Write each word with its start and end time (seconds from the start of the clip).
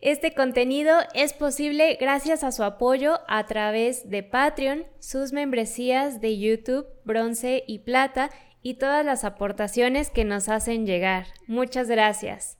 Este 0.00 0.32
contenido 0.32 0.96
es 1.12 1.32
posible 1.32 1.96
gracias 2.00 2.44
a 2.44 2.52
su 2.52 2.62
apoyo 2.62 3.18
a 3.26 3.46
través 3.46 4.08
de 4.08 4.22
Patreon, 4.22 4.86
sus 5.00 5.32
membresías 5.32 6.20
de 6.20 6.38
YouTube, 6.38 6.86
bronce 7.04 7.64
y 7.66 7.80
plata 7.80 8.30
y 8.62 8.74
todas 8.74 9.04
las 9.04 9.24
aportaciones 9.24 10.10
que 10.10 10.24
nos 10.24 10.48
hacen 10.48 10.86
llegar. 10.86 11.26
Muchas 11.48 11.88
gracias. 11.88 12.58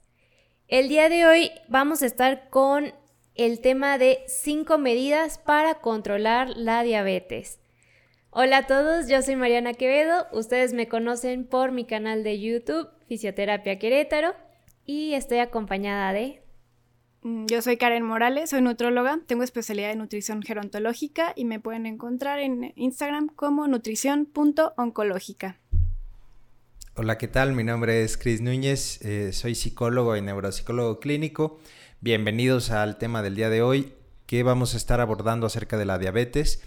El 0.66 0.88
día 0.88 1.09
de 1.09 1.27
hoy 1.27 1.52
vamos 1.69 2.02
a 2.02 2.06
estar 2.06 2.51
con 2.51 2.92
el 3.37 3.61
tema 3.61 3.98
de 3.98 4.25
5 4.27 4.77
medidas 4.77 5.39
para 5.39 5.75
controlar 5.75 6.50
la 6.56 6.83
diabetes. 6.83 7.61
Hola 8.30 8.59
a 8.59 8.66
todos, 8.66 9.06
yo 9.06 9.23
soy 9.23 9.36
Mariana 9.36 9.75
Quevedo, 9.75 10.27
ustedes 10.33 10.73
me 10.73 10.89
conocen 10.89 11.47
por 11.47 11.70
mi 11.70 11.84
canal 11.84 12.25
de 12.25 12.41
YouTube 12.41 12.91
Fisioterapia 13.06 13.78
Querétaro 13.78 14.34
y 14.84 15.14
estoy 15.14 15.39
acompañada 15.39 16.12
de 16.12 16.42
yo 17.46 17.62
soy 17.62 17.77
Karen 17.77 18.05
Morales, 18.05 18.50
soy 18.50 18.62
nutróloga, 18.62 19.20
tengo 19.27 19.42
especialidad 19.42 19.91
en 19.91 19.98
nutrición 19.98 20.42
gerontológica 20.42 21.33
y 21.36 21.44
me 21.44 21.61
pueden 21.61 21.86
encontrar 21.86 22.39
en 22.39 22.72
Instagram 22.77 23.28
como 23.28 23.66
nutrición.oncológica. 23.69 25.58
Hola, 26.94 27.19
¿qué 27.19 27.28
tal? 27.28 27.53
Mi 27.53 27.64
nombre 27.64 28.03
es 28.03 28.16
Cris 28.16 28.41
Núñez, 28.41 29.03
eh, 29.03 29.33
soy 29.33 29.55
psicólogo 29.55 30.16
y 30.16 30.22
neuropsicólogo 30.22 31.00
clínico. 31.00 31.58
Bienvenidos 32.00 32.70
al 32.70 32.98
tema 32.98 33.22
del 33.22 33.34
día 33.34 33.50
de 33.50 33.62
hoy 33.62 33.92
que 34.27 34.42
vamos 34.42 34.75
a 34.75 34.77
estar 34.77 35.00
abordando 35.00 35.47
acerca 35.47 35.77
de 35.77 35.84
la 35.84 35.98
diabetes. 35.98 36.62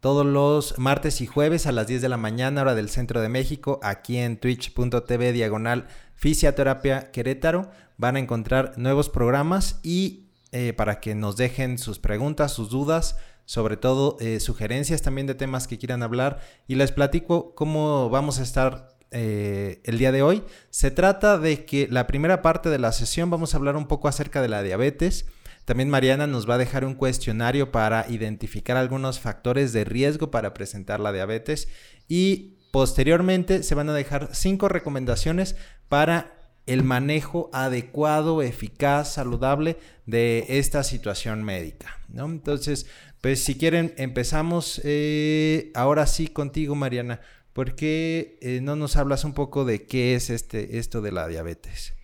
Todos 0.00 0.26
los 0.26 0.78
martes 0.78 1.20
y 1.20 1.26
jueves 1.26 1.66
a 1.66 1.72
las 1.72 1.86
10 1.86 2.02
de 2.02 2.08
la 2.10 2.18
mañana, 2.18 2.60
hora 2.60 2.74
del 2.74 2.90
centro 2.90 3.20
de 3.22 3.30
México, 3.30 3.80
aquí 3.82 4.18
en 4.18 4.38
twitch.tv 4.38 5.32
diagonal 5.32 5.86
Fisioterapia 6.14 7.10
Querétaro 7.10 7.70
van 7.96 8.16
a 8.16 8.20
encontrar 8.20 8.74
nuevos 8.76 9.08
programas 9.08 9.80
y 9.82 10.24
eh, 10.52 10.72
para 10.72 11.00
que 11.00 11.14
nos 11.14 11.36
dejen 11.36 11.78
sus 11.78 11.98
preguntas, 11.98 12.52
sus 12.52 12.70
dudas, 12.70 13.16
sobre 13.44 13.76
todo 13.76 14.16
eh, 14.20 14.40
sugerencias 14.40 15.02
también 15.02 15.26
de 15.26 15.34
temas 15.34 15.66
que 15.66 15.78
quieran 15.78 16.02
hablar 16.02 16.40
y 16.66 16.76
les 16.76 16.92
platico 16.92 17.54
cómo 17.54 18.08
vamos 18.08 18.38
a 18.38 18.42
estar 18.42 18.94
eh, 19.10 19.80
el 19.84 19.98
día 19.98 20.12
de 20.12 20.22
hoy. 20.22 20.42
Se 20.70 20.90
trata 20.90 21.38
de 21.38 21.64
que 21.64 21.88
la 21.90 22.06
primera 22.06 22.42
parte 22.42 22.70
de 22.70 22.78
la 22.78 22.92
sesión 22.92 23.30
vamos 23.30 23.54
a 23.54 23.58
hablar 23.58 23.76
un 23.76 23.86
poco 23.86 24.08
acerca 24.08 24.42
de 24.42 24.48
la 24.48 24.62
diabetes. 24.62 25.26
También 25.64 25.88
Mariana 25.88 26.26
nos 26.26 26.48
va 26.48 26.54
a 26.54 26.58
dejar 26.58 26.84
un 26.84 26.94
cuestionario 26.94 27.72
para 27.72 28.06
identificar 28.08 28.76
algunos 28.76 29.20
factores 29.20 29.72
de 29.72 29.84
riesgo 29.84 30.30
para 30.30 30.52
presentar 30.52 31.00
la 31.00 31.12
diabetes 31.12 31.68
y 32.06 32.58
posteriormente 32.70 33.62
se 33.62 33.74
van 33.74 33.88
a 33.88 33.94
dejar 33.94 34.30
cinco 34.32 34.68
recomendaciones 34.68 35.56
para 35.88 36.43
el 36.66 36.82
manejo 36.82 37.50
adecuado, 37.52 38.42
eficaz, 38.42 39.14
saludable 39.14 39.76
de 40.06 40.46
esta 40.48 40.82
situación 40.82 41.42
médica, 41.42 41.98
¿no? 42.08 42.26
Entonces, 42.26 42.86
pues 43.20 43.42
si 43.42 43.56
quieren, 43.56 43.94
empezamos 43.96 44.80
eh, 44.84 45.70
ahora 45.74 46.06
sí 46.06 46.28
contigo, 46.28 46.74
Mariana. 46.74 47.20
¿Por 47.52 47.74
qué 47.74 48.38
eh, 48.42 48.60
no 48.60 48.76
nos 48.76 48.96
hablas 48.96 49.24
un 49.24 49.32
poco 49.32 49.64
de 49.64 49.86
qué 49.86 50.14
es 50.14 50.28
este, 50.28 50.78
esto 50.78 51.00
de 51.00 51.12
la 51.12 51.28
diabetes? 51.28 51.94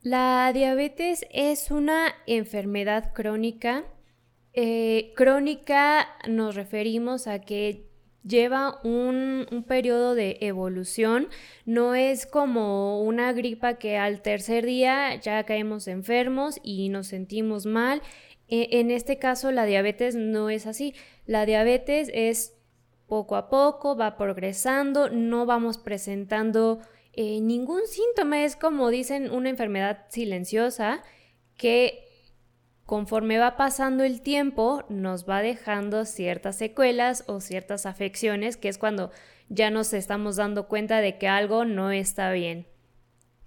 La 0.00 0.50
diabetes 0.54 1.26
es 1.30 1.70
una 1.70 2.14
enfermedad 2.26 3.12
crónica. 3.12 3.84
Eh, 4.52 5.12
crónica 5.16 6.06
nos 6.28 6.54
referimos 6.54 7.26
a 7.26 7.40
que 7.40 7.90
lleva 8.26 8.80
un, 8.82 9.64
periodo 9.68 10.14
de 10.14 10.38
evolución, 10.40 11.28
no 11.64 11.94
es 11.94 12.26
como 12.26 13.02
una 13.02 13.32
gripa 13.32 13.74
que 13.74 13.96
al 13.98 14.22
tercer 14.22 14.64
día 14.64 15.14
ya 15.16 15.44
caemos 15.44 15.86
enfermos 15.88 16.58
y 16.62 16.88
nos 16.88 17.08
sentimos 17.08 17.66
mal. 17.66 18.02
E, 18.48 18.80
en 18.80 18.90
este 18.90 19.18
caso 19.18 19.52
la 19.52 19.64
diabetes 19.64 20.14
no 20.16 20.50
es 20.50 20.66
así, 20.66 20.94
la 21.26 21.46
diabetes 21.46 22.10
es 22.12 22.54
poco 23.06 23.36
a 23.36 23.48
poco, 23.48 23.96
va 23.96 24.16
progresando, 24.16 25.10
no 25.10 25.46
vamos 25.46 25.78
presentando 25.78 26.80
eh, 27.12 27.40
ningún 27.40 27.86
síntoma, 27.86 28.44
es 28.44 28.56
como 28.56 28.90
dicen 28.90 29.30
una 29.30 29.50
enfermedad 29.50 30.06
silenciosa 30.08 31.02
que 31.56 32.03
conforme 32.86 33.38
va 33.38 33.56
pasando 33.56 34.04
el 34.04 34.20
tiempo, 34.20 34.84
nos 34.88 35.28
va 35.28 35.42
dejando 35.42 36.04
ciertas 36.04 36.56
secuelas 36.56 37.24
o 37.26 37.40
ciertas 37.40 37.86
afecciones, 37.86 38.56
que 38.56 38.68
es 38.68 38.78
cuando 38.78 39.10
ya 39.48 39.70
nos 39.70 39.92
estamos 39.92 40.36
dando 40.36 40.68
cuenta 40.68 41.00
de 41.00 41.18
que 41.18 41.28
algo 41.28 41.64
no 41.64 41.90
está 41.90 42.32
bien. 42.32 42.66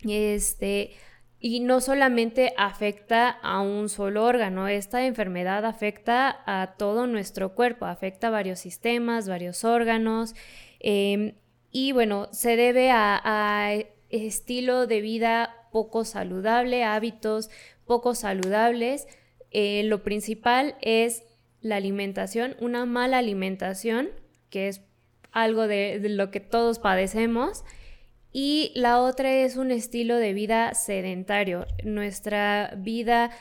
Este, 0.07 0.91
y 1.39 1.59
no 1.59 1.81
solamente 1.81 2.53
afecta 2.57 3.29
a 3.29 3.61
un 3.61 3.89
solo 3.89 4.25
órgano, 4.25 4.67
esta 4.67 5.05
enfermedad 5.05 5.65
afecta 5.65 6.43
a 6.45 6.75
todo 6.77 7.05
nuestro 7.05 7.53
cuerpo, 7.53 7.85
afecta 7.85 8.27
a 8.27 8.31
varios 8.31 8.59
sistemas, 8.59 9.27
varios 9.27 9.63
órganos, 9.63 10.33
em, 10.79 11.35
y 11.71 11.91
bueno, 11.91 12.27
se 12.31 12.55
debe 12.55 12.89
a, 12.89 13.21
a 13.23 13.73
estilo 14.09 14.87
de 14.87 15.01
vida 15.01 15.67
poco 15.71 16.05
saludable, 16.05 16.83
hábitos 16.83 17.51
poco 17.85 18.15
saludables, 18.15 19.07
eh, 19.51 19.83
lo 19.83 20.03
principal 20.03 20.75
es 20.81 21.23
la 21.61 21.75
alimentación, 21.75 22.55
una 22.59 22.85
mala 22.85 23.17
alimentación, 23.17 24.09
que 24.49 24.67
es 24.67 24.81
algo 25.31 25.67
de, 25.67 25.99
lo 26.09 26.31
que 26.31 26.39
todos 26.39 26.79
padecemos, 26.79 27.63
y 28.31 28.71
la 28.75 29.01
otra 29.01 29.33
es 29.33 29.57
un 29.57 29.71
estilo 29.71 30.17
de 30.17 30.33
vida 30.33 30.73
sedentario. 30.73 31.65
Nuestra 31.83 32.73
vida 32.77 33.31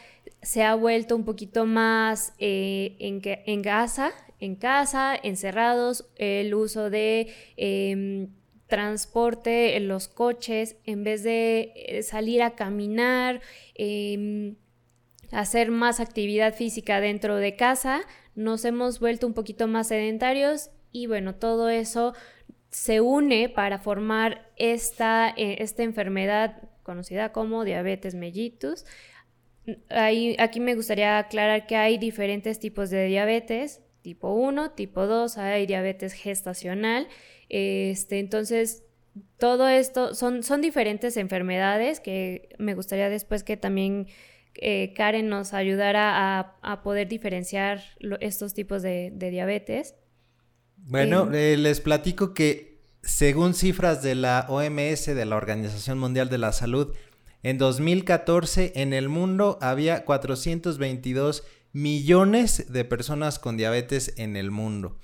se 0.42 0.62
ha 0.62 0.74
vuelto 0.74 1.16
un 1.16 1.24
poquito 1.24 1.66
más 1.66 2.32
eh, 2.38 2.96
en, 2.98 3.62
casa, 3.62 4.12
en 4.40 4.54
casa, 4.54 5.14
encerrados, 5.22 6.08
el 6.16 6.54
uso 6.54 6.88
de 6.88 7.28
em, 7.56 8.28
transporte 8.66 9.76
en 9.76 9.88
los 9.88 10.08
coches, 10.08 10.76
en 10.84 11.04
vez 11.04 11.22
de 11.22 11.72
eh, 11.74 12.02
salir 12.02 12.42
a 12.42 12.54
caminar, 12.54 13.40
em, 13.74 14.56
hacer 15.32 15.70
más 15.70 16.00
actividad 16.00 16.54
física 16.54 17.00
dentro 17.00 17.36
de 17.36 17.56
casa, 17.56 18.02
nos 18.34 18.64
hemos 18.64 19.00
vuelto 19.00 19.26
un 19.26 19.34
poquito 19.34 19.66
más 19.66 19.88
sedentarios 19.88 20.70
y 20.92 21.06
bueno, 21.06 21.34
todo 21.34 21.68
eso 21.68 22.14
se 22.70 23.00
une 23.00 23.48
para 23.48 23.78
formar 23.78 24.50
esta, 24.56 25.30
eh, 25.36 25.56
esta 25.60 25.82
enfermedad 25.82 26.62
conocida 26.82 27.32
como 27.32 27.64
diabetes 27.64 28.14
mellitus. 28.14 28.84
aquí 30.38 30.60
me 30.60 30.74
gustaría 30.74 31.18
aclarar 31.18 31.66
que 31.66 31.76
hay 31.76 31.98
diferentes 31.98 32.58
tipos 32.60 32.90
de 32.90 33.06
diabetes, 33.06 33.80
tipo 34.02 34.32
1, 34.32 34.70
tipo 34.72 35.06
2, 35.06 35.38
hay 35.38 35.66
diabetes 35.66 36.12
gestacional. 36.12 37.08
Este, 37.48 38.18
entonces, 38.18 38.84
todo 39.38 39.68
esto 39.68 40.14
son, 40.14 40.42
son 40.42 40.60
diferentes 40.60 41.16
enfermedades 41.16 42.00
que 42.00 42.50
me 42.58 42.74
gustaría 42.74 43.08
después 43.08 43.42
que 43.42 43.56
también 43.56 44.06
eh, 44.60 44.92
Karen 44.94 45.28
nos 45.28 45.54
ayudara 45.54 46.56
a, 46.62 46.82
poder 46.82 47.08
diferenciar 47.08 47.82
estos 48.20 48.54
tipos 48.54 48.82
de, 48.82 49.12
diabetes. 49.18 49.94
Bueno, 50.76 51.32
eh, 51.32 51.54
eh, 51.54 51.56
les 51.56 51.80
platico 51.80 52.34
que 52.34 52.80
según 53.02 53.54
cifras 53.54 54.02
de 54.02 54.14
la 54.14 54.46
OMS, 54.48 55.06
de 55.06 55.24
la 55.24 55.36
Organización 55.36 55.98
Mundial 55.98 56.28
de 56.28 56.38
la 56.38 56.52
Salud, 56.52 56.94
en 57.42 57.58
2014 57.58 58.72
en 58.76 58.92
el 58.92 59.08
mundo 59.08 59.58
había 59.60 60.04
422 60.04 61.44
millones 61.72 62.72
de 62.72 62.84
personas 62.84 63.38
con 63.38 63.56
diabetes 63.56 64.14
en 64.16 64.36
el 64.36 64.50
mundo. 64.50 64.96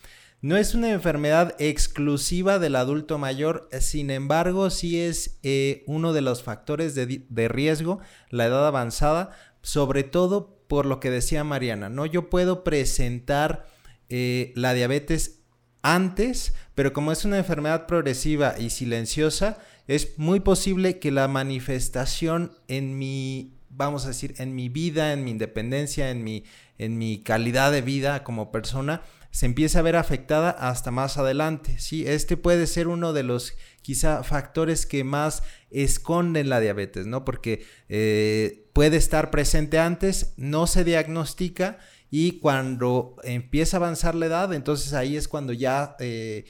No 0.42 0.56
es 0.56 0.74
una 0.74 0.90
enfermedad 0.90 1.54
exclusiva 1.60 2.58
del 2.58 2.74
adulto 2.74 3.16
mayor, 3.16 3.68
sin 3.80 4.10
embargo, 4.10 4.70
sí 4.70 5.00
es 5.00 5.38
eh, 5.44 5.84
uno 5.86 6.12
de 6.12 6.20
los 6.20 6.42
factores 6.42 6.96
de, 6.96 7.48
riesgo, 7.48 8.00
la 8.28 8.46
edad 8.46 8.66
avanzada, 8.66 9.30
sobre 9.62 10.02
todo 10.02 10.58
por 10.66 10.84
lo 10.84 10.98
que 10.98 11.10
decía 11.10 11.44
Mariana, 11.44 11.88
¿no? 11.90 12.06
Yo 12.06 12.28
puedo 12.28 12.64
presentar 12.64 13.66
eh, 14.08 14.52
la 14.56 14.74
diabetes 14.74 15.44
antes, 15.80 16.54
pero 16.74 16.92
como 16.92 17.12
es 17.12 17.24
una 17.24 17.38
enfermedad 17.38 17.86
progresiva 17.86 18.56
y 18.58 18.70
silenciosa, 18.70 19.58
es 19.86 20.18
muy 20.18 20.40
posible 20.40 20.98
que 20.98 21.12
la 21.12 21.28
manifestación 21.28 22.50
en 22.66 22.98
mi 22.98 23.54
vamos 23.74 24.04
a 24.04 24.08
decir, 24.08 24.34
en 24.38 24.54
mi 24.54 24.68
vida, 24.68 25.12
en 25.12 25.24
mi 25.24 25.30
independencia, 25.30 26.10
en 26.10 26.22
mi, 26.22 26.44
en 26.78 26.98
mi 26.98 27.22
calidad 27.22 27.72
de 27.72 27.80
vida 27.80 28.22
como 28.22 28.52
persona, 28.52 29.02
se 29.32 29.46
empieza 29.46 29.78
a 29.78 29.82
ver 29.82 29.96
afectada 29.96 30.50
hasta 30.50 30.90
más 30.90 31.16
adelante. 31.16 31.78
¿sí? 31.78 32.06
Este 32.06 32.36
puede 32.36 32.66
ser 32.66 32.86
uno 32.86 33.12
de 33.12 33.22
los 33.22 33.54
quizá 33.80 34.22
factores 34.22 34.86
que 34.86 35.04
más 35.04 35.42
esconden 35.70 36.50
la 36.50 36.60
diabetes, 36.60 37.06
¿no? 37.06 37.24
Porque 37.24 37.64
eh, 37.88 38.68
puede 38.74 38.98
estar 38.98 39.30
presente 39.30 39.78
antes, 39.78 40.34
no 40.36 40.66
se 40.66 40.84
diagnostica 40.84 41.78
y 42.10 42.40
cuando 42.40 43.16
empieza 43.24 43.78
a 43.78 43.80
avanzar 43.80 44.14
la 44.14 44.26
edad, 44.26 44.52
entonces 44.52 44.92
ahí 44.92 45.16
es 45.16 45.28
cuando 45.28 45.54
ya 45.54 45.96
eh, 45.98 46.44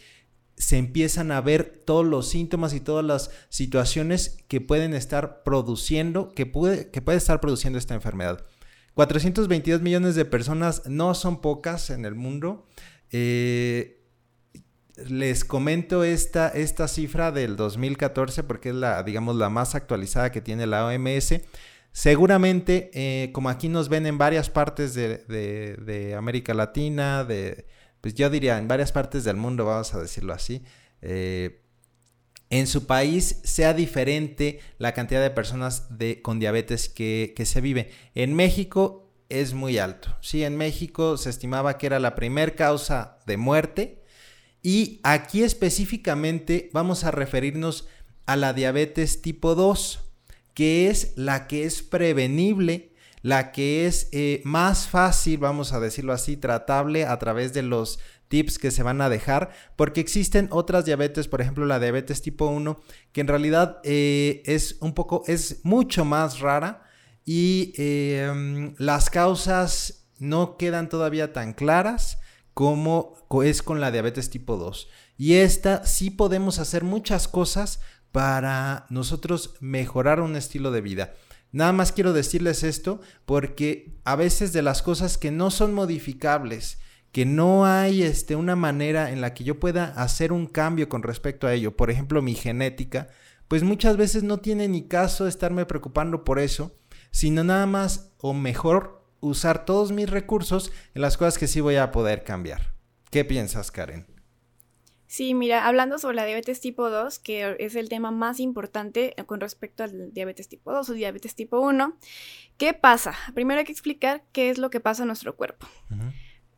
se 0.56 0.76
empiezan 0.76 1.30
a 1.30 1.40
ver 1.40 1.82
todos 1.86 2.04
los 2.04 2.28
síntomas 2.28 2.74
y 2.74 2.80
todas 2.80 3.04
las 3.04 3.30
situaciones 3.48 4.38
que 4.48 4.60
pueden 4.60 4.92
estar 4.92 5.44
produciendo, 5.44 6.32
que 6.34 6.46
puede, 6.46 6.90
que 6.90 7.00
puede 7.00 7.18
estar 7.18 7.40
produciendo 7.40 7.78
esta 7.78 7.94
enfermedad. 7.94 8.44
422 8.94 9.80
millones 9.80 10.14
de 10.14 10.24
personas 10.24 10.82
no 10.86 11.14
son 11.14 11.40
pocas 11.40 11.90
en 11.90 12.04
el 12.04 12.14
mundo. 12.14 12.66
Eh, 13.10 14.02
les 15.08 15.44
comento 15.44 16.04
esta, 16.04 16.48
esta 16.48 16.88
cifra 16.88 17.32
del 17.32 17.56
2014 17.56 18.42
porque 18.42 18.70
es 18.70 18.74
la, 18.74 19.02
digamos, 19.02 19.36
la 19.36 19.48
más 19.48 19.74
actualizada 19.74 20.30
que 20.30 20.40
tiene 20.40 20.66
la 20.66 20.86
OMS. 20.86 21.40
Seguramente, 21.92 22.90
eh, 22.94 23.32
como 23.32 23.50
aquí 23.50 23.68
nos 23.68 23.88
ven 23.88 24.06
en 24.06 24.18
varias 24.18 24.48
partes 24.50 24.94
de, 24.94 26.14
América 26.16 26.54
Latina, 26.54 27.24
de, 27.24 27.66
pues 28.00 28.14
yo 28.14 28.30
diría 28.30 28.58
en 28.58 28.68
varias 28.68 28.92
partes 28.92 29.24
del 29.24 29.36
mundo, 29.36 29.66
vamos 29.66 29.92
a 29.94 30.00
decirlo 30.00 30.32
así, 30.32 30.62
eh, 31.02 31.61
en 32.52 32.66
su 32.66 32.86
país 32.86 33.40
sea 33.44 33.72
diferente 33.72 34.60
la 34.76 34.92
cantidad 34.92 35.22
de 35.22 35.30
personas 35.30 35.88
con 36.20 36.38
diabetes 36.38 36.90
que, 36.90 37.32
se 37.46 37.60
vive. 37.62 37.90
En 38.14 38.34
México 38.34 39.10
es 39.30 39.54
muy 39.54 39.78
alto. 39.78 40.14
Sí, 40.20 40.44
en 40.44 40.58
México 40.58 41.16
se 41.16 41.30
estimaba 41.30 41.78
que 41.78 41.86
era 41.86 41.98
la 41.98 42.14
primer 42.14 42.54
causa 42.54 43.16
de 43.26 43.38
muerte 43.38 44.02
y 44.62 45.00
aquí 45.02 45.42
específicamente 45.42 46.68
vamos 46.74 47.04
a 47.04 47.10
referirnos 47.10 47.88
a 48.26 48.36
la 48.36 48.52
diabetes 48.52 49.22
tipo 49.22 49.54
2, 49.54 50.00
que 50.52 50.90
es 50.90 51.14
la 51.16 51.46
que 51.46 51.64
es 51.64 51.80
prevenible, 51.82 52.92
la 53.22 53.50
que 53.50 53.86
es 53.86 54.10
eh, 54.12 54.42
más 54.44 54.88
fácil, 54.88 55.38
vamos 55.38 55.72
a 55.72 55.80
decirlo 55.80 56.12
así, 56.12 56.36
tratable 56.36 57.06
a 57.06 57.18
través 57.18 57.54
de 57.54 57.62
los 57.62 57.98
tips 58.32 58.58
que 58.58 58.70
se 58.70 58.82
van 58.82 59.02
a 59.02 59.10
dejar, 59.10 59.50
porque 59.76 60.00
existen 60.00 60.48
otras 60.50 60.86
diabetes, 60.86 61.28
por 61.28 61.42
ejemplo 61.42 61.66
la 61.66 61.78
diabetes 61.78 62.22
tipo 62.22 62.46
1, 62.46 62.80
que 63.12 63.20
en 63.20 63.28
realidad 63.28 63.78
eh, 63.84 64.42
es 64.46 64.78
un 64.80 64.94
poco, 64.94 65.22
es 65.26 65.60
mucho 65.64 66.06
más 66.06 66.40
rara 66.40 66.82
y 67.26 67.74
em, 67.76 68.74
las 68.78 69.10
causas 69.10 70.06
no 70.18 70.56
quedan 70.56 70.88
todavía 70.88 71.34
tan 71.34 71.52
claras 71.52 72.20
como 72.54 73.18
es 73.44 73.62
con 73.62 73.82
la 73.82 73.90
diabetes 73.90 74.30
tipo 74.30 74.56
2. 74.56 74.88
Y 75.18 75.34
esta 75.34 75.84
sí 75.84 76.08
podemos 76.08 76.58
hacer 76.58 76.84
muchas 76.84 77.28
cosas 77.28 77.80
para 78.12 78.86
nosotros 78.88 79.56
mejorar 79.60 80.22
un 80.22 80.36
estilo 80.36 80.70
de 80.70 80.80
vida. 80.80 81.12
Nada 81.50 81.72
más 81.72 81.92
quiero 81.92 82.14
decirles 82.14 82.62
esto 82.62 83.02
porque 83.26 84.00
a 84.04 84.16
veces 84.16 84.54
de 84.54 84.62
las 84.62 84.80
cosas 84.80 85.18
que 85.18 85.30
no 85.30 85.50
son 85.50 85.74
modificables, 85.74 86.78
que 87.12 87.26
no 87.26 87.66
hay 87.66 88.02
este, 88.02 88.36
una 88.36 88.56
manera 88.56 89.10
en 89.10 89.20
la 89.20 89.34
que 89.34 89.44
yo 89.44 89.60
pueda 89.60 89.84
hacer 90.02 90.32
un 90.32 90.46
cambio 90.46 90.88
con 90.88 91.02
respecto 91.02 91.46
a 91.46 91.52
ello. 91.52 91.76
Por 91.76 91.90
ejemplo, 91.90 92.22
mi 92.22 92.34
genética, 92.34 93.08
pues 93.48 93.62
muchas 93.62 93.98
veces 93.98 94.22
no 94.22 94.38
tiene 94.38 94.66
ni 94.66 94.88
caso 94.88 95.28
estarme 95.28 95.66
preocupando 95.66 96.24
por 96.24 96.38
eso, 96.38 96.74
sino 97.10 97.44
nada 97.44 97.66
más 97.66 98.14
o 98.18 98.32
mejor 98.32 99.06
usar 99.20 99.66
todos 99.66 99.92
mis 99.92 100.08
recursos 100.08 100.72
en 100.94 101.02
las 101.02 101.18
cosas 101.18 101.38
que 101.38 101.46
sí 101.46 101.60
voy 101.60 101.76
a 101.76 101.92
poder 101.92 102.24
cambiar. 102.24 102.72
¿Qué 103.10 103.26
piensas, 103.26 103.70
Karen? 103.70 104.06
Sí, 105.06 105.34
mira, 105.34 105.66
hablando 105.66 105.98
sobre 105.98 106.16
la 106.16 106.24
diabetes 106.24 106.62
tipo 106.62 106.88
2, 106.88 107.18
que 107.18 107.56
es 107.58 107.74
el 107.74 107.90
tema 107.90 108.10
más 108.10 108.40
importante 108.40 109.14
con 109.26 109.40
respecto 109.40 109.84
al 109.84 110.14
diabetes 110.14 110.48
tipo 110.48 110.72
2 110.72 110.88
o 110.88 110.92
diabetes 110.94 111.34
tipo 111.34 111.60
1, 111.60 111.98
¿qué 112.56 112.72
pasa? 112.72 113.14
Primero 113.34 113.58
hay 113.58 113.66
que 113.66 113.72
explicar 113.72 114.24
qué 114.32 114.48
es 114.48 114.56
lo 114.56 114.70
que 114.70 114.80
pasa 114.80 115.02
en 115.02 115.08
nuestro 115.08 115.36
cuerpo. 115.36 115.66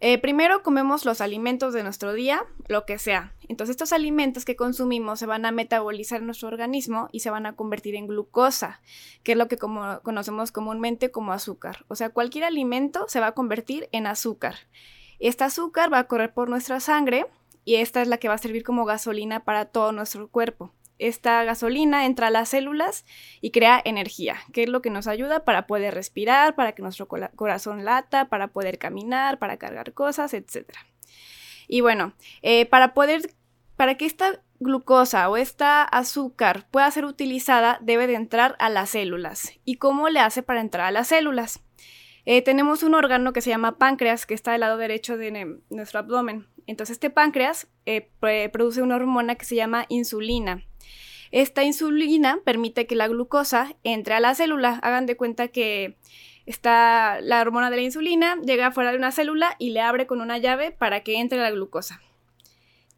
Eh, 0.01 0.19
primero 0.19 0.63
comemos 0.63 1.05
los 1.05 1.21
alimentos 1.21 1.73
de 1.73 1.83
nuestro 1.83 2.13
día, 2.13 2.45
lo 2.69 2.85
que 2.85 2.99
sea. 2.99 3.35
Entonces 3.49 3.75
estos 3.75 3.93
alimentos 3.93 4.45
que 4.45 4.57
consumimos 4.57 5.19
se 5.19 5.27
van 5.27 5.47
a 5.47 5.53
metabolizar 5.53 6.21
en 6.21 6.27
nuestro 6.27 6.49
organismo 6.49 7.09
y 7.13 7.21
se 7.21 7.31
van 7.31 7.47
a 7.47 7.55
convertir 7.55 7.95
en 7.95 8.07
glucosa, 8.07 8.81
que 9.23 9.33
es 9.33 9.39
lo 9.39 9.49
que 9.49 9.57
conocemos 9.57 10.53
comúnmente 10.53 11.11
como 11.11 11.33
azúcar. 11.33 11.85
O 11.89 11.95
sea, 11.95 12.11
cualquier 12.11 12.45
alimento 12.45 13.07
se 13.09 13.21
va 13.21 13.29
a 13.29 13.33
convertir 13.33 13.89
en 13.93 14.07
azúcar. 14.07 14.57
Este 15.21 15.45
azúcar 15.45 15.93
va 15.93 16.01
a 16.01 16.09
correr 16.09 16.35
por 16.35 16.51
nuestra 16.51 16.81
sangre 16.81 17.27
y 17.65 17.77
esta 17.77 18.03
es 18.03 18.09
la 18.09 18.19
que 18.19 18.29
va 18.29 18.35
a 18.35 18.39
servir 18.39 18.63
como 18.63 18.85
gasolina 18.85 19.45
para 19.45 19.67
todo 19.67 19.93
nuestro 19.93 20.29
cuerpo 20.29 20.73
esta 20.99 21.45
gasolina 21.45 22.07
entra 22.07 22.29
a 22.29 22.31
las 22.31 22.51
células 22.51 23.05
y 23.41 23.51
crea 23.51 23.81
energía, 23.85 24.37
que 24.53 24.65
es 24.65 24.69
lo 24.69 24.83
que 24.83 24.91
nos 24.91 25.07
ayuda 25.07 25.45
para 25.45 25.67
poder 25.67 25.95
respirar, 25.95 26.55
para 26.55 26.73
que 26.73 26.83
nuestro 26.83 27.09
corazón 27.09 27.85
lata, 27.85 28.29
para 28.29 28.49
poder 28.49 28.79
caminar, 28.79 29.39
para 29.39 29.57
cargar 29.57 29.93
cosas, 29.93 30.35
etc. 30.35 30.71
Y 31.69 31.81
bueno, 31.81 32.15
eh, 32.43 32.67
para 32.67 32.95
poder, 32.95 33.23
para 33.77 33.97
que 33.97 34.07
esta 34.07 34.41
glucosa 34.61 35.29
o 35.29 35.37
esta 35.37 35.83
azúcar 35.83 36.67
pueda 36.71 36.91
ser 36.91 37.05
utilizada, 37.05 37.79
debe 37.81 38.07
de 38.07 38.15
entrar 38.15 38.57
a 38.59 38.69
las 38.71 38.91
células. 38.91 39.53
¿Y 39.65 39.77
cómo 39.77 40.09
le 40.09 40.21
hace 40.21 40.43
para 40.43 40.61
entrar 40.61 40.87
a 40.87 40.91
las 40.93 41.09
células? 41.09 41.61
Eh, 42.27 42.41
tenemos 42.41 42.83
un 42.83 42.95
órgano 42.95 43.33
que 43.33 43.43
se 43.43 43.51
llama 43.51 43.77
páncreas, 43.77 44.25
que 44.25 44.35
está 44.35 44.53
del 44.53 44.61
lado 44.61 44.79
derecho 44.79 45.19
de 45.19 45.61
nuestro 45.69 45.99
abdomen. 45.99 46.47
Entonces, 46.67 46.95
este 46.95 47.11
páncreas 47.11 47.69
eh, 47.85 48.11
produce 48.51 48.81
una 48.81 48.97
hormona 48.97 49.35
que 49.35 49.45
se 49.45 49.57
llama 49.57 49.85
insulina. 49.89 50.65
Esta 51.35 51.65
insulina 51.65 52.39
permite 52.45 52.87
que 52.87 52.95
la 52.95 53.09
glucosa 53.09 53.75
entre 53.83 54.15
a 54.15 54.21
la 54.21 54.37
célula. 54.37 54.79
Hagan 54.85 55.05
de 55.05 55.17
cuenta 55.17 55.49
que 55.49 55.97
está 56.47 57.21
la 57.21 57.41
hormona 57.41 57.71
de 57.71 57.77
la 57.77 57.83
insulina, 57.83 58.37
llega 58.47 58.71
fuera 58.71 58.93
de 58.93 58.99
una 58.99 59.11
célula 59.11 59.57
y 59.59 59.71
le 59.71 59.81
abre 59.81 60.07
con 60.07 60.21
una 60.21 60.39
llave 60.39 60.71
para 60.71 61.01
que 61.01 61.19
entre 61.19 61.41
la 61.41 61.51
glucosa. 61.51 62.01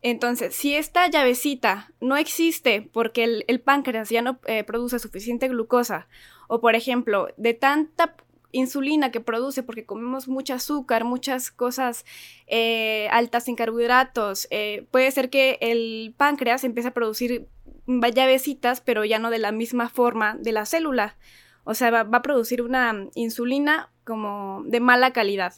Entonces, 0.03 0.55
si 0.55 0.75
esta 0.75 1.09
llavecita 1.09 1.91
no 2.03 2.19
existe 2.19 2.83
porque 2.93 3.43
el, 3.47 3.61
páncreas 3.63 4.11
ya 4.11 4.21
no 4.21 4.39
eh, 4.45 4.65
produce 4.65 4.99
suficiente 4.99 5.49
glucosa, 5.49 6.07
o 6.47 6.61
por 6.61 6.75
ejemplo, 6.75 7.29
de 7.39 7.55
tanta 7.55 8.17
insulina 8.53 9.11
que 9.11 9.23
produce 9.23 9.63
porque 9.63 9.87
comemos 9.87 10.29
mucho 10.29 10.53
azúcar, 10.53 11.05
muchas 11.05 11.51
cosas 11.51 12.05
eh, 12.49 13.09
altas 13.13 13.49
en 13.49 13.57
carbohidratos, 13.57 14.47
eh, 14.51 14.87
puede 14.91 15.11
ser 15.11 15.31
que 15.31 15.57
el 15.63 16.13
páncreas 16.19 16.65
empiece 16.65 16.89
a 16.89 16.95
producir 16.95 17.49
llavecitas, 17.87 18.81
pero 18.81 19.05
ya 19.05 19.19
no 19.19 19.31
de 19.31 19.39
la 19.39 19.53
misma 19.53 19.89
forma 19.89 20.37
de 20.39 20.53
la 20.53 20.67
célula. 20.67 21.17
O 21.65 21.75
sea, 21.75 21.91
va, 21.91 22.01
a 22.01 22.23
producir 22.23 22.63
una 22.63 23.09
insulina 23.15 23.91
como 24.05 24.63
de 24.67 24.81
mala 24.81 25.13
calidad. 25.13 25.55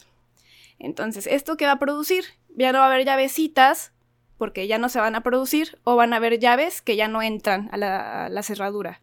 Entonces, 0.79 1.27
¿esto 1.27 1.57
qué 1.57 1.65
va 1.65 1.73
a 1.73 1.79
producir? 1.79 2.25
Ya 2.55 2.71
no 2.71 2.79
va 2.79 2.85
a 2.85 2.87
haber 2.87 3.05
llavecitas 3.05 3.93
porque 4.37 4.67
ya 4.67 4.77
no 4.77 4.89
se 4.89 4.99
van 4.99 5.15
a 5.15 5.21
producir 5.21 5.77
o 5.83 5.95
van 5.95 6.13
a 6.13 6.15
haber 6.15 6.39
llaves 6.39 6.81
que 6.81 6.95
ya 6.95 7.07
no 7.07 7.21
entran 7.21 7.69
a 7.71 7.77
la, 7.77 8.25
a 8.25 8.29
la 8.29 8.41
cerradura. 8.41 9.01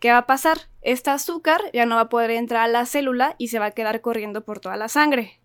¿Qué 0.00 0.10
va 0.10 0.18
a 0.18 0.26
pasar? 0.26 0.68
Este 0.80 1.10
azúcar 1.10 1.60
ya 1.74 1.84
no 1.84 1.96
va 1.96 2.02
a 2.02 2.08
poder 2.08 2.30
entrar 2.30 2.62
a 2.62 2.68
la 2.68 2.86
célula 2.86 3.34
y 3.36 3.48
se 3.48 3.58
va 3.58 3.66
a 3.66 3.70
quedar 3.72 4.00
corriendo 4.00 4.44
por 4.44 4.58
toda 4.58 4.76
la 4.76 4.88
sangre. 4.88 5.38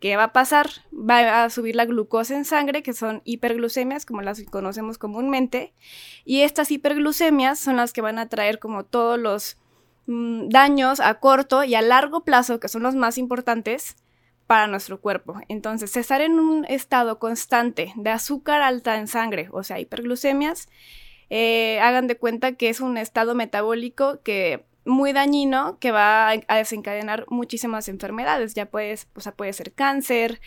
¿Qué 0.00 0.16
va 0.16 0.24
a 0.24 0.32
pasar? 0.32 0.70
Va 0.92 1.44
a 1.44 1.50
subir 1.50 1.76
la 1.76 1.84
glucosa 1.84 2.34
en 2.34 2.46
sangre, 2.46 2.82
que 2.82 2.94
son 2.94 3.20
hiperglucemias, 3.24 4.06
como 4.06 4.22
las 4.22 4.42
conocemos 4.44 4.96
comúnmente, 4.96 5.74
y 6.24 6.40
estas 6.40 6.70
hiperglucemias 6.70 7.58
son 7.58 7.76
las 7.76 7.92
que 7.92 8.00
van 8.00 8.18
a 8.18 8.28
traer 8.28 8.58
como 8.58 8.84
todos 8.84 9.18
los 9.18 9.58
mm, 10.06 10.48
daños 10.48 11.00
a 11.00 11.20
corto 11.20 11.64
y 11.64 11.74
a 11.74 11.82
largo 11.82 12.24
plazo, 12.24 12.60
que 12.60 12.68
son 12.68 12.82
los 12.82 12.94
más 12.94 13.18
importantes 13.18 13.96
para 14.46 14.66
nuestro 14.66 15.02
cuerpo. 15.02 15.38
Entonces, 15.48 15.94
estar 15.96 16.22
en 16.22 16.40
un 16.40 16.64
estado 16.64 17.18
constante 17.18 17.92
de 17.94 18.10
azúcar 18.10 18.62
alta 18.62 18.96
en 18.96 19.06
sangre, 19.06 19.50
o 19.52 19.62
sea, 19.62 19.80
hiperglucemias, 19.80 20.68
eh, 21.28 21.78
hagan 21.80 22.06
de 22.06 22.16
cuenta 22.16 22.54
que 22.54 22.70
es 22.70 22.80
un 22.80 22.96
estado 22.96 23.34
metabólico 23.34 24.22
que 24.22 24.64
muy 24.84 25.12
dañino 25.12 25.78
que 25.78 25.90
va 25.90 26.30
a 26.30 26.56
desencadenar 26.56 27.26
muchísimas 27.28 27.88
enfermedades. 27.88 28.54
Ya 28.54 28.66
puedes, 28.66 29.08
o 29.14 29.20
sea, 29.20 29.32
puede 29.32 29.52
ser 29.52 29.72
cáncer, 29.72 30.40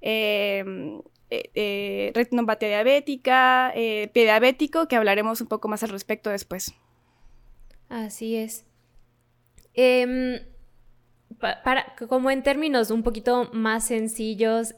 em, 0.00 1.00
eh, 1.30 1.50
eh, 1.54 2.12
retinopatía 2.14 2.68
diabética, 2.68 3.72
eh, 3.74 4.10
pie 4.12 4.24
diabético, 4.24 4.88
que 4.88 4.96
hablaremos 4.96 5.40
un 5.40 5.48
poco 5.48 5.68
más 5.68 5.82
al 5.82 5.90
respecto 5.90 6.30
después. 6.30 6.74
Así 7.88 8.36
es. 8.36 8.64
Em, 9.74 10.40
para, 11.38 11.94
como 12.08 12.30
en 12.30 12.42
términos 12.42 12.90
un 12.90 13.02
poquito 13.02 13.50
más 13.52 13.86
sencillos, 13.86 14.74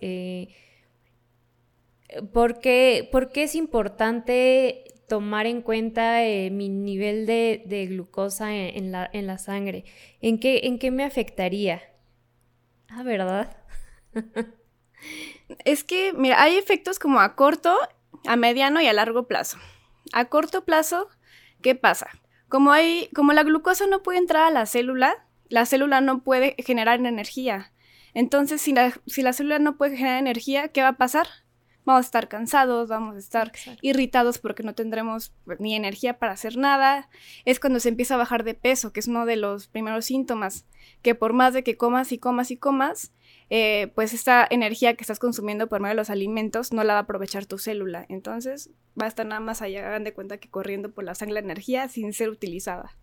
¿por 2.32 2.60
qué, 2.60 3.08
¿por 3.10 3.32
qué 3.32 3.44
es 3.44 3.54
importante 3.54 4.91
tomar 5.12 5.44
en 5.44 5.60
cuenta 5.60 6.24
eh, 6.24 6.48
mi 6.50 6.70
nivel 6.70 7.26
de, 7.26 7.86
glucosa 7.86 8.54
en, 8.54 8.92
la, 8.92 9.36
sangre? 9.38 9.84
¿En 10.22 10.40
qué, 10.40 10.60
¿En 10.64 10.78
qué 10.78 10.90
me 10.90 11.04
afectaría? 11.04 11.82
Ah, 12.88 13.02
¿verdad? 13.02 13.54
es 15.66 15.84
que, 15.84 16.14
mira, 16.14 16.42
hay 16.42 16.56
efectos 16.56 16.98
como 16.98 17.20
a 17.20 17.36
corto, 17.36 17.76
a 18.26 18.36
mediano 18.36 18.80
y 18.80 18.86
a 18.86 18.94
largo 18.94 19.28
plazo. 19.28 19.58
A 20.14 20.30
corto 20.30 20.64
plazo, 20.64 21.08
¿qué 21.60 21.74
pasa? 21.74 22.08
Como 22.48 22.72
la 22.72 23.42
glucosa 23.42 23.86
no 23.86 24.02
puede 24.02 24.16
entrar 24.16 24.44
a 24.44 24.50
la 24.50 24.64
célula, 24.64 25.26
la 25.50 25.66
célula 25.66 26.00
no 26.00 26.24
puede 26.24 26.56
generar 26.56 27.00
energía. 27.00 27.74
Entonces, 28.14 28.62
si 28.62 28.72
la, 28.72 28.94
si 29.06 29.20
la 29.20 29.34
célula 29.34 29.58
no 29.58 29.76
puede 29.76 29.94
generar 29.98 30.20
energía, 30.20 30.68
¿qué 30.68 30.80
va 30.80 30.88
a 30.88 30.96
pasar? 30.96 31.26
Vamos 31.84 32.04
a 32.04 32.06
estar 32.06 32.28
cansados, 32.28 32.88
vamos 32.88 33.16
a 33.16 33.18
estar 33.18 33.52
irritados 33.80 34.38
porque 34.38 34.62
no 34.62 34.74
tendremos 34.74 35.32
ni 35.58 35.74
energía 35.74 36.18
para 36.18 36.32
hacer 36.32 36.56
nada. 36.56 37.08
Es 37.44 37.58
cuando 37.58 37.80
se 37.80 37.88
empieza 37.88 38.14
a 38.14 38.18
bajar 38.18 38.44
de 38.44 38.54
peso, 38.54 38.92
que 38.92 39.00
es 39.00 39.08
uno 39.08 39.26
de 39.26 39.36
los 39.36 39.66
primeros 39.66 40.04
síntomas, 40.04 40.64
que 41.02 41.16
por 41.16 41.32
más 41.32 41.54
de 41.54 41.64
que 41.64 41.76
comas 41.76 42.12
y 42.12 42.18
comas 42.18 42.52
y 42.52 42.56
comas, 42.56 43.12
eh, 43.50 43.90
pues 43.94 44.14
esta 44.14 44.46
energía 44.48 44.94
que 44.94 45.02
estás 45.02 45.18
consumiendo 45.18 45.68
por 45.68 45.80
medio 45.80 45.94
de 45.94 45.96
los 45.96 46.10
alimentos 46.10 46.72
no 46.72 46.84
la 46.84 46.94
va 46.94 47.00
a 47.00 47.02
aprovechar 47.02 47.46
tu 47.46 47.58
célula. 47.58 48.06
Entonces 48.08 48.70
va 49.00 49.06
a 49.06 49.08
estar 49.08 49.26
nada 49.26 49.40
más 49.40 49.60
allá, 49.60 49.86
hagan 49.86 50.04
de 50.04 50.14
cuenta 50.14 50.38
que 50.38 50.48
corriendo 50.48 50.92
por 50.92 51.02
la 51.02 51.16
sangre 51.16 51.34
la 51.34 51.40
energía 51.40 51.88
sin 51.88 52.12
ser 52.12 52.28
utilizada. 52.28 52.96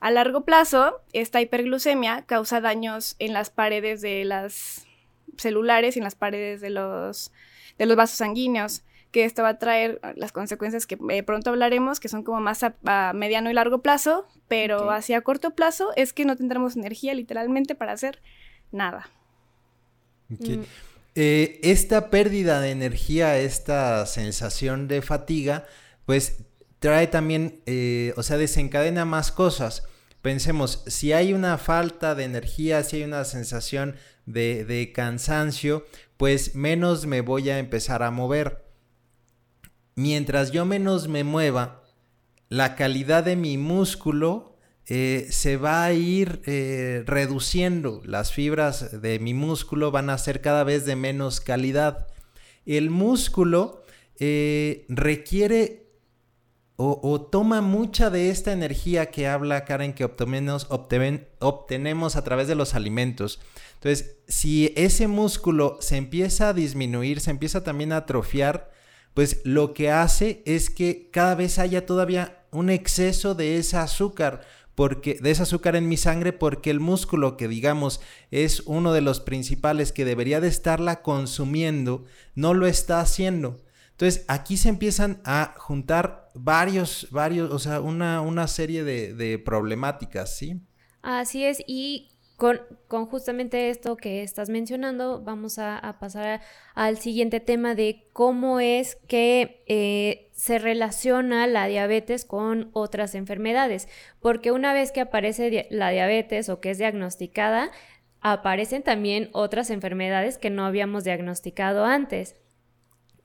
A 0.00 0.10
largo 0.10 0.44
plazo, 0.44 1.00
esta 1.14 1.40
hiperglucemia 1.40 2.26
causa 2.26 2.60
daños 2.60 3.16
en 3.18 3.32
las 3.32 3.48
paredes 3.48 4.02
de 4.02 4.24
las 4.24 4.86
celulares 5.38 5.96
y 5.96 6.00
en 6.00 6.04
las 6.04 6.14
paredes 6.14 6.60
de 6.60 6.70
los, 6.70 7.32
de 7.78 7.86
los 7.86 7.96
vasos 7.96 8.18
sanguíneos, 8.18 8.82
que 9.14 9.24
esto 9.24 9.44
va 9.44 9.50
a 9.50 9.58
traer 9.60 10.00
las 10.16 10.32
consecuencias 10.32 10.86
que 10.86 10.98
eh, 11.10 11.22
pronto 11.22 11.50
hablaremos, 11.50 12.00
que 12.00 12.08
son 12.08 12.24
como 12.24 12.40
más 12.40 12.64
a, 12.64 13.12
mediano 13.14 13.48
y 13.48 13.54
largo 13.54 13.80
plazo, 13.80 14.26
pero 14.48 14.90
hacia 14.90 15.20
corto 15.20 15.54
plazo 15.54 15.92
es 15.94 16.12
que 16.12 16.24
no 16.24 16.36
tendremos 16.36 16.74
energía 16.74 17.14
literalmente 17.14 17.76
para 17.76 17.92
hacer 17.92 18.20
nada. 18.72 19.08
Mm. 20.28 20.62
Eh, 21.14 21.60
esta 21.62 22.10
pérdida 22.10 22.60
de 22.60 22.72
energía, 22.72 23.38
esta 23.38 24.04
sensación 24.06 24.88
de 24.88 25.00
fatiga, 25.00 25.64
pues 26.06 26.44
trae 26.80 27.06
también, 27.06 27.60
eh, 27.66 28.12
o 28.16 28.24
sea, 28.24 28.36
desencadena 28.36 29.04
más 29.04 29.30
cosas. 29.30 29.84
Pensemos, 30.22 30.82
si 30.88 31.12
hay 31.12 31.32
una 31.32 31.56
falta 31.56 32.16
de 32.16 32.24
energía, 32.24 32.82
si 32.82 32.96
hay 32.96 33.04
una 33.04 33.24
sensación 33.24 33.94
de, 34.26 34.64
de 34.64 34.90
cansancio, 34.90 35.86
pues 36.24 36.54
menos 36.54 37.04
me 37.04 37.20
voy 37.20 37.50
a 37.50 37.58
empezar 37.58 38.02
a 38.02 38.10
mover. 38.10 38.64
Mientras 39.94 40.52
yo 40.52 40.64
menos 40.64 41.06
me 41.06 41.22
mueva, 41.22 41.82
la 42.48 42.76
calidad 42.76 43.24
de 43.24 43.36
mi 43.36 43.58
músculo 43.58 44.56
eh, 44.86 45.26
se 45.28 45.58
va 45.58 45.84
a 45.84 45.92
ir 45.92 46.40
eh, 46.46 47.02
reduciendo. 47.04 48.00
Las 48.06 48.32
fibras 48.32 49.02
de 49.02 49.18
mi 49.18 49.34
músculo 49.34 49.90
van 49.90 50.08
a 50.08 50.16
ser 50.16 50.40
cada 50.40 50.64
vez 50.64 50.86
de 50.86 50.96
menos 50.96 51.42
calidad. 51.42 52.06
El 52.64 52.88
músculo 52.88 53.84
eh, 54.18 54.86
requiere 54.88 55.83
o, 56.76 57.20
toma 57.30 57.60
mucha 57.60 58.10
de 58.10 58.30
esta 58.30 58.52
energía 58.52 59.10
que 59.10 59.28
habla 59.28 59.64
Karen 59.64 59.92
que 59.92 60.04
obtenemos, 60.04 60.66
obtenemos 60.68 62.16
a 62.16 62.24
través 62.24 62.48
de 62.48 62.56
los 62.56 62.74
alimentos. 62.74 63.40
Entonces, 63.74 64.16
si 64.26 64.72
ese 64.74 65.06
músculo 65.06 65.78
se 65.80 65.96
empieza 65.96 66.48
a 66.48 66.52
disminuir, 66.52 67.20
se 67.20 67.30
empieza 67.30 67.62
también 67.62 67.92
a 67.92 67.98
atrofiar, 67.98 68.72
pues 69.14 69.40
lo 69.44 69.72
que 69.72 69.92
hace 69.92 70.42
es 70.46 70.68
que 70.68 71.10
cada 71.12 71.36
vez 71.36 71.60
haya 71.60 71.86
todavía 71.86 72.42
un 72.50 72.70
exceso 72.70 73.36
de 73.36 73.58
ese 73.58 73.76
azúcar 73.76 74.42
porque 74.74 75.18
de 75.20 75.30
ese 75.30 75.44
azúcar 75.44 75.76
en 75.76 75.88
mi 75.88 75.96
sangre 75.96 76.32
porque 76.32 76.70
el 76.70 76.80
músculo 76.80 77.36
que 77.36 77.46
digamos 77.46 78.00
es 78.32 78.60
uno 78.66 78.92
de 78.92 79.02
los 79.02 79.20
principales 79.20 79.92
que 79.92 80.04
debería 80.04 80.40
de 80.40 80.48
estarla 80.48 81.02
consumiendo 81.02 82.04
no 82.34 82.54
lo 82.54 82.66
está 82.66 83.00
haciendo. 83.00 83.60
Entonces 83.94 84.24
aquí 84.26 84.56
se 84.56 84.68
empiezan 84.68 85.20
a 85.24 85.54
juntar 85.56 86.30
varios, 86.34 87.06
varios, 87.12 87.52
o 87.52 87.60
sea, 87.60 87.80
una, 87.80 88.20
una 88.22 88.48
serie 88.48 88.82
de, 88.82 89.38
problemáticas, 89.38 90.36
¿sí? 90.36 90.60
Así 91.00 91.44
es, 91.44 91.62
y 91.66 92.10
con, 92.36 92.58
justamente 93.06 93.70
esto 93.70 93.96
que 93.96 94.24
estás 94.24 94.48
mencionando, 94.48 95.22
vamos 95.22 95.60
a, 95.60 95.96
pasar 96.00 96.40
al 96.74 96.98
siguiente 96.98 97.38
tema 97.38 97.76
de 97.76 98.08
cómo 98.12 98.58
es 98.58 98.96
que 99.06 99.62
eh, 99.66 100.28
se 100.32 100.58
relaciona 100.58 101.46
la 101.46 101.66
diabetes 101.66 102.24
con 102.24 102.70
otras 102.72 103.14
enfermedades. 103.14 103.88
Porque 104.18 104.50
una 104.50 104.72
vez 104.72 104.90
que 104.90 105.02
aparece 105.02 105.68
la 105.70 105.90
diabetes 105.90 106.48
o 106.48 106.60
que 106.60 106.70
es 106.70 106.78
diagnosticada, 106.78 107.70
aparecen 108.20 108.82
también 108.82 109.28
otras 109.32 109.70
enfermedades 109.70 110.36
que 110.36 110.50
no 110.50 110.64
habíamos 110.64 111.04
diagnosticado 111.04 111.84
antes. 111.84 112.34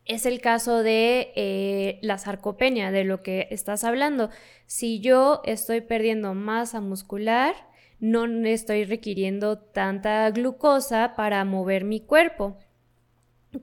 Es 0.10 0.25
el 0.25 0.42
caso 0.42 0.82
de 0.82 1.32
eh, 1.36 2.00
la 2.01 2.18
sarcopenia, 2.18 2.89
de 2.89 3.04
lo 3.04 3.22
que 3.22 3.48
estás 3.51 3.84
hablando. 3.84 4.32
Si 4.66 5.00
yo 5.01 5.42
estoy 5.46 5.82
perdiendo 5.82 6.34
masa 6.34 6.82
muscular, 6.82 7.54
no 8.00 8.25
estoy 8.48 8.86
requiriendo 8.86 9.60
tanta 9.60 10.28
glucosa 10.32 11.13
para 11.16 11.46
mover 11.46 11.84
mi 11.84 12.00
cuerpo, 12.00 12.58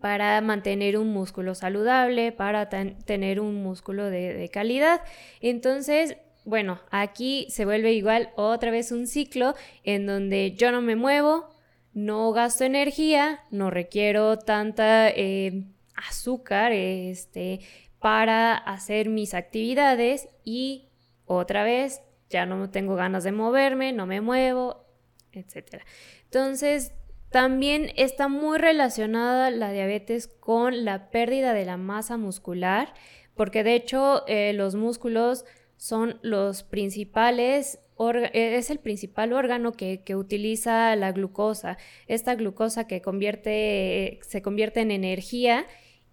para 0.01 0.41
mantener 0.41 0.99
un 0.99 1.13
músculo 1.13 1.57
saludable, 1.57 2.31
para 2.31 2.69
tener 2.69 3.41
un 3.41 3.61
músculo 3.65 4.09
de, 4.09 4.49
calidad. 4.53 5.01
Entonces, 5.41 6.17
bueno, 6.45 6.79
aquí 6.93 7.49
se 7.51 7.65
vuelve 7.65 7.93
igual 7.93 8.31
otra 8.37 8.71
vez 8.71 8.93
un 8.93 9.09
ciclo 9.09 9.57
en 9.83 10.07
donde 10.07 10.53
yo 10.53 10.71
no 10.71 10.81
me 10.81 10.95
muevo, 10.95 11.49
no 11.93 12.31
gasto 12.31 12.63
energía, 12.63 13.41
no 13.51 13.69
requiero 13.69 14.39
tanta 14.39 15.09
eh, 15.09 15.65
azúcar 15.97 16.73
este, 16.73 17.61
para 17.99 18.55
hacer 18.55 19.09
mis 19.09 19.35
actividades 19.35 20.29
y 20.45 20.89
otra 21.25 21.65
vez 21.65 22.03
ya 22.31 22.47
no 22.47 22.71
tengo 22.71 22.95
ganas 22.95 23.25
de 23.25 23.33
moverme, 23.33 23.93
no 23.93 24.07
me 24.07 24.21
muevo, 24.21 24.85
etc. 25.33 25.83
Entonces, 26.25 26.93
también 27.31 27.93
está 27.97 28.29
muy 28.29 28.59
relacionada 28.59 29.51
la 29.51 29.73
diabetes 29.73 30.29
con 30.29 30.85
la 30.85 31.11
pérdida 31.11 31.53
de 31.53 31.65
la 31.65 31.77
masa 31.77 32.17
muscular, 32.17 32.95
porque 33.35 33.65
de 33.65 33.75
hecho 33.75 34.27
eh, 34.27 34.53
los 34.53 34.75
músculos 34.75 35.45
son 35.77 36.19
los 36.23 36.63
principales 36.63 37.81
e, 37.99 38.57
es 38.57 38.71
el 38.71 38.79
principal 38.79 39.33
órgano 39.33 39.73
que, 39.73 40.03
utiliza 40.15 40.95
la 40.97 41.13
glucosa, 41.13 41.79
esta 42.07 42.35
glucosa 42.35 42.87
que 42.87 43.01
convierte, 43.01 44.19
se 44.23 44.43
convierte 44.43 44.81
en 44.81 44.91
energía 44.91 45.67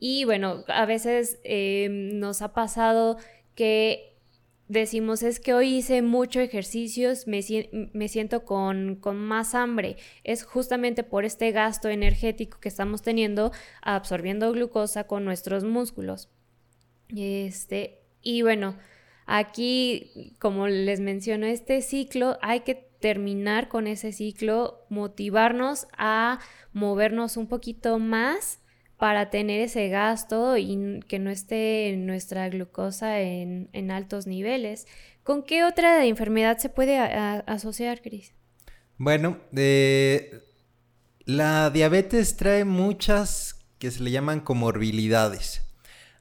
y 0.06 0.26
bueno, 0.26 0.66
a 0.68 0.86
veces 0.86 1.40
eh, 1.46 1.88
nos 1.90 2.42
ha 2.42 2.52
pasado 2.52 3.16
que 3.56 4.18
decimos 4.68 5.24
es 5.24 5.40
que 5.40 5.54
hoy 5.54 5.76
hice 5.76 6.02
mucho 6.02 6.42
ejercicios, 6.42 7.26
me, 7.26 7.40
me 7.94 8.10
siento 8.10 8.44
con, 8.44 8.98
con, 8.98 9.16
más 9.16 9.56
hambre. 9.56 9.96
Es 10.26 10.44
justamente 10.44 11.06
por 11.06 11.24
este 11.24 11.54
gasto 11.54 11.88
energético 11.88 12.60
que 12.60 12.68
estamos 12.68 13.02
teniendo 13.02 13.54
absorbiendo 13.82 14.52
glucosa 14.52 15.06
con 15.06 15.24
nuestros 15.24 15.64
músculos. 15.64 16.28
Este, 17.16 18.02
y 18.22 18.42
bueno, 18.42 18.76
aquí, 19.26 20.36
como 20.38 20.68
les 20.68 21.00
menciono, 21.00 21.46
este 21.46 21.82
ciclo 21.82 22.38
hay 22.42 22.60
que 22.60 22.76
terminar 22.76 23.70
con 23.70 23.88
ese 23.88 24.12
ciclo, 24.12 24.86
motivarnos 24.90 25.88
a 25.98 26.40
movernos 26.74 27.38
un 27.38 27.48
poquito 27.48 28.00
más 28.00 28.60
para 28.98 29.30
tener 29.30 29.62
ese 29.62 29.90
gasto 29.90 30.58
y 30.58 31.00
que 31.08 31.20
no 31.20 31.30
esté 31.30 31.96
nuestra 31.98 32.48
glucosa 32.50 33.20
en, 33.20 33.92
altos 33.92 34.28
niveles. 34.28 34.88
¿Con 35.24 35.44
qué 35.44 35.64
otra 35.64 36.06
enfermedad 36.06 36.58
se 36.58 36.70
puede 36.70 36.98
asociar, 36.98 38.02
Cris? 38.02 38.34
Bueno, 38.98 39.38
la 41.26 41.70
diabetes 41.70 42.38
trae 42.38 42.66
muchas 42.66 43.66
que 43.80 43.92
se 43.92 44.04
le 44.04 44.12
llaman 44.12 44.40
comorbilidades. 44.40 45.62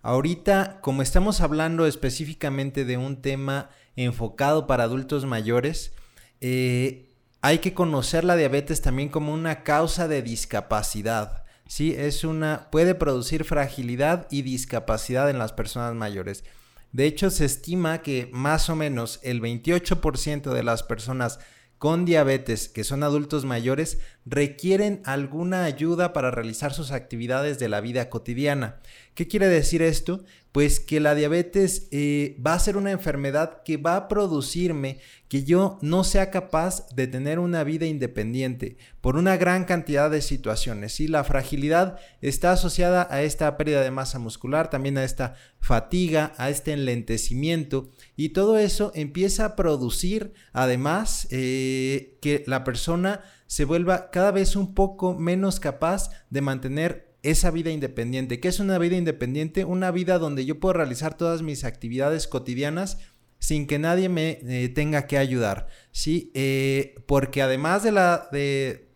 Ahorita, 0.03 0.81
como 0.81 1.03
estamos 1.03 1.41
hablando 1.41 1.87
específicamente 1.87 2.85
de 2.85 2.97
un 2.97 3.23
tema 3.23 3.71
enfocado 3.95 4.67
para 4.67 4.85
adultos 4.85 5.27
mayores, 5.27 5.93
eh, 6.41 7.13
hay 7.41 7.59
que 7.59 7.75
conocer 7.75 8.25
la 8.25 8.35
diabetes 8.35 8.83
también 8.83 9.09
como 9.09 9.33
una 9.33 9.63
causa 9.63 10.09
de 10.09 10.23
discapacidad. 10.23 11.42
Sí, 11.75 11.95
es 11.97 12.23
una, 12.23 12.69
puede 12.71 12.95
producir 12.95 13.45
fragilidad 13.45 14.27
y 14.31 14.43
discapacidad 14.43 15.31
en 15.31 15.39
las 15.39 15.55
personas 15.55 15.95
mayores. 15.95 16.45
De 16.93 17.07
hecho, 17.07 17.31
se 17.31 17.47
estima 17.47 18.03
que 18.03 18.29
más 18.31 18.69
o 18.69 18.77
menos 18.77 19.21
el 19.23 19.41
28% 19.41 20.53
de 20.53 20.63
las 20.65 20.83
personas 20.83 21.39
con 21.79 22.05
diabetes 22.05 22.69
que 22.69 22.85
son 22.85 23.03
adultos 23.03 23.47
mayores 23.47 24.01
requieren 24.27 25.01
alguna 25.07 25.65
ayuda 25.65 26.13
para 26.13 26.31
realizar 26.31 26.75
sus 26.75 26.91
actividades 26.91 27.59
de 27.59 27.71
la 27.71 27.81
vida 27.81 28.11
cotidiana. 28.11 28.83
¿Qué 29.15 29.29
quiere 29.29 29.49
decir 29.49 29.83
esto? 29.83 30.25
pues 30.53 30.81
que 30.81 31.01
la 31.01 31.15
diabetes 31.15 31.89
eh, 31.91 32.37
va 32.47 32.53
a 32.53 32.59
ser 32.59 32.77
una 32.77 32.91
enfermedad 32.91 33.63
que 33.65 33.79
va 33.79 33.97
a 33.97 34.07
producirme 34.07 34.99
que 35.29 35.45
yo 35.45 35.79
no 35.81 36.05
sea 36.05 36.31
capaz 36.31 36.87
de 36.95 37.07
tener 37.07 37.39
una 37.39 37.65
vida 37.65 37.87
independiente 37.87 38.77
por 39.01 39.17
una 39.17 39.39
gran 39.39 39.65
cantidad 39.65 40.11
de 40.11 40.21
situaciones. 40.21 41.01
Y 41.01 41.09
la 41.09 41.25
fragilidad 41.25 41.99
está 42.21 42.53
asociada 42.53 43.09
a 43.11 43.23
esta 43.23 43.57
pérdida 43.57 43.81
de 43.81 43.91
masa 43.91 44.19
muscular, 44.19 44.69
también 44.69 44.99
a 44.99 45.05
esta 45.05 45.37
fatiga, 45.59 46.35
a 46.37 46.51
este 46.51 46.75
enlentecimiento 46.75 47.89
y 48.15 48.31
todo 48.31 48.59
eso 48.59 48.93
empieza 48.95 49.47
a 49.47 49.57
producir 49.57 50.35
además 50.53 51.29
eh, 51.31 52.19
que 52.21 52.45
la 52.47 52.63
persona 52.63 53.23
se 53.47 53.65
vuelva 53.65 54.11
cada 54.11 54.33
vez 54.33 54.55
un 54.55 54.75
poco 54.75 55.15
menos 55.15 55.61
capaz 55.61 56.11
de 56.29 56.41
mantener 56.43 57.12
esa 57.23 57.51
vida 57.51 57.71
independiente. 57.71 58.41
¿Qué 58.41 58.49
es 58.49 58.61
una 58.61 58.79
vida 58.79 58.97
independiente? 58.97 59.65
Una 59.65 59.91
vida 59.91 60.19
donde 60.19 60.45
yo 60.45 60.59
puedo 60.59 60.75
realizar 60.75 61.17
todas 61.17 61.43
mis 61.43 61.65
actividades 61.65 62.27
cotidianas 62.27 62.99
sin 63.39 63.67
que 63.67 63.79
nadie 63.79 64.09
me 64.09 64.39
eh, 64.43 64.69
tenga 64.69 65.09
que 65.09 65.19
ayudar, 65.19 65.67
¿sí? 65.91 66.31
Eh, 66.35 66.95
porque 67.07 67.43
además 67.43 67.83
de, 67.83 67.91
la, 67.91 68.29
de, 68.31 68.89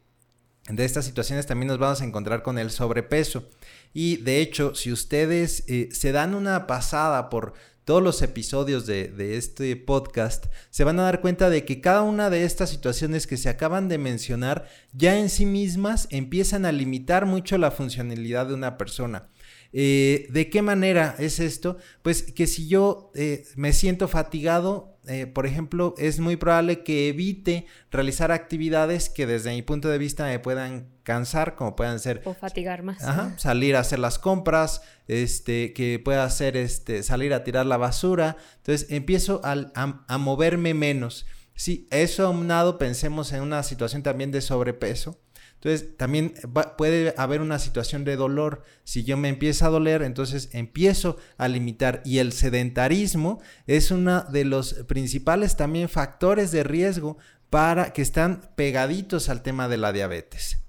estas 0.79 1.05
situaciones 1.05 1.47
también 1.47 1.67
nos 1.67 1.79
vamos 1.79 2.01
a 2.01 2.05
encontrar 2.05 2.45
con 2.45 2.57
el 2.57 2.71
sobrepeso. 2.71 3.49
Y 3.93 4.19
de 4.19 4.41
hecho, 4.41 4.77
si 4.77 4.93
ustedes 4.93 5.65
eh, 5.67 5.89
se 5.91 6.13
dan 6.13 6.35
una 6.35 6.69
pasada 6.69 7.29
por 7.29 7.55
todos 7.87 8.03
los 8.03 8.21
episodios 8.21 8.85
de, 8.85 9.37
este 9.37 9.77
podcast, 9.77 10.47
se 10.71 10.83
van 10.83 10.99
a 10.99 11.05
dar 11.05 11.21
cuenta 11.21 11.49
de 11.49 11.65
que 11.65 11.81
cada 11.81 12.03
una 12.03 12.31
de 12.31 12.43
estas 12.43 12.69
situaciones 12.69 13.29
que 13.29 13.37
se 13.37 13.49
acaban 13.49 13.89
de 13.89 13.97
mencionar 13.97 14.69
ya 14.93 15.17
en 15.17 15.31
sí 15.31 15.47
mismas 15.47 16.09
empiezan 16.11 16.67
a 16.67 16.73
limitar 16.73 17.27
mucho 17.27 17.57
la 17.59 17.71
funcionalidad 17.71 18.49
de 18.49 18.55
una 18.55 18.77
persona. 18.77 19.29
Eh, 19.73 20.27
¿De 20.31 20.51
qué 20.51 20.63
manera 20.63 21.15
es 21.21 21.39
esto? 21.39 21.77
Pues 22.03 22.25
que 22.25 22.49
si 22.49 22.67
yo 22.67 23.13
eh, 23.15 23.45
me 23.55 23.73
siento 23.73 24.09
fatigado, 24.09 24.96
eh, 25.09 25.27
por 25.27 25.47
ejemplo, 25.47 25.95
es 25.99 26.19
muy 26.19 26.37
probable 26.37 26.83
que 26.83 27.09
evite 27.09 27.67
realizar 27.91 28.33
actividades 28.33 29.09
que 29.09 29.27
desde 29.27 29.55
mi 29.55 29.63
punto 29.63 29.89
de 29.89 29.99
vista 29.99 30.27
me 30.27 30.39
puedan 30.39 30.89
cansar, 31.03 31.55
como 31.55 31.77
puedan 31.77 32.01
ser... 32.01 32.23
O 32.25 32.35
fatigar 32.35 32.83
más. 32.83 32.99
salir 33.41 33.77
a 33.77 33.81
hacer 33.81 34.01
las 34.01 34.19
compras, 34.19 34.83
este, 35.07 35.73
que 35.73 36.01
pueda 36.05 36.25
hacer, 36.25 36.57
este, 36.57 37.03
salir 37.03 37.33
a 37.35 37.45
tirar 37.45 37.67
la 37.67 37.77
basura. 37.77 38.37
Entonces 38.57 38.91
empiezo 38.91 39.41
a, 39.45 40.19
moverme 40.19 40.75
menos. 40.75 41.27
Sí, 41.55 41.87
eso 41.91 42.27
aunado, 42.27 42.77
pensemos 42.77 43.33
en 43.33 43.43
una 43.43 43.63
situación 43.63 44.03
también 44.03 44.33
de 44.33 44.41
sobrepeso. 44.41 45.21
Entonces, 45.67 45.97
también 45.97 46.33
puede 46.79 47.13
haber 47.17 47.41
una 47.41 47.59
situación 47.59 48.05
de 48.05 48.15
dolor. 48.15 48.63
Si 48.85 49.03
yo 49.03 49.17
me 49.17 49.29
empiezo 49.29 49.67
a 49.67 49.69
doler, 49.69 50.03
entonces 50.03 50.49
empiezo 50.53 51.17
a 51.39 51.49
limitar. 51.49 52.03
Y 52.05 52.19
el 52.19 52.33
sedentarismo 52.33 53.41
es 53.67 53.91
uno 53.91 54.23
de 54.23 54.45
los 54.45 54.75
principales 54.85 55.57
también 55.57 55.89
factores 55.89 56.53
de 56.53 56.63
riesgo 56.63 57.19
para 57.51 57.93
que 57.93 58.01
están 58.01 58.49
pegaditos 58.55 59.29
al 59.29 59.43
tema 59.43 59.67
de 59.67 59.77
la 59.77 59.93
diabetes. 59.93 60.63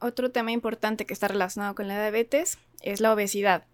Otro 0.00 0.30
tema 0.30 0.52
importante 0.52 1.06
que 1.06 1.14
está 1.14 1.26
relacionado 1.26 1.74
con 1.74 1.88
la 1.88 1.94
diabetes 1.94 2.58
es 2.82 3.00
la 3.00 3.14
obesidad. 3.14 3.64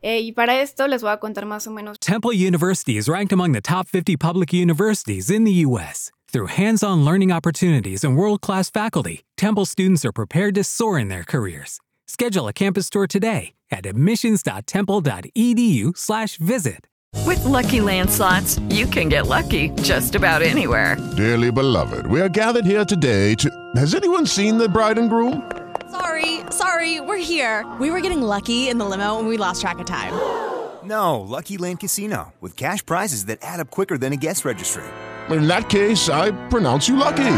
Eh, 0.00 0.20
y 0.20 0.30
para 0.30 0.60
esto 0.60 0.86
les 0.86 1.02
voy 1.02 1.10
a 1.10 1.16
contar 1.16 1.44
más 1.44 1.66
o 1.66 1.72
menos. 1.72 1.98
Temple 1.98 2.36
University 2.36 2.96
is 2.96 3.08
ranked 3.08 3.32
among 3.32 3.52
the 3.52 3.60
top 3.60 3.88
50 3.88 4.16
public 4.16 4.52
universities 4.52 5.28
in 5.28 5.44
the 5.44 5.66
U.S. 5.66 6.12
Through 6.34 6.48
hands 6.48 6.82
on 6.82 7.04
learning 7.04 7.30
opportunities 7.30 8.02
and 8.02 8.16
world 8.16 8.40
class 8.40 8.68
faculty, 8.68 9.22
Temple 9.36 9.66
students 9.66 10.04
are 10.04 10.10
prepared 10.10 10.56
to 10.56 10.64
soar 10.64 10.98
in 10.98 11.06
their 11.06 11.22
careers. 11.22 11.78
Schedule 12.08 12.48
a 12.48 12.52
campus 12.52 12.90
tour 12.90 13.06
today 13.06 13.52
at 13.70 13.86
admissions.temple.edu/slash 13.86 16.36
visit. 16.38 16.88
With 17.24 17.44
lucky 17.44 17.78
landslots, 17.78 18.60
you 18.74 18.86
can 18.86 19.08
get 19.08 19.28
lucky 19.28 19.68
just 19.80 20.16
about 20.16 20.42
anywhere. 20.42 20.96
Dearly 21.16 21.52
beloved, 21.52 22.08
we 22.08 22.20
are 22.20 22.28
gathered 22.28 22.64
here 22.64 22.84
today 22.84 23.36
to. 23.36 23.48
Has 23.76 23.94
anyone 23.94 24.26
seen 24.26 24.58
the 24.58 24.68
bride 24.68 24.98
and 24.98 25.08
groom? 25.08 25.48
Sorry, 25.92 26.40
sorry, 26.50 27.00
we're 27.00 27.18
here. 27.18 27.64
We 27.78 27.92
were 27.92 28.00
getting 28.00 28.22
lucky 28.22 28.68
in 28.68 28.78
the 28.78 28.86
limo 28.86 29.20
and 29.20 29.28
we 29.28 29.36
lost 29.36 29.60
track 29.60 29.78
of 29.78 29.86
time. 29.86 30.12
No, 30.82 31.20
Lucky 31.20 31.58
Land 31.58 31.78
Casino, 31.78 32.32
with 32.40 32.56
cash 32.56 32.84
prizes 32.84 33.26
that 33.26 33.38
add 33.40 33.60
up 33.60 33.70
quicker 33.70 33.96
than 33.96 34.12
a 34.12 34.16
guest 34.16 34.44
registry 34.44 34.82
in 35.30 35.46
that 35.46 35.68
case, 35.68 36.08
I 36.08 36.32
pronounce 36.48 36.88
you 36.88 36.96
lucky. 36.96 37.36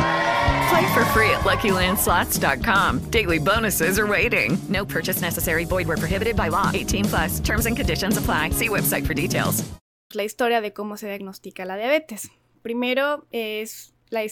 Play 0.68 0.94
for 0.94 1.05
free 1.12 1.31
at 1.31 1.44
LuckyLandSlots.com. 1.44 3.11
Daily 3.11 3.38
bonuses 3.38 3.99
are 3.99 4.07
waiting. 4.07 4.59
No 4.68 4.85
purchase 4.85 5.20
necessary. 5.22 5.64
Void 5.64 5.87
were 5.87 5.96
prohibited 5.96 6.37
by 6.37 6.49
law. 6.49 6.70
18 6.75 7.05
plus. 7.05 7.40
Terms 7.40 7.66
and 7.66 7.77
conditions 7.77 8.16
apply. 8.16 8.51
See 8.51 8.68
website 8.68 9.07
for 9.07 9.14
details. 9.14 9.64
La 10.12 10.22
historia 10.22 10.61
de 10.61 10.72
cómo 10.72 10.96
se 10.96 11.07
diagnostica 11.09 11.64
la 11.64 11.77
diabetes. 11.77 12.31
Primero 12.62 13.27
es 13.33 13.92
la, 14.11 14.25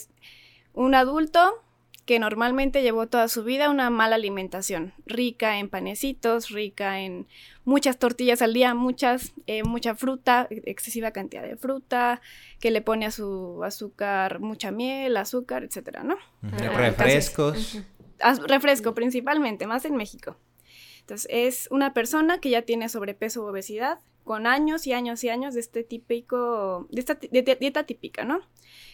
un 0.73 0.95
adulto 0.95 1.64
que 2.07 2.19
normalmente 2.19 2.83
llevó 2.83 3.07
toda 3.07 3.29
su 3.29 3.45
vida 3.45 3.71
una 3.71 3.89
mala 3.89 4.17
alimentación, 4.17 4.93
rica 5.07 5.59
en 5.59 5.69
panecitos, 5.69 6.51
rica 6.51 7.01
en 7.01 7.27
muchas 7.65 7.99
tortillas 7.99 8.43
al 8.43 8.53
día, 8.53 8.75
muchas, 8.75 9.33
eh, 9.47 9.63
mucha 9.63 9.95
fruta, 9.95 10.47
excesiva 10.51 11.13
cantidad 11.13 11.43
de 11.43 11.57
fruta, 11.57 12.21
que 12.61 12.71
le 12.71 12.83
pone 12.83 13.07
a 13.07 13.11
su 13.11 13.63
azúcar 13.65 14.41
mucha 14.41 14.71
miel, 14.71 15.17
azúcar, 15.17 15.65
etcétera, 15.65 16.03
¿no? 16.03 16.17
Refrescos. 16.43 17.79
refresco 18.49 18.95
principalmente, 18.95 19.67
más 19.67 19.85
en 19.87 19.97
México. 19.97 20.37
Entonces, 21.01 21.27
es 21.31 21.69
una 21.71 21.95
persona 21.95 22.39
que 22.39 22.51
ya 22.51 22.63
tiene 22.63 22.89
sobrepeso 22.89 23.45
o 23.45 23.51
obesidad, 23.51 23.99
con 24.25 24.47
años 24.47 24.87
y 24.87 24.93
años 24.93 25.23
y 25.23 25.29
años 25.29 25.55
de 25.55 25.61
este 25.61 25.85
típico, 25.85 26.89
de 26.91 27.01
esta 27.01 27.15
dieta 27.15 27.85
típica, 27.85 28.25
¿no? 28.25 28.41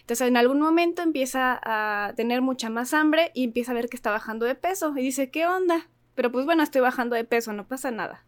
Entonces 0.01 0.27
en 0.29 0.37
algún 0.37 0.61
momento 0.61 1.03
empieza 1.03 1.61
a 1.63 2.13
tener 2.15 2.43
mucha 2.43 2.69
más 2.69 2.93
hambre 2.93 3.31
y 3.35 3.45
empieza 3.45 3.71
a 3.71 3.75
ver 3.75 3.89
que 3.89 3.97
está 3.97 4.11
bajando 4.11 4.45
de 4.45 4.57
peso 4.57 4.93
y 4.97 5.03
dice, 5.03 5.31
¿qué 5.31 5.47
onda? 5.47 5.89
Pero 6.15 6.33
pues 6.33 6.45
bueno, 6.45 6.63
estoy 6.63 6.81
bajando 6.81 7.17
de 7.17 7.25
peso, 7.25 7.53
no 7.53 7.67
pasa 7.67 7.91
nada. 7.91 8.27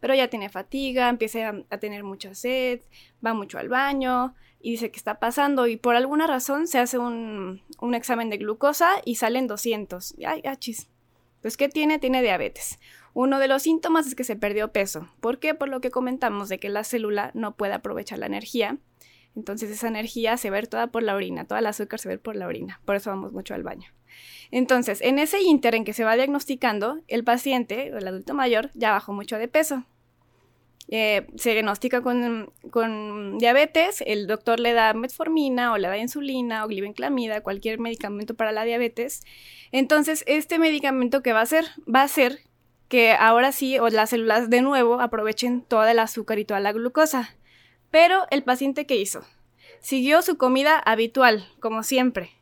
Pero 0.00 0.14
ya 0.14 0.28
tiene 0.28 0.48
fatiga, 0.48 1.08
empieza 1.08 1.54
a, 1.70 1.78
tener 1.78 2.02
mucha 2.02 2.34
sed, 2.34 2.80
va 3.24 3.32
mucho 3.34 3.58
al 3.58 3.68
baño 3.68 4.34
y 4.60 4.72
dice 4.72 4.90
que 4.90 4.96
está 4.96 5.20
pasando 5.20 5.66
y 5.66 5.76
por 5.76 5.94
alguna 5.94 6.26
razón 6.26 6.66
se 6.66 6.78
hace 6.78 6.98
un, 6.98 7.62
un 7.80 7.94
examen 7.94 8.28
de 8.28 8.38
glucosa 8.38 8.90
y 9.04 9.14
salen 9.14 9.46
200. 9.46 10.16
Ay, 10.26 10.42
achis. 10.44 10.88
Pues 11.42 11.56
¿qué 11.56 11.68
tiene? 11.68 11.98
Tiene 11.98 12.22
diabetes. 12.22 12.78
Uno 13.12 13.38
de 13.38 13.48
los 13.48 13.62
síntomas 13.62 14.06
es 14.06 14.14
que 14.14 14.24
se 14.24 14.36
perdió 14.36 14.72
peso. 14.72 15.08
¿Por 15.20 15.38
qué? 15.38 15.54
Por 15.54 15.68
lo 15.68 15.80
que 15.80 15.90
comentamos 15.90 16.48
de 16.48 16.58
que 16.58 16.68
la 16.68 16.84
célula 16.84 17.30
no 17.34 17.56
puede 17.56 17.72
aprovechar 17.72 18.18
la 18.18 18.26
energía 18.26 18.78
entonces 19.36 19.70
esa 19.70 19.88
energía 19.88 20.36
se 20.36 20.50
ve 20.50 20.62
toda 20.62 20.88
por 20.88 21.02
la 21.02 21.14
orina, 21.14 21.44
toda 21.44 21.60
el 21.60 21.66
azúcar 21.66 22.00
se 22.00 22.08
ve 22.08 22.18
por 22.18 22.36
la 22.36 22.46
orina, 22.46 22.80
por 22.84 22.96
eso 22.96 23.10
vamos 23.10 23.32
mucho 23.32 23.54
al 23.54 23.62
baño. 23.62 23.90
Entonces, 24.50 25.00
en 25.02 25.18
ese 25.18 25.40
inter 25.42 25.76
en 25.76 25.84
que 25.84 25.92
se 25.92 26.04
va 26.04 26.16
diagnosticando, 26.16 27.00
el 27.06 27.22
paciente, 27.22 27.88
el 27.88 28.06
adulto 28.06 28.34
mayor, 28.34 28.70
ya 28.74 28.90
bajó 28.90 29.12
mucho 29.12 29.38
de 29.38 29.46
peso. 29.46 29.84
Eh, 30.88 31.28
se 31.36 31.52
diagnostica 31.52 32.02
con, 32.02 32.52
con, 32.72 33.38
diabetes, 33.38 34.02
el 34.04 34.26
doctor 34.26 34.58
le 34.58 34.72
da 34.72 34.92
metformina 34.92 35.72
o 35.72 35.78
le 35.78 35.86
da 35.86 35.96
insulina 35.96 36.64
o 36.64 36.68
glibenclamida, 36.68 37.42
cualquier 37.42 37.78
medicamento 37.78 38.34
para 38.34 38.50
la 38.50 38.64
diabetes. 38.64 39.22
Entonces, 39.70 40.24
este 40.26 40.58
medicamento 40.58 41.22
que 41.22 41.32
va 41.32 41.38
a 41.38 41.44
hacer, 41.44 41.66
va 41.86 42.00
a 42.00 42.04
hacer 42.04 42.40
que 42.90 43.12
ahora 43.12 43.52
sí, 43.52 43.78
las 43.92 44.10
células 44.10 44.50
de 44.50 44.62
nuevo 44.62 45.00
aprovechen 45.00 45.62
toda 45.62 45.92
el 45.92 46.00
azúcar 46.00 46.40
y 46.40 46.44
toda 46.44 46.58
la 46.58 46.72
glucosa. 46.72 47.36
Pero 47.92 48.26
el 48.30 48.42
paciente 48.42 48.84
¿qué 48.84 48.96
hizo? 48.96 49.24
Siguió 49.78 50.22
su 50.22 50.36
comida 50.36 50.76
habitual, 50.76 51.46
como 51.60 51.84
siempre. 51.84 52.32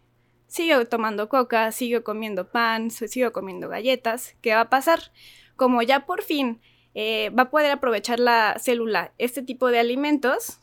Siguió 0.46 0.86
tomando 0.88 1.28
coca, 1.28 1.70
siguió 1.70 2.02
comiendo 2.02 2.50
pan, 2.50 2.90
siguió 2.90 3.30
comiendo 3.34 3.68
galletas. 3.68 4.36
¿Qué 4.40 4.54
va 4.54 4.62
a 4.62 4.70
pasar? 4.70 5.12
Como 5.54 5.82
ya 5.82 6.06
por 6.06 6.22
fin 6.22 6.62
eh, 6.94 7.28
va 7.38 7.42
a 7.42 7.50
poder 7.50 7.70
aprovechar 7.70 8.18
la 8.18 8.56
célula 8.58 9.12
este 9.18 9.42
tipo 9.42 9.68
de 9.70 9.80
alimentos, 9.80 10.60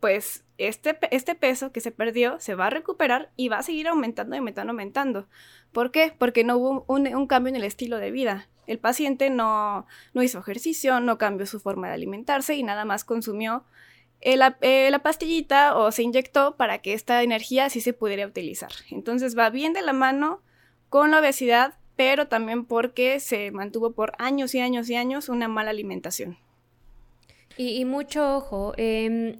pues 0.00 0.42
este, 0.68 0.98
este, 1.10 1.34
peso 1.34 1.72
que 1.72 1.80
se 1.80 1.90
perdió 1.90 2.38
se 2.40 2.54
va 2.54 2.66
a 2.66 2.70
recuperar 2.70 3.30
y 3.36 3.48
va 3.48 3.58
a 3.58 3.62
seguir 3.62 3.88
aumentando, 3.88 4.36
aumentando, 4.36 4.70
aumentando. 4.72 5.28
¿Por 5.72 5.90
qué? 5.90 6.14
Porque 6.16 6.44
no 6.44 6.56
hubo 6.56 6.84
un, 6.88 7.06
un 7.14 7.26
cambio 7.26 7.50
en 7.50 7.56
el 7.56 7.64
estilo 7.64 7.98
de 7.98 8.10
vida. 8.10 8.48
El 8.66 8.78
paciente 8.78 9.30
no, 9.30 9.86
no 10.14 10.22
hizo 10.22 10.38
ejercicio, 10.38 11.00
no 11.00 11.18
cambió 11.18 11.46
su 11.46 11.60
forma 11.60 11.88
de 11.88 11.94
alimentarse 11.94 12.54
y 12.54 12.62
nada 12.62 12.84
más 12.84 13.04
consumió 13.04 13.64
eh, 14.24 14.38
eh, 14.60 14.88
la, 14.90 14.98
pastillita 15.00 15.76
o 15.76 15.90
se 15.90 16.04
inyectó 16.04 16.56
para 16.56 16.78
que 16.78 16.92
esta 16.92 17.24
energía 17.24 17.68
sí 17.70 17.80
se 17.80 17.92
pudiera 17.92 18.24
utilizar. 18.24 18.70
Entonces 18.90 19.36
va 19.36 19.50
bien 19.50 19.72
de 19.72 19.82
la 19.82 19.92
mano 19.92 20.40
con 20.88 21.10
la 21.10 21.18
obesidad, 21.18 21.74
pero 21.96 22.28
también 22.28 22.64
porque 22.64 23.18
se 23.18 23.50
mantuvo 23.50 23.92
por 23.92 24.12
años 24.18 24.54
y 24.54 24.60
años 24.60 24.88
y 24.88 24.94
años 24.94 25.28
una 25.28 25.48
mala 25.48 25.70
alimentación. 25.70 26.38
Y, 27.56 27.84
mucho 27.84 28.36
ojo, 28.36 28.72
em, 28.76 29.36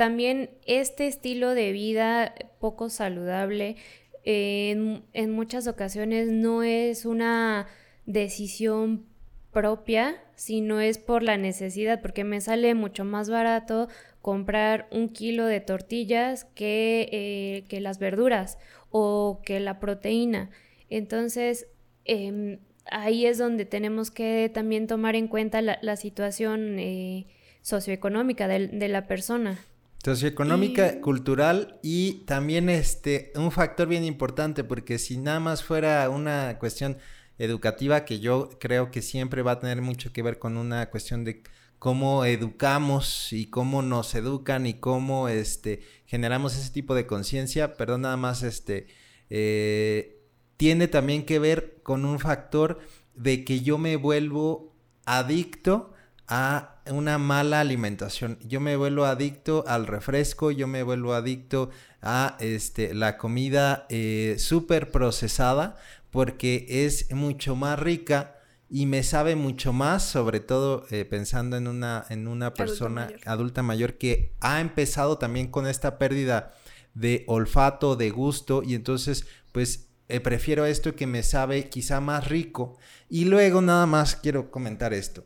también 0.00 0.48
este 0.64 1.06
estilo 1.06 1.52
de 1.52 1.72
vida 1.72 2.34
poco 2.58 2.88
saludable 2.88 3.76
en 4.24 5.30
muchas 5.30 5.66
ocasiones 5.66 6.30
no 6.30 6.62
es 6.62 7.04
una 7.04 7.66
decisión 8.06 9.04
propia, 9.52 10.16
sino 10.36 10.80
es 10.80 10.96
por 10.96 11.22
la 11.22 11.36
necesidad, 11.36 12.00
porque 12.00 12.24
me 12.24 12.40
sale 12.40 12.74
mucho 12.74 13.04
más 13.04 13.28
barato 13.28 13.88
comprar 14.22 14.88
un 14.90 15.10
kilo 15.10 15.44
de 15.44 15.60
tortillas 15.60 16.46
que, 16.46 17.10
eh, 17.12 17.64
que 17.68 17.82
las 17.82 17.98
verduras 17.98 18.56
o 18.90 19.42
que 19.44 19.60
la 19.60 19.80
proteína. 19.80 20.48
Entonces, 20.88 21.66
em, 22.06 22.60
ahí 22.90 23.26
es 23.26 23.36
donde 23.36 23.66
tenemos 23.66 24.10
que 24.10 24.50
también 24.54 24.86
tomar 24.86 25.14
en 25.14 25.28
cuenta 25.28 25.60
la, 25.60 25.96
situación 25.96 26.78
eh, 26.78 27.26
socioeconómica 27.60 28.48
de, 28.48 28.88
la 28.88 29.06
persona. 29.06 29.58
Socioeconómica, 30.02 31.02
cultural 31.02 31.78
y 31.82 32.24
también 32.24 32.70
este 32.70 33.32
un 33.34 33.52
factor 33.52 33.86
bien 33.86 34.04
importante 34.04 34.64
porque 34.64 34.98
si 34.98 35.18
nada 35.18 35.40
más 35.40 35.62
fuera 35.62 36.08
una 36.08 36.58
cuestión 36.58 36.96
educativa 37.36 38.06
que 38.06 38.18
yo 38.18 38.48
creo 38.58 38.90
que 38.90 39.02
siempre 39.02 39.42
va 39.42 39.52
a 39.52 39.60
tener 39.60 39.82
mucho 39.82 40.10
que 40.12 40.22
ver 40.22 40.38
con 40.38 40.56
una 40.56 40.88
cuestión 40.88 41.24
de 41.24 41.42
cómo 41.78 42.24
educamos 42.24 43.32
y 43.34 43.46
cómo 43.46 43.82
nos 43.82 44.14
educan 44.14 44.66
y 44.66 44.74
cómo 44.74 45.28
este 45.28 45.82
generamos 46.06 46.56
ese 46.56 46.70
tipo 46.70 46.94
de 46.94 47.06
conciencia, 47.06 47.74
perdón, 47.74 48.02
nada 48.02 48.16
más 48.16 48.42
este 48.42 48.86
eh, 49.28 50.22
tiene 50.56 50.88
también 50.88 51.26
que 51.26 51.38
ver 51.38 51.80
con 51.82 52.06
un 52.06 52.18
factor 52.18 52.78
de 53.14 53.44
que 53.44 53.60
yo 53.60 53.76
me 53.76 53.96
vuelvo 53.96 54.74
adicto 55.04 55.92
a 56.26 56.79
una 56.90 57.18
mala 57.18 57.60
alimentación. 57.60 58.38
Yo 58.42 58.60
me 58.60 58.76
vuelvo 58.76 59.04
adicto 59.04 59.64
al 59.66 59.86
refresco, 59.86 60.50
yo 60.50 60.66
me 60.66 60.82
vuelvo 60.82 61.14
adicto 61.14 61.70
a 62.02 62.36
este, 62.40 62.94
la 62.94 63.18
comida 63.18 63.86
eh, 63.88 64.36
súper 64.38 64.90
procesada 64.90 65.76
porque 66.10 66.66
es 66.68 67.12
mucho 67.12 67.56
más 67.56 67.78
rica 67.78 68.36
y 68.68 68.86
me 68.86 69.02
sabe 69.02 69.36
mucho 69.36 69.72
más, 69.72 70.04
sobre 70.04 70.40
todo 70.40 70.86
eh, 70.90 71.04
pensando 71.04 71.56
en 71.56 71.66
una, 71.66 72.04
en 72.08 72.28
una 72.28 72.54
persona 72.54 73.10
adulta 73.26 73.62
mayor 73.62 73.94
que 73.94 74.34
ha 74.40 74.60
empezado 74.60 75.18
también 75.18 75.48
con 75.48 75.66
esta 75.66 75.98
pérdida 75.98 76.54
de 76.94 77.24
olfato, 77.26 77.96
de 77.96 78.10
gusto 78.10 78.62
y 78.64 78.74
entonces 78.74 79.26
pues 79.52 79.90
eh, 80.10 80.18
prefiero 80.18 80.66
esto 80.66 80.96
que 80.96 81.06
me 81.06 81.22
sabe 81.22 81.68
quizá 81.68 82.00
más 82.00 82.28
rico. 82.28 82.76
Y 83.08 83.26
luego 83.26 83.62
nada 83.62 83.86
más 83.86 84.16
quiero 84.16 84.50
comentar 84.50 84.92
esto. 84.92 85.24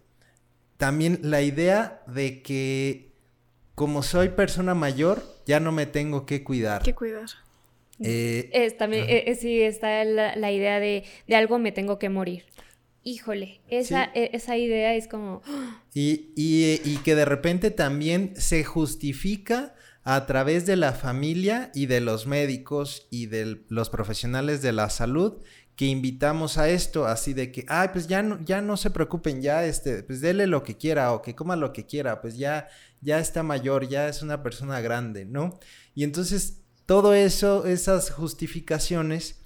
También 0.77 1.21
la 1.23 1.43
idea 1.43 2.03
de 2.07 2.43
que 2.43 3.13
como 3.75 4.03
soy 4.03 4.31
persona 4.31 4.75
mayor, 4.75 5.23
ya 5.47 5.61
no 5.61 5.73
me 5.73 5.87
tengo 5.87 6.27
que 6.27 6.45
cuidar. 6.45 6.83
Que 6.83 6.95
cuidar. 6.95 7.29
Eh, 8.01 8.51
es, 8.53 8.77
también, 8.77 9.07
eh, 9.09 9.37
sí, 9.41 9.61
está 9.61 10.05
la, 10.05 10.53
idea 10.53 10.81
de, 10.81 11.05
de, 11.27 11.37
algo 11.37 11.59
me 11.59 11.73
tengo 11.73 11.99
que 11.99 12.09
morir. 12.09 12.45
Híjole, 13.03 13.61
esa, 13.69 14.11
e, 14.15 14.31
esa 14.33 14.57
idea 14.57 14.95
es 14.95 15.09
como... 15.09 15.43
Y, 15.93 16.33
y, 16.35 16.81
y 16.85 16.97
que 17.05 17.15
de 17.15 17.25
repente 17.25 17.71
también 17.71 18.33
se 18.37 18.65
justifica 18.65 19.75
a 20.03 20.27
través 20.27 20.67
de 20.67 20.77
la 20.77 20.93
familia 20.93 21.71
y 21.75 21.87
de 21.87 22.01
los 22.01 22.27
médicos 22.27 23.07
y 23.11 23.27
de 23.27 23.63
los 23.69 23.91
profesionales 23.91 24.61
de 24.61 24.73
la 24.73 24.91
salud 24.91 25.43
que 25.77 25.87
invitamos 25.87 26.57
a 26.57 26.69
esto, 26.69 27.07
así 27.07 27.35
de 27.35 27.51
que, 27.51 27.65
ay, 27.69 27.89
pues 27.93 28.07
ya 28.07 28.23
no, 28.23 28.39
ya 28.45 28.61
no 28.61 28.77
se 28.77 28.91
preocupen, 28.91 29.43
ya 29.43 29.65
este, 29.65 30.03
pues 30.05 30.21
dele 30.21 30.47
lo 30.47 30.63
que 30.63 30.77
quiera 30.77 31.13
o 31.13 31.23
que 31.23 31.35
coma 31.35 31.57
lo 31.57 31.73
que 31.73 31.87
quiera, 31.87 32.21
pues 32.21 32.37
ya, 32.37 32.69
ya 33.01 33.19
está 33.19 33.43
mayor, 33.43 33.89
ya 33.89 34.09
es 34.09 34.23
una 34.23 34.43
persona 34.43 34.81
grande, 34.81 35.25
¿no? 35.25 35.59
Y 35.95 36.05
entonces 36.05 36.61
todo 36.87 37.15
eso, 37.15 37.67
esas 37.67 38.11
justificaciones, 38.11 39.41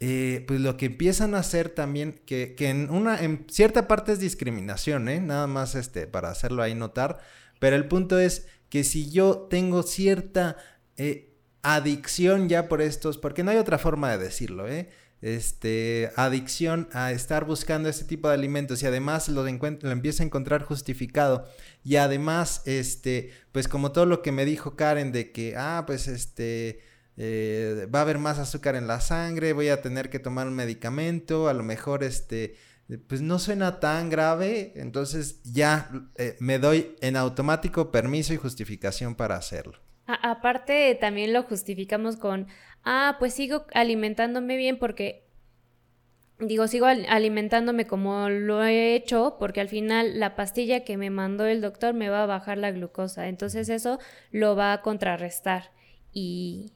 eh, 0.00 0.44
pues 0.48 0.60
lo 0.60 0.76
que 0.76 0.86
empiezan 0.86 1.34
a 1.34 1.38
hacer 1.40 1.68
también, 1.68 2.20
que, 2.24 2.54
que, 2.54 2.70
en 2.70 2.90
una, 2.90 3.20
en 3.20 3.46
cierta 3.50 3.86
parte 3.86 4.12
es 4.12 4.20
discriminación, 4.20 5.08
¿eh? 5.08 5.20
Nada 5.20 5.46
más 5.46 5.74
este, 5.74 6.06
para 6.06 6.30
hacerlo 6.30 6.62
ahí 6.62 6.74
notar, 6.74 7.18
pero 7.58 7.76
el 7.76 7.88
punto 7.88 8.18
es 8.18 8.46
que 8.70 8.84
si 8.84 9.10
yo 9.10 9.46
tengo 9.50 9.82
cierta 9.82 10.56
eh, 10.96 11.34
adicción 11.62 12.48
ya 12.48 12.68
por 12.68 12.80
estos, 12.82 13.18
porque 13.18 13.44
no 13.44 13.50
hay 13.50 13.58
otra 13.58 13.78
forma 13.78 14.10
de 14.10 14.18
decirlo, 14.18 14.66
¿eh? 14.68 14.88
Este, 15.24 16.10
adicción 16.16 16.86
a 16.92 17.10
estar 17.10 17.46
buscando 17.46 17.88
este 17.88 18.04
tipo 18.04 18.28
de 18.28 18.34
alimentos 18.34 18.82
y 18.82 18.86
además 18.86 19.30
lo, 19.30 19.42
lo 19.42 19.90
empiezo 19.90 20.22
a 20.22 20.26
encontrar 20.26 20.62
justificado 20.64 21.48
y 21.82 21.96
además, 21.96 22.60
este, 22.66 23.32
pues 23.50 23.66
como 23.66 23.90
todo 23.90 24.04
lo 24.04 24.20
que 24.20 24.32
me 24.32 24.44
dijo 24.44 24.76
Karen 24.76 25.12
de 25.12 25.32
que, 25.32 25.54
ah, 25.56 25.84
pues 25.86 26.08
este, 26.08 26.82
eh, 27.16 27.88
va 27.92 28.00
a 28.00 28.02
haber 28.02 28.18
más 28.18 28.38
azúcar 28.38 28.76
en 28.76 28.86
la 28.86 29.00
sangre, 29.00 29.54
voy 29.54 29.70
a 29.70 29.80
tener 29.80 30.10
que 30.10 30.18
tomar 30.18 30.46
un 30.46 30.52
medicamento, 30.52 31.48
a 31.48 31.54
lo 31.54 31.62
mejor 31.62 32.04
este, 32.04 32.56
pues 33.06 33.22
no 33.22 33.38
suena 33.38 33.80
tan 33.80 34.10
grave, 34.10 34.74
entonces 34.76 35.42
ya 35.42 35.90
eh, 36.16 36.36
me 36.38 36.58
doy 36.58 36.96
en 37.00 37.16
automático 37.16 37.90
permiso 37.90 38.34
y 38.34 38.36
justificación 38.36 39.14
para 39.14 39.36
hacerlo. 39.36 39.80
aparte, 40.06 40.98
también 41.00 41.32
lo 41.32 41.44
justificamos 41.44 42.16
con, 42.18 42.46
ah, 42.84 43.16
pues 43.18 43.34
sigo 43.34 43.66
alimentándome 43.74 44.56
bien 44.56 44.78
porque, 44.78 45.26
digo, 46.38 46.66
sigo 46.68 46.86
alimentándome 46.86 47.86
como 47.86 48.28
lo 48.28 48.64
he 48.64 48.94
hecho 48.94 49.36
porque 49.38 49.60
al 49.60 49.68
final 49.68 50.20
la 50.20 50.36
pastilla 50.36 50.84
que 50.84 50.96
me 50.96 51.10
mandó 51.10 51.46
el 51.46 51.60
doctor 51.60 51.94
me 51.94 52.08
va 52.08 52.22
a 52.22 52.26
bajar 52.26 52.58
la 52.58 52.70
glucosa, 52.70 53.28
entonces 53.28 53.68
eso 53.68 53.98
lo 54.30 54.56
va 54.56 54.72
a 54.72 54.82
contrarrestar 54.82 55.72
y 56.12 56.72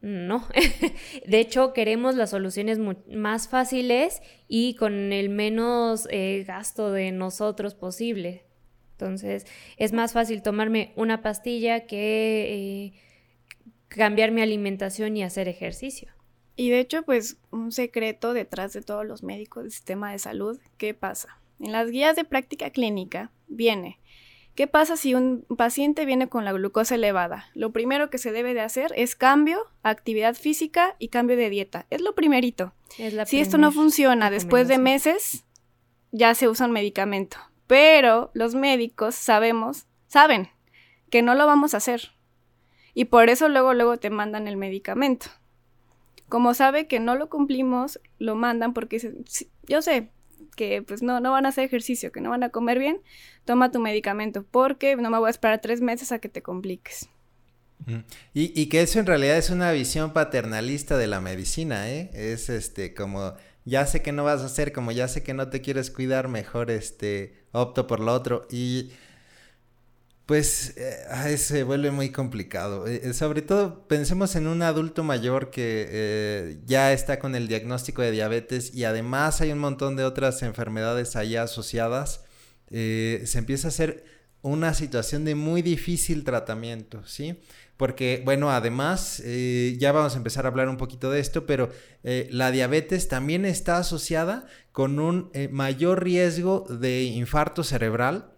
no. 0.00 0.46
de 1.26 1.40
hecho, 1.40 1.72
queremos 1.72 2.14
las 2.14 2.30
soluciones 2.30 2.78
más 3.08 3.48
fáciles 3.48 4.22
y 4.48 4.74
con 4.74 5.12
el 5.12 5.28
menos 5.28 6.06
eh, 6.10 6.44
gasto 6.46 6.92
de 6.92 7.12
nosotros 7.12 7.74
posible. 7.74 8.44
Entonces, 8.92 9.46
es 9.76 9.92
más 9.92 10.12
fácil 10.12 10.42
tomarme 10.42 10.92
una 10.96 11.22
pastilla 11.22 11.86
que 11.86 12.94
eh, 12.94 13.00
cambiar 13.88 14.30
mi 14.30 14.42
alimentación 14.42 15.16
y 15.16 15.22
hacer 15.22 15.48
ejercicio. 15.48 16.12
Y 16.56 16.70
de 16.70 16.80
hecho, 16.80 17.02
pues 17.02 17.38
un 17.50 17.72
secreto 17.72 18.32
detrás 18.32 18.72
de 18.72 18.82
todos 18.82 19.04
los 19.04 19.22
médicos 19.22 19.64
del 19.64 19.72
sistema 19.72 20.12
de 20.12 20.18
salud, 20.18 20.58
¿qué 20.78 20.94
pasa? 20.94 21.38
En 21.60 21.72
las 21.72 21.90
guías 21.90 22.16
de 22.16 22.24
práctica 22.24 22.70
clínica 22.70 23.30
viene 23.46 23.98
¿Qué 24.56 24.66
pasa 24.66 24.96
si 24.96 25.14
un 25.14 25.44
paciente 25.58 26.06
viene 26.06 26.30
con 26.30 26.46
la 26.46 26.52
glucosa 26.52 26.94
elevada? 26.94 27.50
Lo 27.52 27.72
primero 27.72 28.08
que 28.08 28.16
se 28.16 28.32
debe 28.32 28.54
de 28.54 28.62
hacer 28.62 28.90
es 28.96 29.14
cambio, 29.14 29.66
actividad 29.82 30.34
física 30.34 30.96
y 30.98 31.08
cambio 31.08 31.36
de 31.36 31.50
dieta. 31.50 31.84
Es 31.90 32.00
lo 32.00 32.14
primerito. 32.14 32.72
si 33.26 33.38
esto 33.38 33.58
no 33.58 33.70
funciona 33.70 34.30
después 34.30 34.66
de 34.66 34.78
meses, 34.78 35.44
ya 36.10 36.34
se 36.34 36.48
usa 36.48 36.66
un 36.66 36.72
medicamento. 36.72 37.36
Pero 37.66 38.30
los 38.32 38.54
médicos 38.54 39.14
sabemos, 39.14 39.84
saben 40.06 40.48
que 41.10 41.20
no 41.20 41.34
lo 41.34 41.46
vamos 41.46 41.74
a 41.74 41.76
hacer. 41.76 42.12
Y 42.96 43.04
por 43.04 43.28
eso 43.28 43.50
luego, 43.50 43.74
luego 43.74 43.98
te 43.98 44.08
mandan 44.08 44.48
el 44.48 44.56
medicamento. 44.56 45.26
Como 46.30 46.54
sabe 46.54 46.86
que 46.86 46.98
no 46.98 47.14
lo 47.14 47.28
cumplimos, 47.28 48.00
lo 48.18 48.36
mandan 48.36 48.72
porque 48.72 48.98
yo 49.68 49.82
sé, 49.82 50.08
que 50.56 50.80
pues 50.80 51.02
no, 51.02 51.20
no 51.20 51.30
van 51.30 51.44
a 51.44 51.50
hacer 51.50 51.64
ejercicio, 51.64 52.10
que 52.10 52.22
no 52.22 52.30
van 52.30 52.42
a 52.42 52.48
comer 52.48 52.78
bien, 52.78 53.02
toma 53.44 53.70
tu 53.70 53.80
medicamento, 53.80 54.46
porque 54.50 54.96
no 54.96 55.10
me 55.10 55.18
voy 55.18 55.26
a 55.26 55.30
esperar 55.30 55.60
tres 55.60 55.82
meses 55.82 56.10
a 56.10 56.20
que 56.20 56.30
te 56.30 56.40
compliques. 56.40 57.10
Y, 58.32 58.58
y, 58.58 58.70
que 58.70 58.80
eso 58.80 58.98
en 58.98 59.04
realidad 59.04 59.36
es 59.36 59.50
una 59.50 59.70
visión 59.72 60.14
paternalista 60.14 60.96
de 60.96 61.06
la 61.06 61.20
medicina, 61.20 61.90
¿eh? 61.90 62.10
Es 62.14 62.48
este, 62.48 62.94
como, 62.94 63.34
ya 63.66 63.84
sé 63.84 64.00
que 64.00 64.12
no 64.12 64.24
vas 64.24 64.40
a 64.40 64.46
hacer, 64.46 64.72
como 64.72 64.90
ya 64.90 65.06
sé 65.06 65.22
que 65.22 65.34
no 65.34 65.50
te 65.50 65.60
quieres 65.60 65.90
cuidar, 65.90 66.28
mejor 66.28 66.70
este, 66.70 67.44
opto 67.52 67.86
por 67.86 68.00
lo 68.00 68.14
otro. 68.14 68.48
Y 68.50 68.90
pues 70.26 70.74
eh, 70.76 71.38
se 71.38 71.62
vuelve 71.62 71.92
muy 71.92 72.10
complicado. 72.10 72.86
Eh, 72.88 73.00
eh, 73.04 73.14
sobre 73.14 73.42
todo 73.42 73.86
pensemos 73.86 74.34
en 74.34 74.48
un 74.48 74.60
adulto 74.60 75.04
mayor 75.04 75.50
que 75.50 76.58
ya 76.66 76.92
está 76.92 77.20
con 77.20 77.36
el 77.36 77.46
diagnóstico 77.46 78.02
de 78.02 78.10
diabetes 78.10 78.74
y 78.74 78.84
además 78.84 79.40
hay 79.40 79.52
un 79.52 79.60
montón 79.60 79.94
de 79.94 80.04
otras 80.04 80.42
enfermedades 80.42 81.14
allá 81.14 81.44
asociadas. 81.44 82.24
se 82.68 83.38
empieza 83.38 83.68
a 83.68 83.70
hacer 83.70 84.04
una 84.42 84.74
situación 84.74 85.24
de 85.24 85.34
muy 85.36 85.62
difícil 85.62 86.24
tratamiento, 86.24 87.04
¿sí? 87.06 87.40
Porque, 87.76 88.22
bueno, 88.24 88.50
además, 88.50 89.22
ya 89.78 89.92
vamos 89.92 90.14
a 90.14 90.16
empezar 90.16 90.46
a 90.46 90.48
hablar 90.48 90.68
un 90.68 90.76
poquito 90.78 91.10
de 91.10 91.20
esto, 91.20 91.46
pero 91.46 91.70
la 92.02 92.50
diabetes 92.50 93.08
también 93.08 93.44
está 93.44 93.78
asociada 93.78 94.46
con 94.72 94.98
un 94.98 95.30
mayor 95.50 96.02
riesgo 96.02 96.64
de 96.68 97.04
infarto 97.04 97.62
cerebral, 97.64 98.35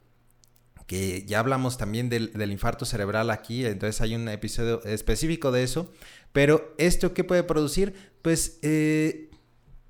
que 0.89 1.27
ya 1.27 1.39
hablamos 1.39 1.77
también 1.77 2.09
del, 2.09 2.51
infarto 2.51 2.87
cerebral 2.87 3.31
aquí, 3.31 3.67
entonces 3.67 4.01
hay 4.01 4.15
un 4.15 4.27
episodio 4.27 4.83
específico 4.85 5.53
de 5.53 5.63
eso, 5.63 5.93
pero 6.33 6.75
esto 6.79 7.13
qué 7.13 7.25
puede 7.25 7.43
producir, 7.43 7.93
pues 8.23 8.59
eh, 8.63 9.29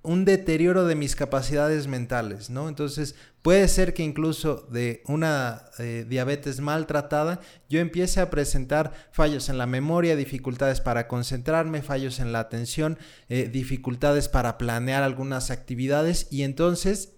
un 0.03 0.25
deterioro 0.25 0.87
de 0.87 0.97
mis 0.97 1.15
capacidades 1.15 1.87
mentales, 1.87 2.51
¿no? 2.51 2.69
Entonces 2.69 3.15
puede 3.43 3.69
ser 3.69 3.95
que 3.95 4.03
incluso 4.03 4.67
de 4.73 5.05
una 5.07 5.67
eh, 5.79 6.05
diabetes 6.09 6.59
maltratada 6.59 7.39
yo 7.69 7.79
empiece 7.79 8.21
a 8.21 8.29
presentar 8.29 8.93
fallos 9.13 9.49
en 9.51 9.57
la 9.57 9.67
memoria, 9.67 10.17
dificultades 10.17 10.81
para 10.81 11.07
concentrarme, 11.07 11.81
fallos 11.81 12.19
en 12.19 12.33
la 12.33 12.41
atención, 12.41 12.99
eh, 13.29 13.49
dificultades 13.49 14.29
para 14.29 14.59
planear 14.59 15.05
algunas 15.05 15.53
actividades 15.53 16.27
y 16.33 16.43
entonces 16.43 17.13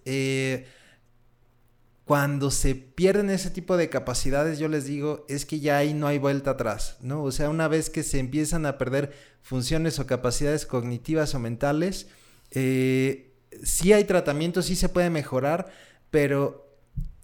cuando 2.05 2.51
se 2.51 2.75
pierden 2.75 3.29
ese 3.29 3.49
tipo 3.51 3.77
de 3.77 3.89
capacidades, 3.89 4.59
yo 4.59 4.67
les 4.67 4.85
digo, 4.85 5.25
es 5.29 5.45
que 5.45 5.59
ya 5.59 5.77
ahí 5.77 5.93
no 5.93 6.07
hay 6.07 6.17
vuelta 6.17 6.51
atrás, 6.51 6.97
¿no? 7.01 7.23
O 7.23 7.31
sea, 7.31 7.49
una 7.49 7.67
vez 7.67 7.89
que 7.89 8.03
se 8.03 8.19
empiezan 8.19 8.65
a 8.65 8.77
perder 8.77 9.13
funciones 9.41 9.99
o 9.99 10.07
capacidades 10.07 10.65
cognitivas 10.65 11.35
o 11.35 11.39
mentales, 11.39 12.07
eh, 12.51 13.33
sí 13.63 13.93
hay 13.93 14.03
tratamiento, 14.03 14.61
sí 14.61 14.75
se 14.75 14.89
puede 14.89 15.09
mejorar, 15.09 15.71
pero 16.09 16.71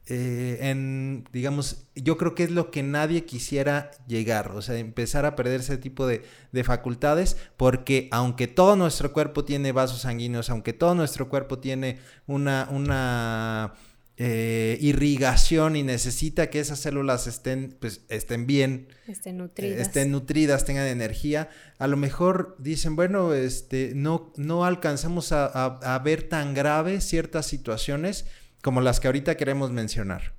eh, 0.09 1.23
digamos, 1.33 1.87
yo 1.95 2.17
creo 2.17 2.33
que 2.33 2.43
es 2.43 2.51
lo 2.51 2.71
que 2.71 2.81
nadie 2.81 3.25
quisiera 3.25 3.91
llegar, 4.07 4.51
o 4.51 4.61
sea, 4.61 4.77
empezar 4.77 5.25
a 5.25 5.35
perder 5.35 5.59
ese 5.59 5.77
tipo 5.77 6.07
de, 6.07 6.23
de, 6.53 6.63
facultades, 6.63 7.35
porque 7.57 8.07
aunque 8.11 8.47
todo 8.47 8.77
nuestro 8.77 9.11
cuerpo 9.11 9.43
tiene 9.43 9.73
vasos 9.73 10.01
sanguíneos, 10.01 10.49
aunque 10.49 10.71
todo 10.71 10.95
nuestro 10.95 11.27
cuerpo 11.27 11.59
tiene 11.59 11.99
una, 12.25 12.69
una 12.71 13.73
eh, 14.17 14.77
irrigación 14.81 15.75
y 15.75 15.83
necesita 15.83 16.49
que 16.49 16.59
esas 16.59 16.79
células 16.79 17.27
estén, 17.27 17.77
pues, 17.79 18.01
estén 18.09 18.47
bien, 18.47 18.87
estén 19.07 19.35
eh, 19.35 19.37
nutridas. 19.37 19.79
estén 19.79 20.11
nutridas, 20.11 20.65
tengan 20.65 20.87
energía, 20.87 21.49
a 21.77 21.87
lo 21.87 21.97
mejor 21.97 22.55
dicen, 22.57 22.95
bueno, 22.95 23.33
este, 23.33 23.91
no, 23.95 24.33
no 24.35 24.65
alcanzamos 24.65 25.31
a, 25.31 25.45
a, 25.45 25.95
a 25.95 25.99
ver 25.99 26.23
tan 26.23 26.53
graves 26.53 27.03
ciertas 27.03 27.45
situaciones, 27.45 28.25
como 28.61 28.81
las 28.81 28.99
que 28.99 29.07
ahorita 29.07 29.37
queremos 29.37 29.71
mencionar. 29.71 30.33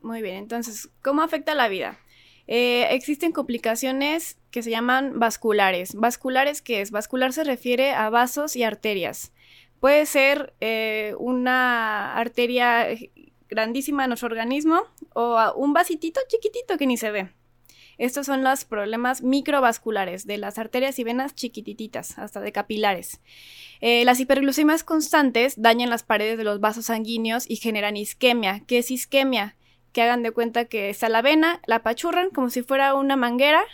Muy 0.00 0.22
bien, 0.22 0.36
entonces, 0.36 0.88
¿cómo 1.02 1.22
afecta 1.22 1.54
la 1.54 1.68
vida? 1.68 1.98
Eh, 2.46 2.94
existen 2.94 3.32
complicaciones 3.32 4.38
que 4.50 4.62
se 4.62 4.70
llaman 4.70 5.18
vasculares. 5.18 5.94
¿Vasculares 5.94 6.62
qué 6.62 6.80
es? 6.80 6.90
Vascular 6.90 7.34
se 7.34 7.44
refiere 7.44 7.92
a 7.92 8.08
vasos 8.08 8.56
y 8.56 8.62
arterias. 8.62 9.32
Puede 9.80 10.06
ser 10.06 10.54
eh, 10.60 11.14
una 11.18 12.14
arteria 12.16 12.88
grandísima 13.48 14.04
en 14.04 14.10
nuestro 14.10 14.26
organismo 14.26 14.82
o 15.14 15.52
un 15.56 15.72
vasitito 15.72 16.20
chiquitito 16.28 16.76
que 16.76 16.86
ni 16.86 16.96
se 16.96 17.10
ve. 17.10 17.30
Estos 17.98 18.26
son 18.26 18.44
los 18.44 18.64
problemas 18.64 19.22
microvasculares 19.22 20.24
de 20.24 20.38
las 20.38 20.58
arterias 20.58 21.00
y 21.00 21.04
venas 21.04 21.34
chiquititas, 21.34 22.16
hasta 22.16 22.40
de 22.40 22.52
capilares. 22.52 23.20
Eh, 23.80 24.04
las 24.04 24.20
hiperglucemias 24.20 24.84
constantes 24.84 25.60
dañan 25.60 25.90
las 25.90 26.04
paredes 26.04 26.38
de 26.38 26.44
los 26.44 26.60
vasos 26.60 26.86
sanguíneos 26.86 27.50
y 27.50 27.56
generan 27.56 27.96
isquemia. 27.96 28.62
¿Qué 28.66 28.78
es 28.78 28.92
isquemia? 28.92 29.56
Que 29.92 30.02
hagan 30.02 30.22
de 30.22 30.30
cuenta 30.30 30.66
que 30.66 30.90
está 30.90 31.08
la 31.08 31.22
vena, 31.22 31.60
la 31.66 31.76
apachurran 31.76 32.30
como 32.30 32.50
si 32.50 32.62
fuera 32.62 32.94
una 32.94 33.16
manguera 33.16 33.64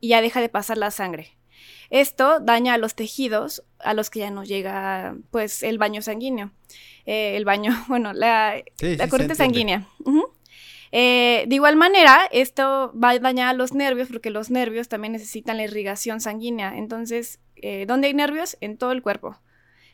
y 0.00 0.08
ya 0.08 0.20
deja 0.20 0.42
de 0.42 0.50
pasar 0.50 0.76
la 0.76 0.90
sangre. 0.90 1.38
Esto 1.92 2.40
daña 2.40 2.72
a 2.72 2.78
los 2.78 2.94
tejidos 2.94 3.64
a 3.78 3.92
los 3.92 4.08
que 4.08 4.20
ya 4.20 4.30
no 4.30 4.44
llega 4.44 5.14
pues 5.30 5.62
el 5.62 5.76
baño 5.76 6.00
sanguíneo. 6.00 6.50
Eh, 7.04 7.36
el 7.36 7.44
baño, 7.44 7.70
bueno, 7.86 8.14
la, 8.14 8.54
Sí, 8.76 8.96
la 8.96 9.04
sí, 9.04 9.10
corriente 9.10 9.34
sanguínea. 9.34 9.86
Eh, 10.90 11.44
de 11.46 11.54
igual 11.54 11.76
manera, 11.76 12.22
esto 12.32 12.94
va 12.98 13.10
a 13.10 13.18
dañar 13.18 13.48
a 13.48 13.52
los 13.52 13.74
nervios 13.74 14.08
porque 14.08 14.30
los 14.30 14.50
nervios 14.50 14.88
también 14.88 15.12
necesitan 15.12 15.58
la 15.58 15.64
irrigación 15.64 16.22
sanguínea. 16.22 16.78
Entonces, 16.78 17.40
eh, 17.56 17.84
¿dónde 17.86 18.06
hay 18.06 18.14
nervios? 18.14 18.56
En 18.62 18.78
todo 18.78 18.92
el 18.92 19.02
cuerpo. 19.02 19.36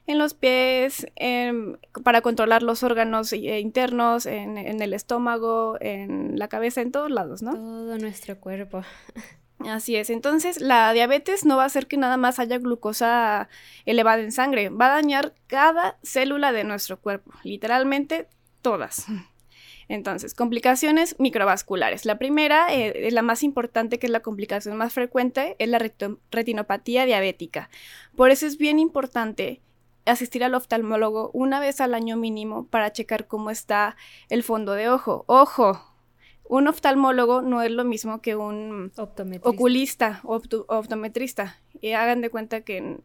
En 0.07 0.19
los 0.19 0.35
pies, 0.35 1.05
em, 1.17 1.79
para 2.05 2.21
controlar 2.21 2.63
los 2.63 2.85
órganos 2.85 3.33
eh, 3.33 3.59
internos, 3.59 4.25
en, 4.25 4.57
en 4.57 4.81
el 4.81 4.95
estómago, 4.95 5.77
en 5.81 6.39
la 6.39 6.47
cabeza, 6.47 6.81
en 6.81 6.93
todos 6.93 7.11
lados, 7.11 7.43
¿no? 7.43 7.55
Todo 7.55 7.99
nuestro 7.99 8.39
cuerpo. 8.39 8.83
Así 9.66 9.97
es. 9.97 10.11
Entonces, 10.11 10.61
la 10.61 10.92
diabetes 10.92 11.44
no 11.44 11.57
va 11.57 11.64
a 11.64 11.66
hacer 11.66 11.87
que 11.87 11.97
nada 11.97 12.16
más 12.16 12.38
haya 12.38 12.59
glucosa 12.59 13.49
elevada 13.87 14.23
en 14.23 14.33
sangre. 14.33 14.68
Va 14.68 14.87
a 14.87 14.97
dañar 14.97 15.35
cada 15.47 15.99
célula 16.03 16.53
de 16.53 16.64
nuestro 16.64 17.01
cuerpo. 17.01 17.33
Literalmente 17.42 18.29
todas. 18.62 19.07
Entonces, 19.88 20.35
complicaciones 20.35 21.16
microvasculares. 21.18 22.05
La 22.05 22.18
primera, 22.18 22.73
eh, 22.73 23.07
es 23.07 23.12
la 23.12 23.23
más 23.23 23.42
importante, 23.42 23.99
que 23.99 24.07
es 24.07 24.12
la 24.12 24.21
complicación 24.21 24.77
más 24.77 24.92
frecuente, 24.92 25.57
es 25.59 25.68
la 25.68 25.81
retinopatía 26.31 27.07
diabética. 27.07 27.71
Por 28.14 28.31
eso 28.31 28.47
es 28.47 28.59
bien 28.59 28.79
importante 28.79 29.62
asistir 30.05 30.44
al 30.44 30.55
oftalmólogo 30.55 31.31
una 31.33 31.59
vez 31.61 31.81
al 31.81 31.94
año 31.94 32.16
mínimo 32.16 32.66
para 32.66 32.92
checar 32.92 33.27
cómo 33.27 33.51
está 33.51 33.97
el 34.29 34.42
fondo 34.42 34.73
de 34.73 34.88
ojo. 34.90 35.25
Ojo, 35.27 35.88
un 36.49 36.67
oftalmólogo 36.69 37.43
no 37.43 37.63
es 37.63 37.71
lo 37.71 37.85
mismo 37.85 38.21
que 38.23 38.35
un 38.37 38.91
Optometrista. 38.97 39.49
oculista 39.49 40.21
o 40.25 40.39
opto- 40.41 40.65
optometrista. 40.69 41.61
Y 41.81 41.93
hagan 41.93 42.21
de 42.21 42.31
cuenta 42.31 42.63
que 42.63 42.99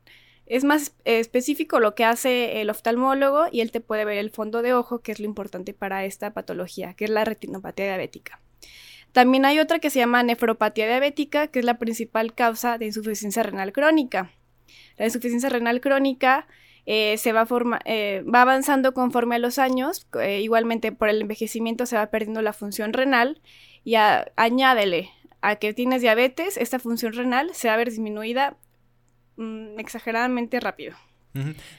es 0.46 0.64
más 0.64 0.96
específico 1.06 1.80
lo 1.80 1.94
que 1.96 2.06
hace 2.06 2.62
el 2.62 2.70
oftalmólogo 2.70 3.46
y 3.52 3.62
él 3.62 3.72
te 3.72 3.80
puede 3.82 4.06
ver 4.06 4.18
el 4.18 4.30
fondo 4.30 4.62
de 4.62 4.74
ojo, 4.74 5.00
que 5.00 5.12
es 5.12 5.20
lo 5.20 5.26
importante 5.26 5.74
para 5.74 6.06
esta 6.06 6.34
patología, 6.34 6.94
que 6.94 7.06
es 7.06 7.10
la 7.12 7.24
retinopatía 7.26 7.86
diabética. 7.86 8.42
También 9.12 9.46
hay 9.46 9.60
otra 9.60 9.80
que 9.80 9.90
se 9.92 10.00
llama 10.00 10.24
nefropatía 10.24 10.88
diabética, 10.88 11.48
que 11.48 11.60
es 11.60 11.66
la 11.66 11.78
principal 11.78 12.34
causa 12.34 12.78
de 12.78 12.86
insuficiencia 12.88 13.44
renal 13.44 13.72
crónica. 13.72 14.32
La 14.98 15.06
insuficiencia 15.06 15.50
renal 15.50 15.82
crónica 15.82 16.48
eh, 16.86 17.18
se 17.18 17.32
va, 17.32 17.46
forma- 17.46 17.80
eh, 17.86 18.24
va 18.24 18.42
avanzando 18.42 18.94
conforme 18.94 19.36
a 19.36 19.40
los 19.40 19.58
años, 19.60 20.08
eh, 20.22 20.42
igualmente 20.42 20.92
por 20.92 21.10
el 21.10 21.22
envejecimiento 21.22 21.86
se 21.86 21.96
va 21.96 22.08
perdiendo 22.08 22.42
la 22.42 22.54
función 22.54 22.94
renal 22.94 23.42
y 23.84 23.96
a- 23.96 24.32
añádele 24.36 25.10
a 25.42 25.56
que 25.58 25.74
tienes 25.74 26.02
diabetes, 26.02 26.58
esta 26.58 26.80
función 26.80 27.14
renal 27.14 27.52
se 27.54 27.68
va 27.68 27.74
a 27.74 27.78
ver 27.78 27.90
disminuida 27.90 28.58
mm, 29.38 29.80
exageradamente 29.80 30.60
rápido. 30.60 30.96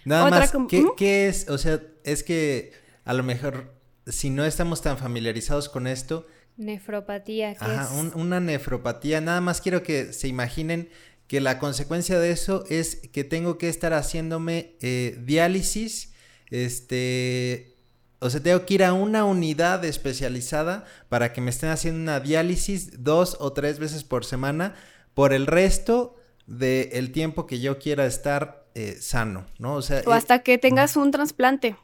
Nada 0.05 0.25
Otra 0.27 0.39
más, 0.41 0.53
¿qué, 0.69 0.85
qué 0.97 1.29
es? 1.29 1.49
O 1.49 1.59
sea, 1.59 1.81
es 2.03 2.25
que 2.25 2.73
a 3.05 3.15
lo 3.15 3.23
mejor 3.23 3.73
si 4.07 4.29
no 4.31 4.45
estamos 4.45 4.83
tan 4.83 4.99
familiarizados 4.99 5.69
con 5.69 5.87
esto, 5.87 6.27
Nefropatía, 6.57 7.55
que 7.55 7.65
ajá, 7.65 7.85
es 7.85 7.91
un- 8.01 8.13
una 8.15 8.39
nefropatía, 8.41 9.21
nada 9.21 9.41
más 9.41 9.61
quiero 9.61 9.83
que 9.83 10.13
se 10.13 10.29
imaginen 10.29 10.89
que 11.35 11.41
la 11.41 11.59
consecuencia 11.59 12.21
de 12.21 12.31
eso 12.31 12.63
es 12.69 12.95
que 13.13 13.25
tengo 13.25 13.59
que 13.59 13.69
estar 13.69 13.93
haciéndome 13.93 14.77
eh, 14.81 15.19
diálisis, 15.25 16.13
este, 16.49 17.75
o 18.21 18.31
sea, 18.31 18.41
tengo 18.41 18.65
que 18.65 18.75
ir 18.75 18.85
a 18.85 18.93
una 18.93 19.25
unidad 19.25 19.85
especializada 19.85 20.85
para 21.09 21.33
que 21.33 21.41
me 21.41 21.51
estén 21.51 21.71
haciendo 21.71 22.01
una 22.01 22.21
diálisis 22.21 23.03
dos 23.03 23.37
o 23.41 23.53
tres 23.53 23.81
veces 23.81 24.05
por 24.05 24.25
semana 24.25 24.77
por 25.15 25.33
el 25.33 25.49
resto 25.49 26.15
del 26.47 27.11
tiempo 27.11 27.49
que 27.49 27.59
yo 27.59 27.81
quiera 27.81 28.07
estar 28.07 28.65
eh, 28.77 28.97
sano, 29.01 29.45
¿no? 29.59 29.75
O 29.75 29.83
sea, 29.83 30.03
O 30.07 30.13
eh, 30.13 30.17
hasta 30.17 30.39
que 30.45 30.57
tengas 30.59 30.97
un 30.97 31.11
trasplante. 31.11 31.75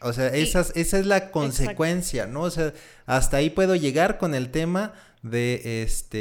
o 0.00 0.14
sea, 0.14 0.28
esas- 0.28 0.72
esa 0.76 0.98
es 0.98 1.04
la 1.04 1.30
consecuencia, 1.30 2.26
¿no? 2.26 2.40
O 2.42 2.50
sea, 2.50 2.72
hasta 3.04 3.36
ahí 3.36 3.50
puedo 3.50 3.74
llegar 3.76 4.16
con 4.16 4.34
el 4.34 4.50
tema 4.50 4.94
de 5.28 5.82
este 5.82 6.16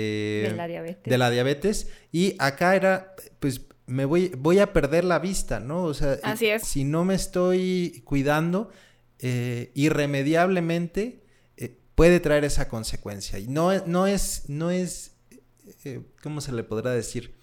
de 0.50 0.54
la 0.56 0.68
diabetes. 0.68 1.04
de 1.04 1.18
la 1.18 1.30
diabetes 1.30 1.88
y 2.12 2.36
acá 2.40 2.76
era 2.76 3.16
pues 3.40 3.62
me 3.86 4.06
voy 4.06 4.32
voy 4.38 4.60
a 4.60 4.74
perder 4.74 5.04
la 5.06 5.20
vista, 5.20 5.60
¿no? 5.60 5.84
O 5.84 5.94
sea, 5.94 6.18
Así 6.24 6.48
es. 6.48 6.64
si 6.64 6.84
no 6.84 7.06
me 7.06 7.16
estoy 7.16 8.02
cuidando 8.06 8.70
eh, 9.20 9.72
irremediablemente 9.76 11.24
eh, 11.58 11.78
puede 11.96 12.20
traer 12.20 12.44
esa 12.44 12.68
consecuencia 12.68 13.40
y 13.40 13.48
no 13.48 13.72
es- 13.72 13.88
no 13.88 14.06
es 14.08 14.44
no 14.50 14.72
es 14.72 15.14
eh, 15.86 16.02
¿cómo 16.22 16.42
se 16.42 16.52
le 16.52 16.64
podrá 16.64 16.92
decir? 16.92 17.36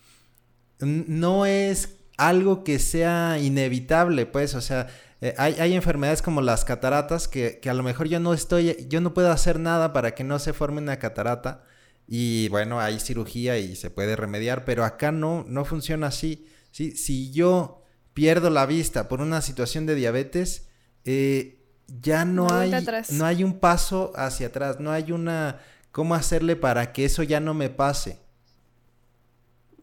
No 0.81 1.47
es 1.47 1.97
algo 2.17 2.63
que 2.65 2.79
sea 2.79 3.39
inevitable, 3.41 4.27
pues, 4.27 4.55
o 4.55 4.61
sea, 4.61 4.89
eh, 5.25 5.35
hay, 5.39 5.55
hay 5.55 5.73
enfermedades 5.73 6.21
como 6.21 6.43
las 6.43 6.67
cataratas 6.67 7.29
que, 7.29 7.59
que 7.59 7.71
a 7.71 7.75
lo 7.75 7.83
mejor 7.83 8.09
yo 8.09 8.21
no 8.21 8.35
estoy, 8.35 8.87
yo 8.91 9.01
no 9.01 9.15
puedo 9.15 9.31
hacer 9.31 9.59
nada 9.59 9.95
para 9.95 10.15
que 10.15 10.23
no 10.23 10.39
se 10.39 10.53
forme 10.53 10.83
una 10.83 10.99
catarata 10.99 11.65
y 12.07 12.49
bueno, 12.51 12.79
hay 12.79 13.01
cirugía 13.01 13.57
y 13.57 13.75
se 13.75 13.89
puede 13.89 14.17
remediar, 14.17 14.67
pero 14.67 14.85
acá 14.85 15.13
no, 15.13 15.43
no 15.49 15.65
funciona 15.65 16.09
así. 16.09 16.47
¿sí? 16.73 16.91
Si 16.93 17.31
yo 17.33 17.83
pierdo 18.13 18.51
la 18.51 18.67
vista 18.67 19.09
por 19.09 19.23
una 19.23 19.41
situación 19.41 19.87
de 19.87 19.95
diabetes, 19.95 20.69
eh, 21.07 21.59
ya 21.89 22.27
no 22.27 22.47
No 22.47 22.59
hay 22.59 22.71
no 23.13 23.25
hay 23.25 23.45
un 23.45 23.59
paso 23.61 24.13
hacia 24.17 24.49
atrás, 24.49 24.79
no 24.79 24.93
hay 24.93 25.11
una, 25.11 25.59
cómo 25.91 26.15
hacerle 26.15 26.55
para 26.55 26.93
que 26.93 27.07
eso 27.07 27.23
ya 27.23 27.41
no 27.41 27.55
me 27.55 27.71
pase. 27.71 28.19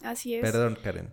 Así 0.04 0.36
es. 0.36 0.42
Perdón, 0.44 0.78
Karen. 0.84 1.12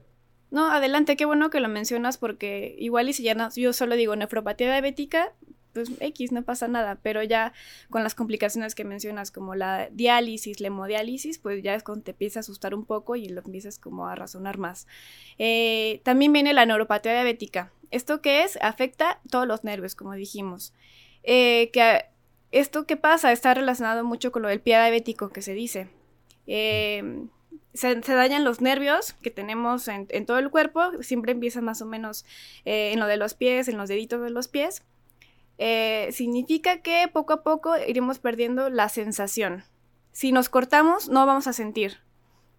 No, 0.51 0.71
adelante, 0.71 1.17
qué 1.17 1.25
bueno 1.27 1.51
que 1.51 1.61
lo 1.61 1.69
mencionas 1.69 2.17
porque 2.19 2.75
igual 2.79 3.09
y 3.09 3.13
si 3.13 3.23
ya 3.23 3.35
no- 3.35 3.51
yo 3.55 3.73
solo 3.73 3.97
digo 3.97 4.17
nefropatía 4.17 4.69
diabética, 4.73 5.33
pues 5.75 5.91
X, 6.01 6.33
no 6.33 6.43
pasa 6.43 6.67
nada, 6.67 6.99
pero 7.03 7.23
ya 7.23 7.53
con 7.91 8.03
las 8.03 8.15
complicaciones 8.15 8.75
que 8.75 8.85
mencionas 8.85 9.31
como 9.31 9.55
la 9.55 9.91
diálisis, 9.93 10.61
la 10.61 10.69
hemodiálisis, 10.69 11.39
pues 11.39 11.63
ya 11.63 11.75
es 11.75 11.83
cuando 11.83 12.05
te 12.05 12.13
empieza 12.13 12.39
a 12.39 12.41
asustar 12.41 12.75
un 12.75 12.85
poco 12.87 13.15
y 13.17 13.29
lo 13.29 13.43
empiezas 13.45 13.79
como 13.79 14.09
a 14.09 14.15
razonar 14.15 14.57
más. 14.59 14.87
Eh, 15.39 16.01
también 16.05 16.33
viene 16.33 16.55
la 16.55 16.65
neuropatía 16.67 17.13
diabética. 17.13 17.71
¿Esto 17.91 18.23
qué 18.23 18.43
es? 18.45 18.59
Afecta 18.63 19.21
todos 19.31 19.47
los 19.47 19.63
nervios, 19.65 19.95
como 19.95 20.15
dijimos. 20.15 20.73
Eh, 21.23 21.71
que 21.73 22.07
esto 22.51 22.87
que 22.87 22.97
pasa 22.97 23.31
está 23.33 23.53
relacionado 23.53 24.03
mucho 24.05 24.33
con 24.33 24.43
lo 24.43 24.49
del 24.49 24.61
pie 24.61 24.77
diabético 24.77 25.29
que 25.29 25.43
se 25.43 25.53
dice. 25.53 25.89
Eh, 26.47 27.27
se, 27.75 27.95
dañan 27.95 28.45
los 28.45 28.61
nervios 28.61 29.15
que 29.23 29.31
tenemos 29.31 29.89
en, 29.89 30.07
todo 30.27 30.39
el 30.39 30.51
cuerpo, 30.51 31.03
siempre 31.03 31.33
empiezan 31.33 31.65
más 31.65 31.83
o 31.83 31.87
menos 31.87 32.25
eh, 32.65 32.93
en 32.93 33.01
lo 33.01 33.07
de 33.07 33.17
los 33.17 33.35
pies, 33.35 33.69
en 33.69 33.79
los 33.79 33.89
deditos 33.89 34.23
de 34.23 34.31
los 34.31 34.49
pies. 34.49 34.83
eh, 35.59 36.09
significa 36.13 36.83
que 36.83 37.09
poco 37.13 37.33
a 37.33 37.43
poco 37.43 37.77
iremos 37.77 38.19
perdiendo 38.19 38.71
la 38.71 38.89
sensación. 38.89 39.65
Si 40.13 40.33
nos 40.33 40.49
cortamos, 40.49 41.09
no 41.09 41.27
vamos 41.27 41.47
a 41.47 41.53
sentir. 41.53 41.99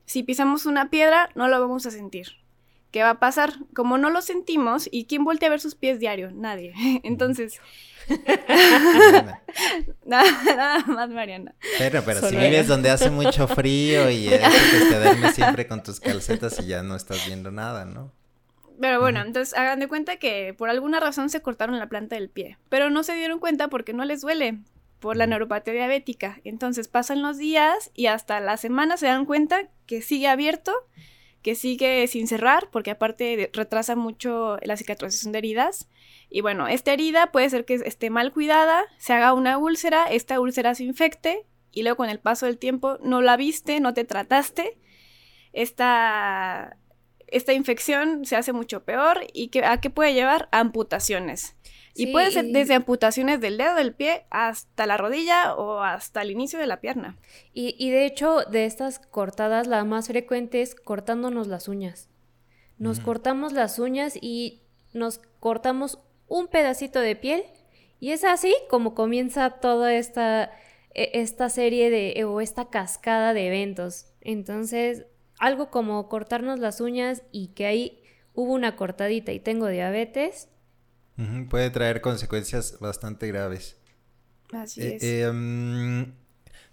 Si 0.06 0.24
pisamos 0.24 0.66
una 0.66 0.90
piedra, 0.90 1.30
no 1.36 1.48
lo 1.48 1.60
vamos 1.60 1.86
a 1.86 1.92
sentir. 1.92 2.40
¿Qué 2.92 3.04
va 3.04 3.12
a 3.12 3.20
pasar? 3.20 3.54
Como 3.74 3.98
no 3.98 4.10
lo 4.10 4.22
sentimos, 4.22 4.90
¿y 4.92 5.06
quién 5.06 5.24
voltea 5.24 5.48
a 5.48 5.52
ver 5.52 5.60
sus 5.60 5.76
pies 5.76 6.00
diario? 6.00 6.32
Nadie. 6.32 6.74
Entonces, 7.04 7.60
nada, 10.06 10.84
más, 10.88 11.10
Mariana. 11.10 11.54
Pero, 11.78 12.04
pero 12.04 12.28
si 12.28 12.36
vives 12.36 12.68
donde 12.68 12.90
hace 12.90 13.10
mucho 13.10 13.48
frío 13.48 14.10
y 14.10 14.28
eso 14.34 14.50
que 14.72 14.86
te 14.90 15.00
duermes 15.00 15.36
siempre 15.36 15.68
con 15.68 15.84
tus 15.84 16.00
calcetas 16.00 16.60
y 16.60 16.68
ya 16.68 16.82
no 16.84 16.96
estás 16.96 17.26
viendo 17.28 17.52
nada, 17.52 17.86
¿no? 17.86 18.12
Pero 18.80 19.02
bueno, 19.02 19.22
entonces 19.22 19.58
hagan 19.58 19.80
de 19.80 19.88
cuenta 19.88 20.18
que 20.18 20.56
por 20.58 20.70
alguna 20.70 21.00
razón 21.02 21.30
se 21.30 21.42
cortaron 21.42 21.78
la 21.80 21.90
planta 21.90 22.16
del 22.16 22.30
pie, 22.30 22.58
pero 22.70 22.90
no 22.90 23.04
se 23.04 23.14
dieron 23.14 23.40
cuenta 23.40 23.68
porque 23.68 23.94
no 23.94 24.06
les 24.06 24.22
duele 24.22 24.60
por 25.00 25.18
la 25.18 25.28
neuropatía 25.28 25.74
diabética. 25.74 26.40
Entonces 26.46 26.88
pasan 26.88 27.22
los 27.22 27.38
días 27.38 27.92
y 27.94 28.08
hasta 28.08 28.40
la 28.40 28.58
semana 28.58 28.98
se 28.98 29.08
dan 29.08 29.26
cuenta 29.26 29.68
que 29.86 30.02
sigue 30.02 30.28
abierto, 30.28 30.74
que 31.42 31.56
sigue 31.56 32.06
sin 32.08 32.28
cerrar, 32.28 32.70
porque 32.72 32.92
aparte 32.92 33.50
retrasa 33.54 33.96
mucho 33.96 34.58
la 34.62 34.78
cicatrización 34.78 35.32
de 35.32 35.40
heridas. 35.40 35.88
Y 36.30 36.42
bueno, 36.42 36.68
esta 36.68 36.94
herida 36.94 37.32
puede 37.32 37.50
ser 37.50 37.66
que 37.66 37.76
esté 37.76 38.10
mal 38.10 38.32
cuidada, 38.32 38.84
se 38.98 39.14
haga 39.14 39.34
una 39.34 39.58
úlcera, 39.58 40.06
esta 40.06 40.40
úlcera 40.40 40.76
se 40.76 40.84
infecte 40.84 41.46
y 41.72 41.84
luego 41.84 41.98
con 41.98 42.10
el 42.10 42.20
paso 42.20 42.46
del 42.46 42.58
tiempo 42.58 42.98
no 43.04 43.22
la 43.22 43.38
viste, 43.38 43.80
no 43.80 43.94
te 43.94 44.04
trataste. 44.04 44.78
Esta 45.54 46.78
esta 47.32 47.54
infección 47.54 48.26
se 48.26 48.36
hace 48.36 48.54
mucho 48.54 48.84
peor 48.84 49.20
y 49.34 49.50
que, 49.50 49.64
a 49.64 49.80
qué 49.80 49.90
puede 49.90 50.14
llevar 50.14 50.50
amputaciones. 50.52 51.56
Y 52.00 52.12
puede 52.12 52.32
ser 52.32 52.46
desde 52.46 52.74
amputaciones 52.74 53.42
del 53.42 53.58
dedo 53.58 53.76
del 53.76 53.94
pie 53.94 54.26
hasta 54.30 54.86
la 54.86 54.98
rodilla 54.98 55.56
o 55.56 55.82
hasta 55.82 56.22
el 56.22 56.32
inicio 56.32 56.60
de 56.60 56.68
la 56.68 56.80
pierna. 56.80 57.18
Y, 57.54 57.90
de 57.90 58.06
hecho, 58.06 58.42
de 58.50 58.66
estas 58.66 59.00
cortadas, 59.00 59.68
la 59.68 59.84
más 59.84 60.08
frecuente 60.08 60.62
es 60.62 60.76
cortándonos 60.76 61.48
las 61.48 61.68
uñas. 61.68 62.10
Nos 62.78 63.00
cortamos 63.00 63.52
las 63.52 63.78
uñas 63.80 64.18
y 64.20 64.62
nos 64.94 65.20
cortamos 65.40 66.00
un 66.28 66.48
pedacito 66.48 67.00
de 67.00 67.16
piel 67.16 67.44
y 68.00 68.12
es 68.12 68.24
así 68.24 68.56
como 68.70 68.96
comienza 68.96 69.50
toda 69.60 69.94
esta, 69.94 70.52
e, 70.94 71.12
esta 71.16 71.50
serie 71.50 71.90
de, 71.90 72.24
o 72.24 72.40
esta 72.40 72.70
cascada 72.70 73.34
de 73.34 73.48
eventos. 73.48 74.06
Entonces, 74.22 75.06
algo 75.40 75.70
como 75.70 76.08
cortarnos 76.08 76.60
las 76.60 76.80
uñas 76.80 77.24
y 77.32 77.50
que 77.50 77.66
ahí 77.66 78.04
hubo 78.34 78.54
una 78.54 78.76
cortadita 78.76 79.32
y 79.32 79.40
tengo 79.40 79.68
diabetes. 79.68 80.50
Puede 81.50 81.70
traer 81.70 82.02
consecuencias 82.02 82.78
bastante 82.80 83.28
graves. 83.28 83.78
Así 84.52 84.82
eh, 84.82 84.96
es. 84.96 85.04
Em, 85.04 86.14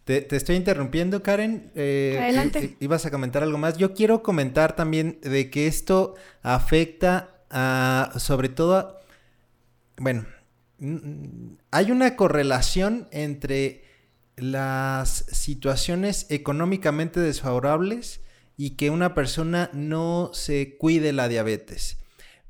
te, 0.04 0.34
estoy 0.36 0.56
interrumpiendo, 0.56 1.22
Karen. 1.22 1.72
Eh, 1.74 2.18
Adelante. 2.20 2.58
Eh, 2.60 2.76
ibas 2.80 3.04
a 3.06 3.10
comentar 3.10 3.42
algo 3.42 3.58
más. 3.58 3.76
Yo 3.76 3.94
quiero 3.94 4.22
comentar 4.22 4.76
también 4.76 5.18
de 5.22 5.50
que 5.50 5.66
esto 5.66 6.14
afecta 6.42 7.34
a, 7.50 8.12
sobre 8.18 8.48
todo, 8.48 9.00
bueno, 9.96 10.26
hay 11.70 11.90
una 11.90 12.16
correlación 12.16 13.08
entre 13.10 13.84
las 14.36 15.24
situaciones 15.32 16.26
económicamente 16.28 17.20
desfavorables 17.20 18.20
y 18.56 18.70
que 18.70 18.90
una 18.90 19.14
persona 19.14 19.70
no 19.72 20.30
se 20.34 20.76
cuide 20.76 21.12
la 21.12 21.28
diabetes. 21.28 21.98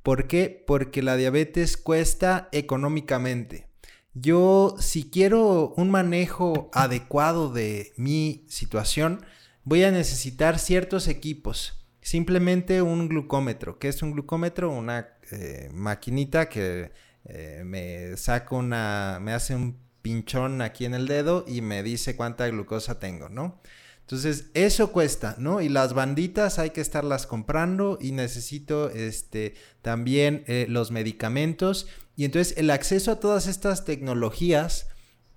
¿Por 0.07 0.29
qué? 0.29 0.62
Porque 0.64 1.03
la 1.03 1.16
diabetes 1.16 1.77
cuesta 1.77 2.49
económicamente. 2.53 3.66
Yo, 4.14 4.77
si 4.79 5.11
quiero 5.11 5.75
un 5.77 5.90
manejo 5.90 6.71
adecuado 6.73 7.53
de 7.53 7.92
mi 7.97 8.47
situación, 8.49 9.27
voy 9.64 9.83
a 9.83 9.90
necesitar 9.90 10.61
ciertos 10.61 11.09
equipos. 11.09 11.85
Simplemente 12.03 12.83
un 12.83 13.09
glucómetro. 13.09 13.81
¿Qué 13.81 13.88
es 13.88 14.01
un 14.01 14.12
glucómetro? 14.12 14.71
Una 14.71 15.09
eh, 15.33 15.71
maquinita 15.73 16.49
que 16.49 16.92
eh, 17.25 17.62
me 17.64 18.16
saca 18.16 18.55
una, 18.55 19.19
me 19.21 19.33
hace 19.33 19.57
un 19.57 19.77
pinchón 20.03 20.62
aquí 20.62 20.85
en 20.85 20.95
el 20.95 21.09
dedo 21.09 21.45
y 21.49 21.62
me 21.62 21.83
dice 21.83 22.14
cuánta 22.14 22.47
glucosa 22.47 23.01
tengo, 23.01 23.29
¿no? 23.29 23.61
Entonces, 24.07 24.51
eso 24.55 24.92
cuesta, 24.92 25.35
¿no? 25.37 25.61
Y 25.61 25.69
las 25.69 25.92
banditas 25.92 26.61
hay 26.61 26.71
que 26.71 26.81
estarlas 26.81 27.27
comprando 27.27 27.99
y 28.01 28.12
necesito 28.12 28.88
este, 28.90 29.55
también 29.83 30.45
eh, 30.47 30.66
los 30.69 30.92
medicamentos. 30.92 31.88
Y 32.14 32.25
entonces 32.25 32.57
el 32.57 32.71
acceso 32.71 33.11
a 33.11 33.19
todas 33.19 33.49
estas 33.49 33.85
tecnologías, 33.85 34.87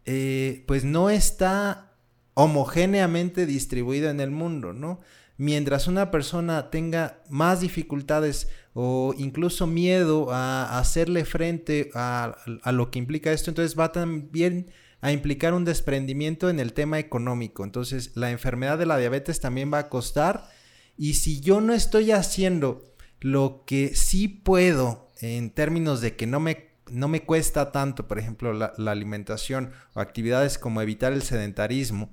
eh, 0.06 0.66
pues 0.68 0.84
no 0.84 1.10
está 1.10 1.96
homogéneamente 2.36 3.48
distribuido 3.48 4.12
en 4.12 4.20
el 4.20 4.30
mundo, 4.30 4.72
¿no? 4.72 5.00
Mientras 5.38 5.88
una 5.88 6.12
persona 6.12 6.70
tenga 6.70 7.24
más 7.28 7.62
dificultades 7.62 8.50
o 8.74 9.16
incluso 9.18 9.66
miedo 9.66 10.32
a 10.32 10.78
hacerle 10.78 11.26
frente 11.26 11.90
a, 11.96 12.36
a 12.62 12.72
lo 12.72 12.92
que 12.92 13.00
implica 13.00 13.32
esto, 13.32 13.50
entonces 13.50 13.80
va 13.80 13.92
también 13.92 14.70
a 15.02 15.12
implicar 15.12 15.54
un 15.54 15.66
desprendimiento 15.66 16.50
en 16.50 16.60
el 16.60 16.74
tema 16.74 17.00
económico. 17.00 17.64
Entonces, 17.64 18.12
la 18.16 18.32
enfermedad 18.32 18.78
de 18.78 18.86
la 18.86 18.98
diabetes 18.98 19.40
también 19.40 19.72
va 19.74 19.80
a 19.80 19.90
costar. 19.90 20.50
Y 20.98 21.14
si 21.14 21.40
yo 21.40 21.62
no 21.62 21.74
estoy 21.74 22.12
haciendo 22.12 22.90
lo 23.22 23.64
que 23.66 23.96
sí 23.96 24.28
puedo 24.28 25.12
en 25.22 25.50
términos 25.52 26.02
de 26.02 26.16
que 26.16 26.28
no 26.28 26.40
me, 26.40 26.70
no 26.90 27.08
me 27.08 27.24
cuesta 27.24 27.72
tanto, 27.72 28.08
por 28.08 28.20
ejemplo, 28.20 28.54
la, 28.54 28.74
alimentación 28.92 29.72
o 29.94 30.00
actividades 30.00 30.58
como 30.58 30.82
evitar 30.82 31.14
el 31.14 31.22
sedentarismo, 31.22 32.10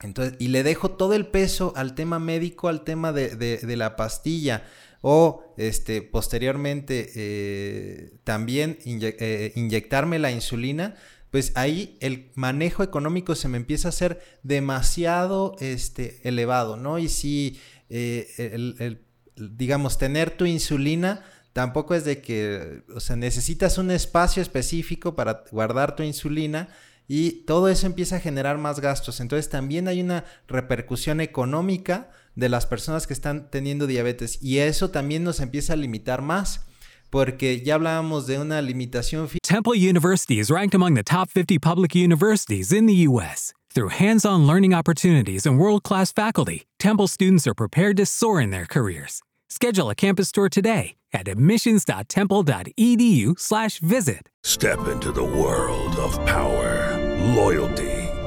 entonces, 0.00 0.34
y 0.38 0.48
le 0.48 0.62
dejo 0.62 0.90
todo 0.90 1.14
el 1.14 1.26
peso 1.26 1.72
al 1.76 1.94
tema 1.94 2.18
médico, 2.18 2.68
al 2.68 2.84
tema 2.84 3.12
de, 3.12 3.76
la 3.76 3.96
pastilla, 3.96 4.64
o 5.00 5.54
este, 5.56 6.02
posteriormente 6.02 7.10
eh, 7.14 8.12
también 8.24 8.78
eh, 8.84 9.52
inyectarme 9.54 10.18
la 10.18 10.30
insulina, 10.30 10.96
pues 11.34 11.50
ahí 11.56 11.98
el 11.98 12.30
manejo 12.36 12.84
económico 12.84 13.34
se 13.34 13.48
me 13.48 13.56
empieza 13.56 13.88
a 13.88 13.90
hacer 13.90 14.20
demasiado 14.44 15.56
este, 15.58 16.20
elevado, 16.22 16.76
¿no? 16.76 17.00
Y 17.00 17.08
si, 17.08 17.60
eh, 17.90 18.28
el, 18.38 19.04
digamos, 19.34 19.98
tener 19.98 20.30
tu 20.30 20.44
insulina 20.44 21.24
tampoco 21.52 21.96
es 21.96 22.04
de 22.04 22.20
que, 22.20 22.84
o 22.94 23.00
sea, 23.00 23.16
necesitas 23.16 23.78
un 23.78 23.90
espacio 23.90 24.42
específico 24.42 25.16
para 25.16 25.42
guardar 25.50 25.96
tu 25.96 26.04
insulina 26.04 26.68
y 27.08 27.42
todo 27.46 27.68
eso 27.68 27.88
empieza 27.88 28.14
a 28.14 28.20
generar 28.20 28.58
más 28.58 28.78
gastos. 28.78 29.18
Entonces 29.18 29.48
también 29.48 29.88
hay 29.88 30.02
una 30.02 30.24
repercusión 30.46 31.20
económica 31.20 32.12
de 32.36 32.48
las 32.48 32.64
personas 32.66 33.08
que 33.08 33.12
están 33.12 33.50
teniendo 33.50 33.88
diabetes 33.88 34.40
y 34.40 34.58
eso 34.58 34.92
también 34.92 35.24
nos 35.24 35.40
empieza 35.40 35.72
a 35.72 35.76
limitar 35.76 36.22
más. 36.22 36.66
Porque 37.14 37.62
ya 37.64 37.76
hablábamos 37.76 38.26
de 38.26 38.38
una 38.40 38.60
limitación. 38.60 39.28
Temple 39.44 39.74
University 39.74 40.40
is 40.40 40.50
ranked 40.50 40.74
among 40.74 40.94
the 40.94 41.04
top 41.04 41.30
50 41.30 41.60
public 41.60 41.94
universities 41.94 42.72
in 42.72 42.86
the 42.86 43.06
U.S. 43.08 43.52
Through 43.72 43.90
hands 43.90 44.24
on 44.24 44.48
learning 44.48 44.74
opportunities 44.74 45.46
and 45.46 45.56
world 45.56 45.84
class 45.84 46.10
faculty, 46.10 46.64
Temple 46.80 47.06
students 47.06 47.46
are 47.46 47.54
prepared 47.54 47.96
to 47.98 48.06
soar 48.06 48.40
in 48.40 48.50
their 48.50 48.66
careers. 48.66 49.22
Schedule 49.48 49.90
a 49.90 49.94
campus 49.94 50.32
tour 50.32 50.48
today 50.48 50.96
at 51.12 51.28
admissions.temple.edu/slash 51.28 53.78
visit. 53.78 54.28
Step 54.42 54.88
into 54.88 55.12
the 55.12 55.22
world 55.22 55.94
of 56.00 56.18
power, 56.26 56.98
loyalty, 57.36 58.03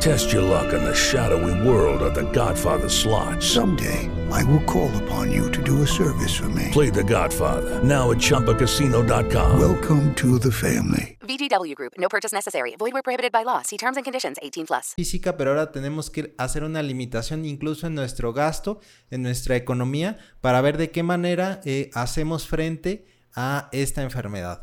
Test 0.00 0.32
your 0.32 0.40
luck 0.40 0.72
in 0.72 0.82
the 0.82 0.94
shadowy 0.94 1.52
world 1.60 2.00
of 2.00 2.14
The 2.14 2.24
Godfather 2.32 2.88
slot. 2.88 3.42
Someday, 3.42 4.08
I 4.30 4.42
will 4.44 4.64
call 4.64 4.90
upon 5.04 5.30
you 5.30 5.50
to 5.50 5.62
do 5.62 5.82
a 5.82 5.86
service 5.86 6.34
for 6.34 6.48
me. 6.48 6.70
Play 6.72 6.88
The 6.88 7.04
Godfather 7.04 7.84
now 7.84 8.10
at 8.10 8.16
Choppacasino.com. 8.16 9.60
Welcome 9.60 10.14
to 10.14 10.38
the 10.38 10.50
family. 10.50 11.18
VGW 11.20 11.74
Group. 11.74 11.92
No 11.98 12.08
purchase 12.08 12.32
necessary. 12.32 12.76
Void 12.78 12.94
where 12.94 13.02
prohibited 13.02 13.30
by 13.30 13.42
law. 13.42 13.60
See 13.60 13.76
terms 13.76 13.98
and 13.98 14.04
conditions. 14.04 14.38
18 14.40 14.68
plus. 14.68 14.94
Física, 14.96 15.36
pero 15.36 15.50
ahora 15.50 15.70
tenemos 15.70 16.08
que 16.08 16.34
hacer 16.38 16.64
una 16.64 16.82
limitación 16.82 17.44
incluso 17.44 17.86
en 17.86 17.94
nuestro 17.94 18.32
gasto, 18.32 18.80
en 19.10 19.22
nuestra 19.22 19.56
economía, 19.56 20.16
para 20.40 20.62
ver 20.62 20.78
de 20.78 20.90
qué 20.90 21.02
manera 21.02 21.60
eh, 21.66 21.90
hacemos 21.92 22.48
frente 22.48 23.04
a 23.36 23.68
esta 23.70 24.00
enfermedad. 24.00 24.62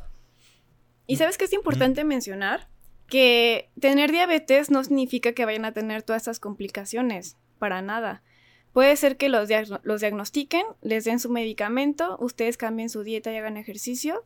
¿Y 1.05 1.17
sabes 1.17 1.37
qué 1.37 1.45
es 1.45 1.53
importante 1.53 2.03
mencionar? 2.03 2.69
Que 3.07 3.69
tener 3.79 4.11
diabetes 4.11 4.69
no 4.69 4.83
significa 4.83 5.33
que 5.33 5.45
vayan 5.45 5.65
a 5.65 5.71
tener 5.71 6.03
todas 6.03 6.23
estas 6.23 6.39
complicaciones, 6.39 7.37
para 7.59 7.81
nada. 7.81 8.23
Puede 8.73 8.95
ser 8.95 9.17
que 9.17 9.29
los, 9.29 9.49
los 9.83 10.01
diagnostiquen, 10.01 10.65
les 10.81 11.05
den 11.05 11.19
su 11.19 11.29
medicamento, 11.29 12.17
ustedes 12.19 12.57
cambien 12.57 12.89
su 12.89 13.03
dieta 13.03 13.31
y 13.31 13.37
hagan 13.37 13.57
ejercicio 13.57 14.23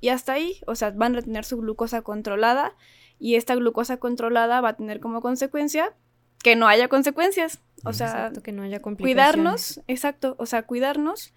y 0.00 0.08
hasta 0.08 0.32
ahí, 0.32 0.60
o 0.66 0.74
sea, 0.74 0.90
van 0.90 1.16
a 1.16 1.22
tener 1.22 1.44
su 1.44 1.58
glucosa 1.58 2.02
controlada 2.02 2.74
y 3.18 3.36
esta 3.36 3.54
glucosa 3.54 3.98
controlada 3.98 4.60
va 4.60 4.70
a 4.70 4.76
tener 4.76 4.98
como 4.98 5.20
consecuencia 5.20 5.94
que 6.42 6.56
no 6.56 6.66
haya 6.66 6.88
consecuencias, 6.88 7.60
o 7.84 7.92
sea, 7.92 8.32
que 8.42 8.50
no 8.50 8.62
haya 8.62 8.80
cuidarnos, 8.80 9.80
exacto, 9.86 10.34
o 10.38 10.46
sea, 10.46 10.64
cuidarnos. 10.64 11.32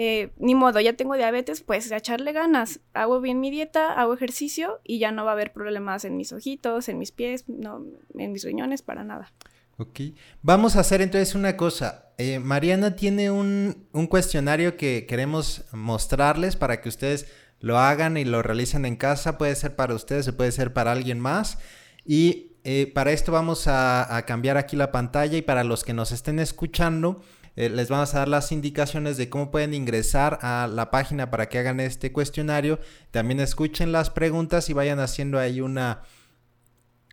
Eh, 0.00 0.30
ni 0.36 0.54
modo, 0.54 0.78
ya 0.78 0.92
tengo 0.92 1.16
diabetes, 1.16 1.60
pues 1.60 1.90
echarle 1.90 2.32
ganas. 2.32 2.78
Hago 2.94 3.20
bien 3.20 3.40
mi 3.40 3.50
dieta, 3.50 3.94
hago 3.94 4.14
ejercicio 4.14 4.78
y 4.84 5.00
ya 5.00 5.10
no 5.10 5.24
va 5.24 5.32
a 5.32 5.34
haber 5.34 5.52
problemas 5.52 6.04
en 6.04 6.16
mis 6.16 6.32
ojitos, 6.32 6.88
en 6.88 7.00
mis 7.00 7.10
pies, 7.10 7.48
no, 7.48 7.84
en 8.16 8.30
mis 8.30 8.44
riñones, 8.44 8.82
para 8.82 9.02
nada. 9.02 9.32
Ok. 9.76 10.00
Vamos 10.40 10.76
a 10.76 10.80
hacer 10.80 11.00
entonces 11.00 11.34
una 11.34 11.56
cosa. 11.56 12.12
Eh, 12.16 12.38
Mariana 12.38 12.94
tiene 12.94 13.32
un, 13.32 13.88
cuestionario 14.08 14.76
que 14.76 15.04
queremos 15.06 15.64
mostrarles 15.72 16.54
para 16.54 16.80
que 16.80 16.88
ustedes 16.88 17.26
lo 17.58 17.76
hagan 17.76 18.16
y 18.16 18.24
lo 18.24 18.40
realicen 18.40 18.84
en 18.84 18.94
casa. 18.94 19.36
Puede 19.36 19.56
ser 19.56 19.74
para 19.74 19.94
ustedes 19.94 20.28
o 20.28 20.36
puede 20.36 20.52
ser 20.52 20.72
para 20.72 20.92
alguien 20.92 21.18
más. 21.18 21.58
Y 22.04 22.52
eh, 22.62 22.92
para 22.94 23.10
esto 23.10 23.32
vamos 23.32 23.64
a, 23.66 24.24
cambiar 24.28 24.58
aquí 24.58 24.76
la 24.76 24.92
pantalla 24.92 25.36
y 25.36 25.42
para 25.42 25.64
los 25.64 25.82
que 25.82 25.92
nos 25.92 26.12
estén 26.12 26.38
escuchando, 26.38 27.20
eh, 27.58 27.68
les 27.70 27.88
vamos 27.88 28.14
a 28.14 28.18
dar 28.20 28.28
las 28.28 28.52
indicaciones 28.52 29.16
de 29.16 29.28
cómo 29.28 29.50
pueden 29.50 29.74
ingresar 29.74 30.38
a 30.42 30.68
la 30.72 30.92
página 30.92 31.28
para 31.28 31.48
que 31.48 31.58
hagan 31.58 31.80
este 31.80 32.12
cuestionario. 32.12 32.78
También 33.10 33.40
escuchen 33.40 33.90
las 33.90 34.10
preguntas 34.10 34.70
y 34.70 34.74
vayan 34.74 35.00
haciendo 35.00 35.40
ahí 35.40 35.60
una, 35.60 36.02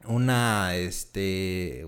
una, 0.06 0.76
este, 0.76 1.84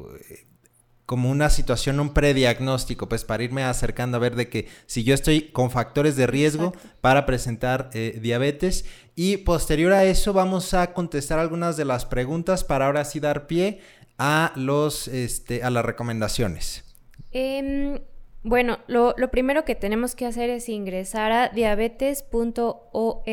como 1.05 1.29
una 1.29 1.51
situación, 1.51 1.99
un 1.99 2.15
prediagnóstico, 2.15 3.07
pues 3.07 3.25
para 3.25 3.43
irme 3.43 3.63
acercando 3.63 4.17
a 4.17 4.21
ver 4.21 4.35
de 4.35 4.49
que 4.49 4.67
si 4.87 5.03
yo 5.03 5.13
estoy 5.13 5.51
con 5.51 5.69
factores 5.69 6.15
de 6.15 6.25
riesgo 6.25 6.73
para 6.99 7.27
presentar 7.27 7.91
eh, 7.93 8.17
diabetes. 8.23 8.85
Y 9.13 9.37
posterior 9.37 9.93
a 9.93 10.03
eso 10.05 10.33
vamos 10.33 10.73
a 10.73 10.95
contestar 10.95 11.37
algunas 11.37 11.77
de 11.77 11.85
las 11.85 12.07
preguntas 12.07 12.63
para 12.63 12.87
ahora 12.87 13.05
sí 13.05 13.19
dar 13.19 13.45
pie 13.45 13.81
a, 14.17 14.51
los, 14.55 15.07
este, 15.09 15.61
a 15.61 15.69
las 15.69 15.85
recomendaciones. 15.85 16.83
Em, 17.31 17.99
bueno, 18.43 18.79
lo, 18.87 19.15
primero 19.31 19.65
que 19.65 19.75
tenemos 19.75 20.15
que 20.15 20.25
hacer 20.25 20.49
es 20.49 20.69
ingresar 20.69 21.31
a 21.31 21.49
diabetes.org 21.49 23.25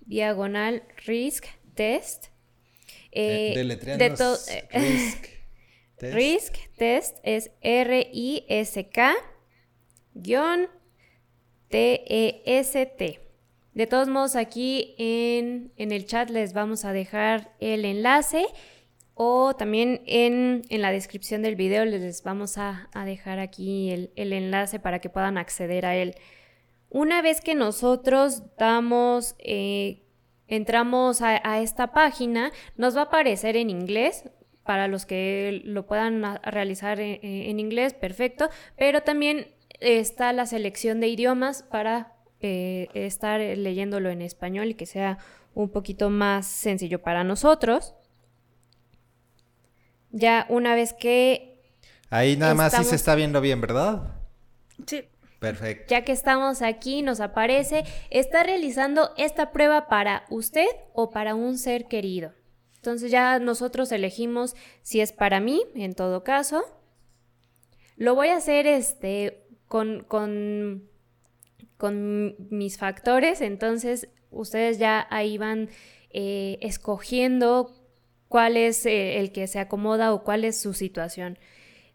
diagonal 0.00 0.82
risk 1.06 1.46
test. 1.74 2.26
Eh, 3.12 3.54
de, 3.56 3.64
risk. 4.70 5.26
Risk 6.00 6.54
Test 6.76 7.18
es 7.24 7.50
R-I-S-K 7.60 9.14
guion 10.14 10.68
T-E-S-T. 11.68 13.20
De 13.74 13.86
todos 13.86 14.08
modos, 14.08 14.36
aquí 14.36 14.94
en, 14.98 15.72
el 15.76 16.06
chat 16.06 16.30
les 16.30 16.52
vamos 16.52 16.84
a 16.84 16.92
dejar 16.92 17.54
el 17.60 17.84
enlace 17.84 18.46
o 19.20 19.56
también 19.56 20.00
en, 20.06 20.62
la 20.70 20.92
descripción 20.92 21.42
del 21.42 21.56
video 21.56 21.84
les 21.84 22.22
vamos 22.22 22.56
a, 22.56 22.88
dejar 23.04 23.40
aquí 23.40 23.90
el, 23.90 24.32
enlace 24.32 24.78
para 24.78 25.00
que 25.00 25.10
puedan 25.10 25.38
acceder 25.38 25.86
a 25.86 25.96
él. 25.96 26.14
Una 26.88 27.20
vez 27.20 27.40
que 27.40 27.56
nosotros 27.56 28.44
damos, 28.56 29.34
eh, 29.40 30.04
entramos 30.46 31.20
a, 31.20 31.40
a, 31.42 31.60
esta 31.60 31.92
página, 31.92 32.52
nos 32.76 32.96
va 32.96 33.00
a 33.00 33.04
aparecer 33.04 33.56
en 33.56 33.70
inglés 33.70 34.22
para 34.68 34.86
los 34.86 35.04
que 35.04 35.62
lo 35.64 35.84
puedan 35.84 36.22
realizar 36.44 37.00
en, 37.00 37.58
inglés, 37.58 37.94
perfecto, 37.94 38.50
pero 38.76 39.02
también 39.02 39.48
está 39.80 40.32
la 40.32 40.46
selección 40.46 41.00
de 41.00 41.08
idiomas 41.08 41.64
para 41.64 42.12
eh, 42.40 42.86
estar 42.94 43.40
leyéndolo 43.40 44.10
en 44.10 44.22
español 44.22 44.68
y 44.68 44.74
que 44.74 44.86
sea 44.86 45.18
un 45.54 45.70
poquito 45.70 46.08
más 46.08 46.46
sencillo 46.46 47.02
para 47.02 47.24
nosotros. 47.24 47.94
Ya 50.10 50.46
una 50.48 50.74
vez 50.74 50.92
que... 50.92 51.60
Ahí 52.10 52.36
nada 52.36 52.54
más 52.54 52.72
sí 52.72 52.84
se 52.84 52.96
está 52.96 53.14
viendo 53.14 53.40
bien, 53.40 53.60
¿verdad? 53.60 54.14
Sí. 54.86 55.04
Perfecto. 55.38 55.84
Ya 55.88 56.04
que 56.04 56.12
estamos 56.12 56.62
aquí, 56.62 57.02
nos 57.02 57.20
aparece, 57.20 57.84
está 58.10 58.42
realizando 58.42 59.12
esta 59.16 59.52
prueba 59.52 59.86
para 59.86 60.24
usted 60.30 60.66
o 60.94 61.10
para 61.10 61.34
un 61.34 61.58
ser 61.58 61.86
querido. 61.86 62.32
Entonces 62.76 63.10
ya 63.10 63.38
nosotros 63.38 63.92
elegimos 63.92 64.56
si 64.82 65.00
es 65.00 65.12
para 65.12 65.40
mí, 65.40 65.62
en 65.74 65.94
todo 65.94 66.24
caso. 66.24 66.64
Lo 67.96 68.14
voy 68.14 68.28
a 68.28 68.36
hacer 68.36 68.66
este, 68.66 69.44
con, 69.66 70.04
con, 70.04 70.88
mis 72.50 72.78
factores, 72.78 73.40
entonces 73.40 74.08
ustedes 74.30 74.78
ya 74.78 75.06
ahí 75.10 75.38
van 75.38 75.68
eh, 76.10 76.58
escogiendo 76.60 77.77
cuál 78.28 78.56
es 78.56 78.86
eh, 78.86 79.18
el 79.18 79.32
que 79.32 79.46
se 79.46 79.58
acomoda 79.58 80.12
o 80.12 80.22
cuál 80.22 80.44
es 80.44 80.60
su 80.60 80.74
situación. 80.74 81.38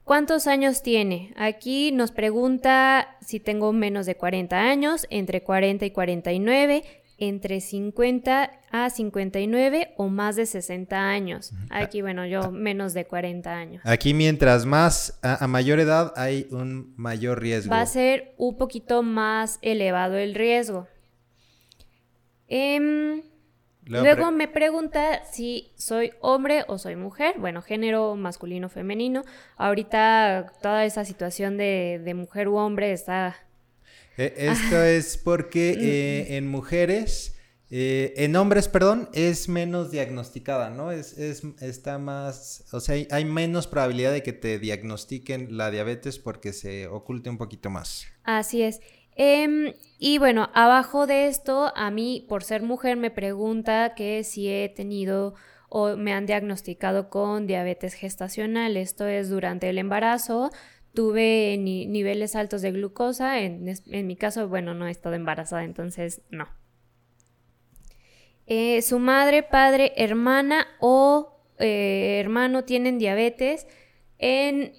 ¿Cuántos 0.03 0.47
años 0.47 0.81
tiene? 0.84 1.34
Aquí 1.38 1.91
nos 1.93 2.11
pregunta 2.11 3.17
si 3.21 3.39
tengo 3.39 3.71
menos 3.71 4.05
de 4.05 4.15
40 4.15 4.59
años, 4.59 5.07
entre 5.09 5.43
40 5.43 5.86
y 5.86 5.91
49, 5.91 6.84
entre 7.17 7.61
50 7.61 8.51
a 8.71 8.89
59 8.89 9.93
o 9.97 10.09
más 10.09 10.36
de 10.36 10.45
60 10.45 10.97
años. 10.97 11.53
Aquí, 11.69 12.01
bueno, 12.01 12.25
yo 12.25 12.51
menos 12.51 12.93
de 12.93 13.05
40 13.05 13.49
años. 13.49 13.81
Aquí 13.86 14.13
mientras 14.13 14.65
más 14.65 15.19
a, 15.21 15.47
mayor 15.47 15.79
edad 15.79 16.11
hay 16.17 16.47
un 16.51 16.93
mayor 16.97 17.41
riesgo. 17.41 17.71
Va 17.71 17.81
a 17.81 17.86
ser 17.86 18.34
un 18.38 18.57
poquito 18.57 19.03
más 19.03 19.57
elevado 19.61 20.17
el 20.17 20.36
riesgo. 20.36 20.88
Em, 22.49 23.21
luego 23.86 24.31
me 24.31 24.47
pregunta 24.47 25.23
si 25.31 25.71
soy 25.75 26.11
hombre 26.21 26.63
o 26.67 26.77
soy 26.77 26.95
mujer. 26.95 27.36
Bueno, 27.39 27.61
género 27.61 28.15
masculino, 28.15 28.69
femenino. 28.69 29.23
Ahorita 29.57 30.53
toda 30.61 30.86
esa 30.86 31.05
situación 31.05 31.57
de, 31.57 32.01
de 32.03 32.13
mujer 32.13 32.47
u 32.47 32.55
hombre 32.55 32.91
está 32.93 33.36
eh, 34.17 34.34
esto 34.38 34.84
es 34.84 35.17
porque 35.17 35.71
eh, 35.79 36.38
en 36.38 36.47
mujeres, 36.47 37.36
eh, 37.69 38.13
en 38.17 38.36
hombres, 38.36 38.67
perdón, 38.67 39.09
es 39.13 39.49
menos 39.49 39.91
diagnosticada, 39.91 40.69
¿no? 40.69 40.91
Es, 40.91 41.17
está 41.17 41.97
más, 41.97 42.65
o 42.71 42.79
sea, 42.79 42.95
hay, 43.09 43.25
menos 43.25 43.67
probabilidad 43.67 44.11
de 44.11 44.21
que 44.21 44.34
te 44.34 44.59
diagnostiquen 44.59 45.57
la 45.57 45.71
diabetes 45.71 46.19
porque 46.19 46.53
se 46.53 46.88
oculte 46.88 47.29
un 47.29 47.38
poquito 47.38 47.69
más. 47.69 48.05
Así 48.23 48.61
es. 48.61 48.79
Em, 49.16 49.74
y 49.99 50.18
bueno, 50.18 50.49
abajo 50.53 51.07
de 51.07 51.28
esto, 51.28 51.72
a 51.76 51.91
mí, 51.91 52.26
por 52.28 52.43
ser 52.43 52.61
mujer, 52.64 52.97
me 52.97 53.11
pregunta 53.11 53.93
que 53.95 54.24
si 54.24 54.49
he 54.49 54.70
tenido 54.70 55.36
o 55.76 55.97
me 55.97 56.14
han 56.14 56.28
diagnosticado 56.28 57.09
con 57.09 57.47
diabetes 57.47 57.95
gestacional. 57.95 58.78
Esto 58.78 59.07
es 59.07 59.30
durante 59.30 59.70
el 59.70 59.80
embarazo, 59.80 60.51
tuve 60.93 61.57
niveles 61.57 62.36
altos 62.36 62.61
de 62.61 62.72
glucosa. 62.72 63.39
En, 63.39 63.66
mi 63.88 64.16
caso, 64.16 64.47
bueno, 64.47 64.76
no 64.76 64.86
he 64.86 64.91
estado 64.91 65.16
embarazada, 65.16 65.64
entonces 65.64 66.22
no. 66.30 66.47
Eh, 68.45 68.84
su 68.84 68.99
madre, 68.99 69.41
padre, 69.41 69.93
hermana 69.95 70.68
o 70.80 71.39
eh, 71.57 72.20
hermano 72.20 72.66
tienen 72.66 72.99
diabetes. 72.99 73.66
En 74.20 74.74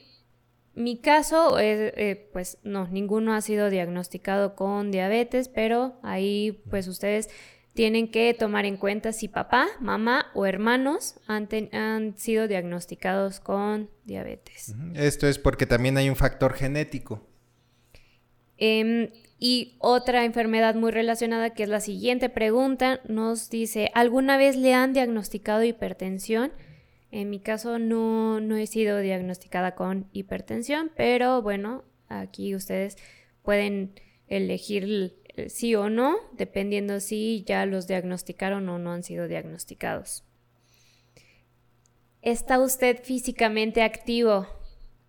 mi 0.74 0.98
caso, 0.98 1.58
eh, 1.58 2.28
pues 2.32 2.58
no, 2.62 2.88
ninguno 2.88 3.34
ha 3.34 3.40
sido 3.40 3.70
diagnosticado 3.70 4.54
con 4.56 4.90
diabetes, 4.90 5.48
pero 5.48 5.98
ahí 6.02 6.62
pues 6.70 6.88
ustedes 6.88 7.30
tienen 7.74 8.10
que 8.10 8.34
tomar 8.34 8.64
en 8.64 8.76
cuenta 8.76 9.12
si 9.12 9.28
papá, 9.28 9.66
mamá 9.80 10.26
o 10.34 10.46
hermanos 10.46 11.16
han, 11.26 11.48
han 11.72 12.16
sido 12.16 12.48
diagnosticados 12.48 13.40
con 13.40 13.90
diabetes. 14.04 14.74
Esto 14.94 15.26
es 15.26 15.38
porque 15.38 15.66
también 15.66 15.96
hay 15.96 16.08
un 16.08 16.16
factor 16.16 16.54
genético. 16.54 17.26
Em, 18.56 19.10
y 19.38 19.76
otra 19.80 20.24
enfermedad 20.24 20.76
muy 20.76 20.92
relacionada, 20.92 21.50
que 21.50 21.64
es 21.64 21.68
la 21.68 21.80
siguiente 21.80 22.28
pregunta, 22.28 23.00
nos 23.08 23.50
dice, 23.50 23.90
¿alguna 23.94 24.36
vez 24.36 24.56
le 24.56 24.72
han 24.74 24.92
diagnosticado 24.92 25.64
hipertensión? 25.64 26.52
En 27.14 27.30
mi 27.30 27.38
caso 27.38 27.78
no, 27.78 28.40
no 28.40 28.56
he 28.56 28.66
sido 28.66 28.98
diagnosticada 28.98 29.76
con 29.76 30.08
hipertensión, 30.12 30.90
pero 30.96 31.42
bueno, 31.42 31.84
aquí 32.08 32.56
ustedes 32.56 32.96
pueden 33.44 33.92
elegir 34.26 35.14
eh, 35.36 35.48
sí 35.48 35.76
o 35.76 35.90
no, 35.90 36.16
dependiendo 36.32 36.98
si 36.98 37.44
ya 37.46 37.66
los 37.66 37.86
diagnosticaron 37.86 38.68
o 38.68 38.80
no 38.80 38.90
han 38.90 39.04
sido 39.04 39.28
diagnosticados. 39.28 40.24
¿Está 42.20 42.58
usted 42.58 43.00
físicamente 43.00 43.84
activo? 43.84 44.48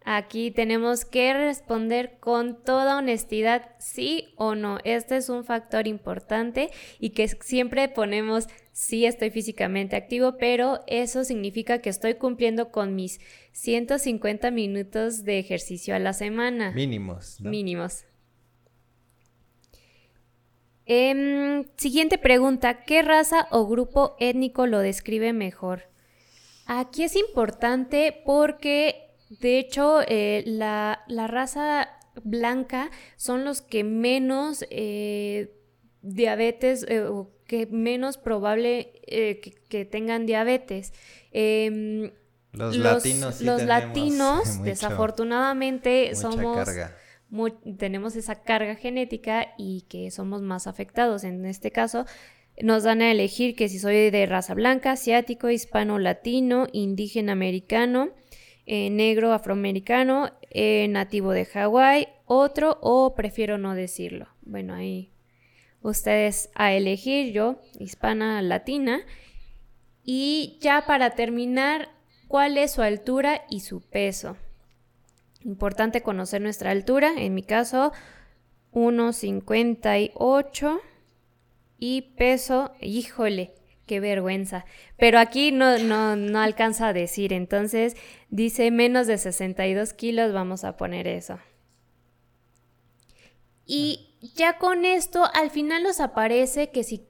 Aquí 0.07 0.51
tenemos 0.51 1.03
que 1.03 1.33
responder 1.33 2.17
con 2.19 2.63
toda 2.63 2.97
honestidad 2.97 3.71
sí 3.79 4.27
o 4.35 4.53
no. 4.53 4.77
Este 4.83 5.17
es 5.17 5.29
un 5.29 5.43
factor 5.43 5.87
importante 5.87 6.69
y 6.99 7.09
que 7.09 7.27
siempre 7.27 7.89
ponemos 7.89 8.47
sí 8.71 9.07
estoy 9.07 9.31
físicamente 9.31 9.95
activo, 9.95 10.37
pero 10.37 10.81
eso 10.85 11.23
significa 11.23 11.79
que 11.79 11.89
estoy 11.89 12.15
cumpliendo 12.15 12.71
con 12.71 12.93
mis 12.93 13.19
150 13.53 14.51
minutos 14.51 15.23
de 15.23 15.39
ejercicio 15.39 15.95
a 15.95 15.99
la 15.99 16.13
semana. 16.13 16.71
Mínimos. 16.71 17.41
Mínimos. 17.41 18.05
Em, 20.85 21.65
siguiente 21.77 22.19
pregunta, 22.19 22.83
¿qué 22.83 23.01
raza 23.01 23.47
o 23.49 23.65
grupo 23.65 24.15
étnico 24.19 24.67
lo 24.67 24.77
describe 24.79 25.33
mejor? 25.33 25.89
Aquí 26.67 27.03
es 27.03 27.15
importante 27.15 28.21
porque, 28.25 29.04
de 29.29 29.59
hecho, 29.59 30.01
eh, 30.07 30.43
la, 30.45 31.03
raza 31.27 31.89
blanca 32.23 32.91
son 33.17 33.43
los 33.43 33.61
que 33.61 33.83
menos 33.83 34.65
eh, 34.69 35.51
diabetes 36.01 36.85
eh, 36.87 37.01
o 37.01 37.31
que 37.45 37.65
menos 37.67 38.17
probable 38.17 39.01
que, 39.07 39.85
tengan 39.85 40.25
diabetes. 40.25 40.93
Em, 41.31 42.11
los, 42.53 42.77
latinos, 42.77 43.41
los 43.41 43.63
latinos 43.63 44.61
desafortunadamente 44.63 46.15
somos 46.15 46.67
tenemos 47.77 48.15
esa 48.15 48.35
carga 48.35 48.75
genética 48.75 49.53
y 49.57 49.81
que 49.89 50.11
somos 50.11 50.41
más 50.41 50.67
afectados. 50.67 51.23
En 51.23 51.45
este 51.45 51.71
caso, 51.71 52.05
nos 52.61 52.83
dan 52.83 53.01
a 53.01 53.11
elegir 53.11 53.55
que 53.55 53.67
si 53.67 53.79
soy 53.79 54.09
de 54.09 54.25
raza 54.25 54.53
blanca, 54.53 54.91
asiático, 54.91 55.49
hispano, 55.49 55.99
latino, 55.99 56.67
indígena 56.71 57.33
americano, 57.33 58.09
eh, 58.65 58.89
negro, 58.89 59.33
afroamericano, 59.33 60.31
eh, 60.49 60.87
nativo 60.89 61.31
de 61.31 61.45
Hawái, 61.45 62.09
otro 62.25 62.77
o 62.81 63.15
prefiero 63.15 63.57
no 63.57 63.75
decirlo. 63.75 64.27
Bueno, 64.41 64.73
ahí 64.73 65.11
ustedes 65.81 66.49
a 66.55 66.73
elegir, 66.73 67.31
yo, 67.31 67.61
hispana, 67.79 68.41
latina. 68.41 69.01
Y 70.03 70.57
ya 70.61 70.85
para 70.87 71.11
terminar, 71.11 71.89
¿cuál 72.27 72.57
es 72.57 72.71
su 72.71 72.81
altura 72.81 73.43
y 73.49 73.59
su 73.59 73.81
peso? 73.81 74.37
Importante 75.43 76.01
conocer 76.01 76.41
nuestra 76.41 76.71
altura, 76.71 77.11
en 77.17 77.35
mi 77.35 77.43
caso 77.43 77.91
1,58 78.73 80.79
y 81.77 82.01
peso, 82.17 82.71
híjole, 82.81 83.53
qué 83.85 83.99
vergüenza. 83.99 84.65
Pero 84.97 85.19
aquí 85.19 85.51
no, 85.51 85.77
no, 85.79 86.15
no 86.15 86.39
alcanza 86.39 86.89
a 86.89 86.93
decir, 86.93 87.33
entonces 87.33 87.95
dice 88.29 88.71
menos 88.71 89.07
de 89.07 89.17
62 89.17 89.93
kilos, 89.93 90.33
vamos 90.33 90.63
a 90.63 90.77
poner 90.77 91.07
eso. 91.07 91.39
Y 93.65 94.15
ya 94.35 94.57
con 94.57 94.85
esto, 94.85 95.23
al 95.33 95.49
final 95.49 95.83
nos 95.83 95.99
aparece 95.99 96.69
que 96.69 96.83
si 96.83 97.07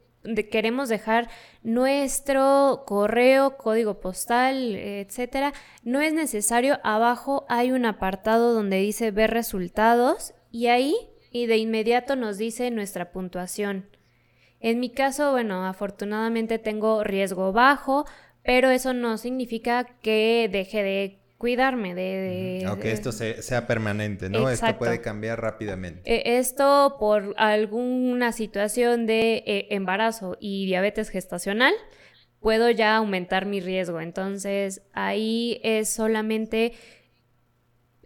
queremos 0.49 0.89
dejar 0.89 1.30
nuestro 1.63 2.84
correo, 2.88 3.57
código 3.57 3.99
postal, 3.99 4.76
etcétera, 4.76 5.53
no 5.84 6.01
es 6.01 6.13
necesario. 6.13 6.80
Abajo 6.84 7.45
hay 7.49 7.71
un 7.71 7.86
apartado 7.86 8.53
donde 8.53 8.78
dice 8.78 9.11
ver 9.11 9.32
resultados 9.32 10.34
y 10.51 10.67
ahí 10.67 10.95
y 11.32 11.47
de 11.47 11.57
inmediato 11.57 12.15
nos 12.15 12.38
dice 12.38 12.71
nuestra 12.71 13.11
puntuación. 13.11 13.88
En 14.66 14.80
mi 14.80 14.89
caso, 14.89 15.32
bueno, 15.32 15.63
afortunadamente 15.68 16.57
tengo 16.57 17.03
riesgo 17.03 17.53
bajo, 17.53 18.07
pero 18.41 18.72
eso 18.72 18.93
no 18.93 19.20
significa 19.20 19.86
que 20.01 20.49
deje 20.51 20.82
de 20.82 21.20
cuidarme 21.38 21.93
de... 21.93 22.63
Aunque 22.66 22.91
esto 22.91 23.11
sea 23.11 23.68
permanente, 23.68 24.28
¿no? 24.28 24.49
Esto 24.49 24.76
puede 24.80 25.01
cambiar 25.01 25.39
rápidamente. 25.39 26.01
E, 26.05 26.39
esto 26.39 26.95
por 26.99 27.36
alguna 27.38 28.32
situación 28.32 29.05
de 29.05 29.43
eh, 29.45 29.68
embarazo 29.70 30.36
y 30.39 30.66
diabetes 30.66 31.09
gestacional, 31.09 31.76
puedo 32.39 32.72
ya 32.72 32.95
aumentar 32.95 33.45
mi 33.45 33.59
riesgo. 33.59 34.01
Entonces, 34.01 34.82
ahí 34.93 35.61
es 35.61 35.89
solamente 35.89 36.74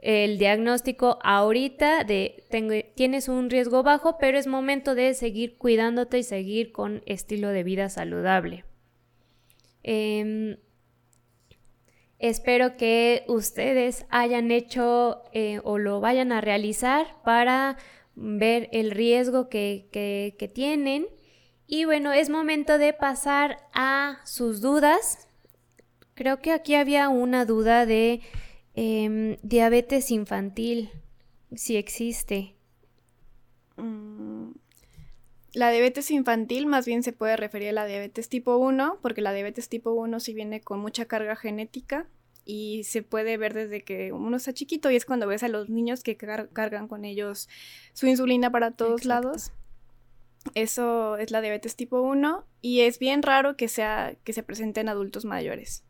el 0.01 0.37
diagnóstico 0.37 1.19
ahorita 1.23 2.03
de 2.03 2.43
tengo, 2.49 2.73
tienes 2.95 3.27
un 3.27 3.49
riesgo 3.49 3.83
bajo, 3.83 4.17
pero 4.17 4.37
es 4.37 4.47
momento 4.47 4.95
de 4.95 5.13
seguir 5.13 5.57
cuidándote 5.57 6.19
y 6.19 6.23
seguir 6.23 6.71
con 6.71 7.01
estilo 7.05 7.49
de 7.49 7.63
vida 7.63 7.89
saludable. 7.89 8.65
Eh, 9.83 10.57
Espero 12.19 12.75
que 12.75 13.23
ustedes 13.29 14.05
hayan 14.09 14.51
hecho 14.51 15.23
eh, 15.31 15.61
o 15.63 15.77
lo 15.77 16.01
vayan 16.01 16.33
a 16.33 16.41
realizar 16.41 17.15
para 17.23 17.77
ver 18.13 18.67
el 18.73 18.91
riesgo 18.91 19.47
que, 19.47 20.51
tienen. 20.53 21.07
Y 21.65 21.85
bueno, 21.85 22.11
es 22.11 22.29
momento 22.29 22.77
de 22.77 22.91
pasar 22.91 23.59
a 23.73 24.19
sus 24.25 24.59
dudas. 24.59 25.29
Creo 26.13 26.41
que 26.41 26.51
aquí 26.51 26.75
había 26.75 27.07
una 27.07 27.45
duda 27.45 27.85
de 27.85 28.19
em, 28.79 29.35
diabetes 29.43 30.09
infantil, 30.09 30.89
si 31.53 31.75
existe. 31.75 32.55
Mm, 33.75 34.51
la 35.53 35.69
diabetes 35.71 36.11
infantil 36.11 36.65
más 36.65 36.85
bien 36.85 37.03
se 37.03 37.11
puede 37.11 37.35
referir 37.35 37.69
a 37.69 37.73
la 37.73 37.85
diabetes 37.85 38.29
tipo 38.29 38.55
1, 38.55 38.99
porque 39.01 39.19
la 39.19 39.33
diabetes 39.33 39.67
tipo 39.67 39.91
1 39.91 40.21
sí 40.21 40.33
viene 40.33 40.61
con 40.61 40.79
mucha 40.79 41.05
carga 41.05 41.35
genética 41.35 42.07
y 42.45 42.85
se 42.85 43.03
puede 43.03 43.35
ver 43.35 43.53
desde 43.53 43.83
que 43.83 44.13
uno 44.13 44.37
está 44.37 44.53
chiquito 44.53 44.89
y 44.89 44.95
es 44.95 45.05
cuando 45.05 45.27
ves 45.27 45.43
a 45.43 45.49
los 45.49 45.69
niños 45.69 46.01
que 46.01 46.15
cargan 46.15 46.87
con 46.87 47.03
ellos 47.03 47.49
su 47.91 48.07
insulina 48.07 48.49
para 48.49 48.71
todos 48.71 49.03
lados. 49.03 49.51
Eso 50.55 51.17
es 51.17 51.31
la 51.31 51.41
diabetes 51.41 51.75
tipo 51.75 52.01
1 52.01 52.45
y 52.61 52.81
es 52.81 52.97
bien 52.97 53.23
raro 53.23 53.57
que 53.57 53.67
sea 53.67 54.15
que 54.23 54.31
se 54.31 54.41
presente 54.41 54.79
en 54.79 54.87
adultos 54.87 55.25
mayores. 55.25 55.83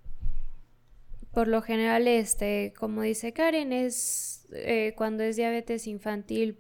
Por 1.32 1.48
lo 1.48 1.62
general, 1.62 2.08
este, 2.08 2.74
como 2.78 3.04
dice 3.04 3.34
Karen, 3.34 3.72
es 3.72 4.48
eh, 4.52 4.94
cuando 4.98 5.24
es 5.24 5.36
diabetes 5.36 5.88
infantil 5.88 6.58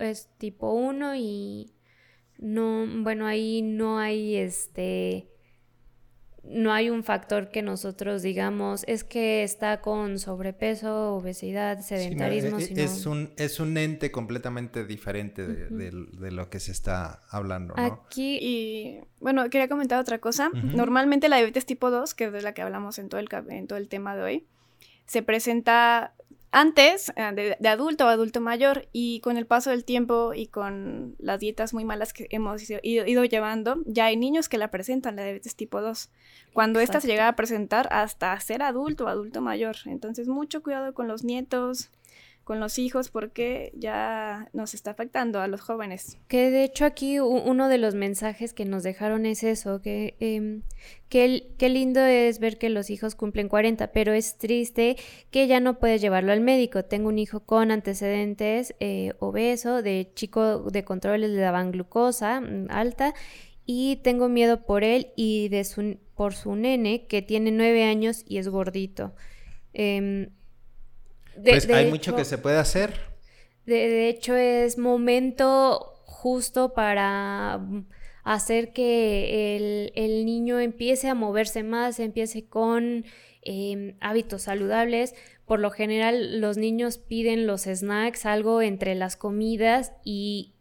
es 0.00 0.28
tipo 0.38 0.72
1 0.72 1.16
y 1.16 1.74
no, 2.38 2.86
bueno, 3.02 3.26
ahí 3.26 3.62
no 3.62 3.98
hay 3.98 4.36
este 4.36 5.28
no 6.48 6.72
hay 6.72 6.90
un 6.90 7.02
factor 7.04 7.50
que 7.50 7.62
nosotros 7.62 8.22
digamos 8.22 8.84
es 8.86 9.04
que 9.04 9.42
está 9.42 9.80
con 9.80 10.18
sobrepeso, 10.18 11.14
obesidad, 11.14 11.80
sedentarismo. 11.80 12.58
E, 12.58 12.72
es, 12.76 13.06
un, 13.06 13.30
es 13.36 13.60
un 13.60 13.76
ente 13.76 14.10
completamente 14.10 14.84
diferente 14.84 15.46
de, 15.46 16.30
lo 16.30 16.50
que 16.50 16.60
se 16.60 16.72
está 16.72 17.20
hablando. 17.30 17.74
¿no? 17.76 17.82
Aquí, 17.82 18.38
y 18.40 19.00
bueno, 19.20 19.48
quería 19.50 19.68
comentar 19.68 20.00
otra 20.00 20.18
cosa. 20.18 20.50
Normalmente 20.52 21.28
la 21.28 21.36
diabetes 21.36 21.66
tipo 21.66 21.90
2, 21.90 22.14
que 22.14 22.24
es 22.26 22.32
de 22.32 22.42
la 22.42 22.52
que 22.52 22.62
hablamos 22.62 22.98
en 22.98 23.08
todo 23.08 23.20
el, 23.20 23.28
en 23.48 23.66
todo 23.66 23.78
el 23.78 23.88
tema 23.88 24.16
de 24.16 24.22
hoy, 24.22 24.46
se 25.06 25.22
presenta 25.22 26.14
antes, 26.58 27.12
eh, 27.16 27.56
de, 27.60 27.68
adulto 27.68 28.06
o 28.06 28.08
adulto 28.08 28.40
mayor, 28.40 28.88
y 28.90 29.20
con 29.20 29.36
el 29.36 29.44
paso 29.44 29.68
del 29.68 29.84
tiempo 29.84 30.32
y 30.32 30.46
con 30.46 31.14
las 31.18 31.38
dietas 31.38 31.74
muy 31.74 31.84
malas 31.84 32.14
que 32.14 32.28
hemos 32.30 32.62
ido, 32.82 33.24
llevando, 33.24 33.82
ya 33.84 34.06
hay 34.06 34.16
niños 34.16 34.48
que 34.48 34.56
la 34.56 34.70
presentan, 34.70 35.16
la 35.16 35.24
diabetes 35.24 35.54
tipo 35.54 35.82
2. 35.82 36.08
Cuando 36.54 36.80
esta 36.80 37.02
se 37.02 37.08
llega 37.08 37.28
a 37.28 37.36
presentar 37.36 37.88
hasta 37.92 38.40
ser 38.40 38.62
adulto 38.62 39.04
o 39.04 39.08
adulto 39.08 39.42
mayor. 39.42 39.76
Entonces, 39.84 40.28
mucho 40.28 40.62
cuidado 40.62 40.94
con 40.94 41.08
los 41.08 41.24
nietos, 41.24 41.90
con 42.46 42.60
los 42.60 42.78
hijos 42.78 43.08
porque 43.10 43.72
ya 43.74 44.48
nos 44.52 44.72
está 44.72 44.92
afectando 44.92 45.40
a 45.40 45.48
los 45.48 45.60
jóvenes. 45.60 46.16
Que 46.28 46.52
de 46.52 46.62
hecho 46.62 46.84
aquí 46.84 47.18
uno 47.18 47.68
de 47.68 47.76
los 47.76 47.96
mensajes 47.96 48.52
que 48.52 48.64
nos 48.64 48.84
dejaron 48.84 49.26
es 49.26 49.42
eso, 49.42 49.82
que 49.82 50.14
eh, 50.20 50.60
qué 51.08 51.68
lindo 51.68 52.00
es 52.02 52.38
ver 52.38 52.56
que 52.56 52.70
los 52.70 52.88
hijos 52.88 53.16
cumplen 53.16 53.48
40, 53.48 53.90
pero 53.90 54.12
es 54.12 54.38
triste 54.38 54.96
que 55.32 55.48
ya 55.48 55.58
no 55.58 55.80
puedes 55.80 56.00
llevarlo 56.00 56.30
al 56.30 56.40
médico. 56.40 56.84
Tengo 56.84 57.08
un 57.08 57.18
hijo 57.18 57.40
con 57.40 57.72
antecedentes 57.72 58.76
eh, 58.78 59.14
obeso, 59.18 59.82
de 59.82 60.12
chico 60.14 60.70
de 60.70 60.84
controles 60.84 61.30
le 61.30 61.40
daban 61.40 61.72
glucosa 61.72 62.40
mm, 62.40 62.68
alta 62.70 63.12
y 63.64 63.96
tengo 64.04 64.28
miedo 64.28 64.64
por 64.64 64.84
él 64.84 65.08
y 65.16 65.48
de 65.48 65.64
su, 65.64 65.98
por 66.14 66.32
su 66.32 66.54
nene 66.54 67.08
que 67.08 67.22
tiene 67.22 67.50
nueve 67.50 67.82
años 67.82 68.22
y 68.24 68.38
es 68.38 68.46
gordito. 68.46 69.16
Eh, 69.74 70.30
pues 71.44 71.68
hay 71.68 71.90
mucho 71.90 72.14
que 72.14 72.24
se 72.24 72.38
puede 72.38 72.58
hacer. 72.58 72.94
De, 73.64 74.08
hecho, 74.08 74.36
es 74.36 74.78
momento 74.78 75.94
justo 76.04 76.72
para 76.72 77.60
hacer 78.22 78.72
que 78.72 79.92
el, 79.94 80.24
niño 80.24 80.60
empiece 80.60 81.08
a 81.08 81.14
moverse 81.14 81.62
más, 81.62 81.98
empiece 81.98 82.46
con 82.48 83.04
em, 83.42 83.96
hábitos 84.00 84.42
saludables. 84.42 85.14
Por 85.44 85.60
lo 85.60 85.70
general, 85.70 86.40
los 86.40 86.56
niños 86.56 86.98
piden 86.98 87.46
los 87.46 87.62
snacks, 87.62 88.26
algo 88.26 88.62
entre 88.62 88.94
las 88.94 89.16
comidas 89.16 89.92
y 90.04 90.54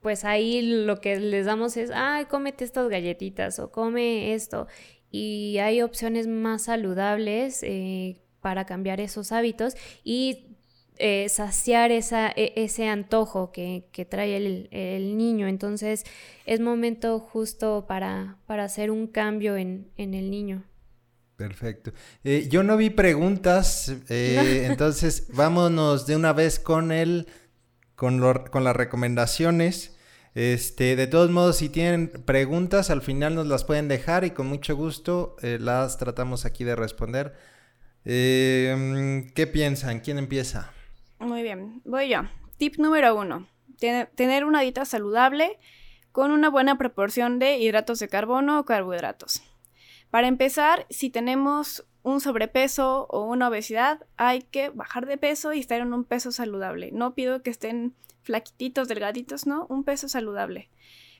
pues 0.00 0.24
ahí 0.26 0.60
lo 0.60 1.00
que 1.00 1.18
les 1.18 1.46
damos 1.46 1.78
es, 1.78 1.90
ay, 1.94 2.26
cómete 2.26 2.62
estas 2.64 2.90
galletitas 2.90 3.58
o 3.58 3.70
come 3.72 4.34
esto. 4.34 4.66
Y 5.10 5.58
hay 5.58 5.80
opciones 5.80 6.26
más 6.26 6.64
saludables 6.64 7.62
eh, 7.62 8.23
para 8.44 8.66
cambiar 8.66 9.00
esos 9.00 9.32
hábitos 9.32 9.74
y 10.04 10.58
eh, 10.98 11.30
saciar 11.30 11.90
esa, 11.90 12.28
e, 12.28 12.52
ese 12.56 12.88
antojo 12.88 13.52
que, 13.52 13.88
trae 14.10 14.36
el, 14.36 15.16
niño. 15.16 15.48
Entonces 15.48 16.04
es 16.44 16.60
momento 16.60 17.20
justo 17.20 17.86
para, 17.88 18.36
para 18.44 18.64
hacer 18.64 18.90
un 18.90 19.06
cambio 19.06 19.56
en, 19.56 19.90
el 19.96 20.30
niño. 20.30 20.62
Perfecto. 21.36 21.92
Eh, 22.22 22.48
yo 22.50 22.62
no 22.62 22.76
vi 22.76 22.90
preguntas, 22.90 23.90
eh, 24.10 24.66
entonces 24.70 25.28
vámonos 25.32 26.06
de 26.06 26.16
una 26.16 26.34
vez 26.34 26.58
con 26.58 26.92
el, 26.92 27.26
con, 27.94 28.20
con 28.50 28.62
las 28.62 28.76
recomendaciones. 28.76 29.96
Este, 30.34 30.96
de 30.96 31.06
todos 31.06 31.30
modos, 31.30 31.56
si 31.56 31.68
tienen 31.68 32.08
preguntas, 32.08 32.90
al 32.90 33.02
final 33.02 33.36
nos 33.36 33.46
las 33.46 33.62
pueden 33.64 33.86
dejar 33.86 34.24
y 34.24 34.32
con 34.32 34.48
mucho 34.48 34.74
gusto 34.74 35.36
eh, 35.42 35.58
las 35.60 35.96
tratamos 35.96 36.44
aquí 36.44 36.64
de 36.64 36.74
responder. 36.74 37.34
Eh, 38.04 39.30
¿Qué 39.34 39.46
piensan? 39.46 40.00
¿Quién 40.00 40.18
empieza? 40.18 40.72
Muy 41.18 41.42
bien, 41.42 41.80
voy 41.84 42.08
yo. 42.10 42.22
Tip 42.58 42.76
número 42.76 43.16
uno, 43.16 43.48
tener 43.78 44.44
una 44.44 44.60
dieta 44.60 44.84
saludable 44.84 45.58
con 46.12 46.30
una 46.30 46.50
buena 46.50 46.78
proporción 46.78 47.38
de 47.38 47.58
hidratos 47.58 47.98
de 47.98 48.08
carbono 48.08 48.60
o 48.60 48.64
carbohidratos. 48.64 49.42
Para 50.10 50.28
empezar, 50.28 50.86
si 50.90 51.10
tenemos 51.10 51.84
un 52.04 52.20
sobrepeso 52.20 53.06
o 53.10 53.24
una 53.24 53.48
obesidad, 53.48 54.06
hay 54.16 54.42
que 54.42 54.68
bajar 54.68 55.06
de 55.06 55.18
peso 55.18 55.52
y 55.52 55.60
estar 55.60 55.80
en 55.80 55.92
un 55.92 56.04
peso 56.04 56.30
saludable. 56.30 56.90
No 56.92 57.14
pido 57.14 57.42
que 57.42 57.50
estén 57.50 57.94
flaquititos, 58.22 58.86
delgaditos, 58.86 59.46
no, 59.46 59.66
un 59.68 59.82
peso 59.82 60.08
saludable. 60.08 60.70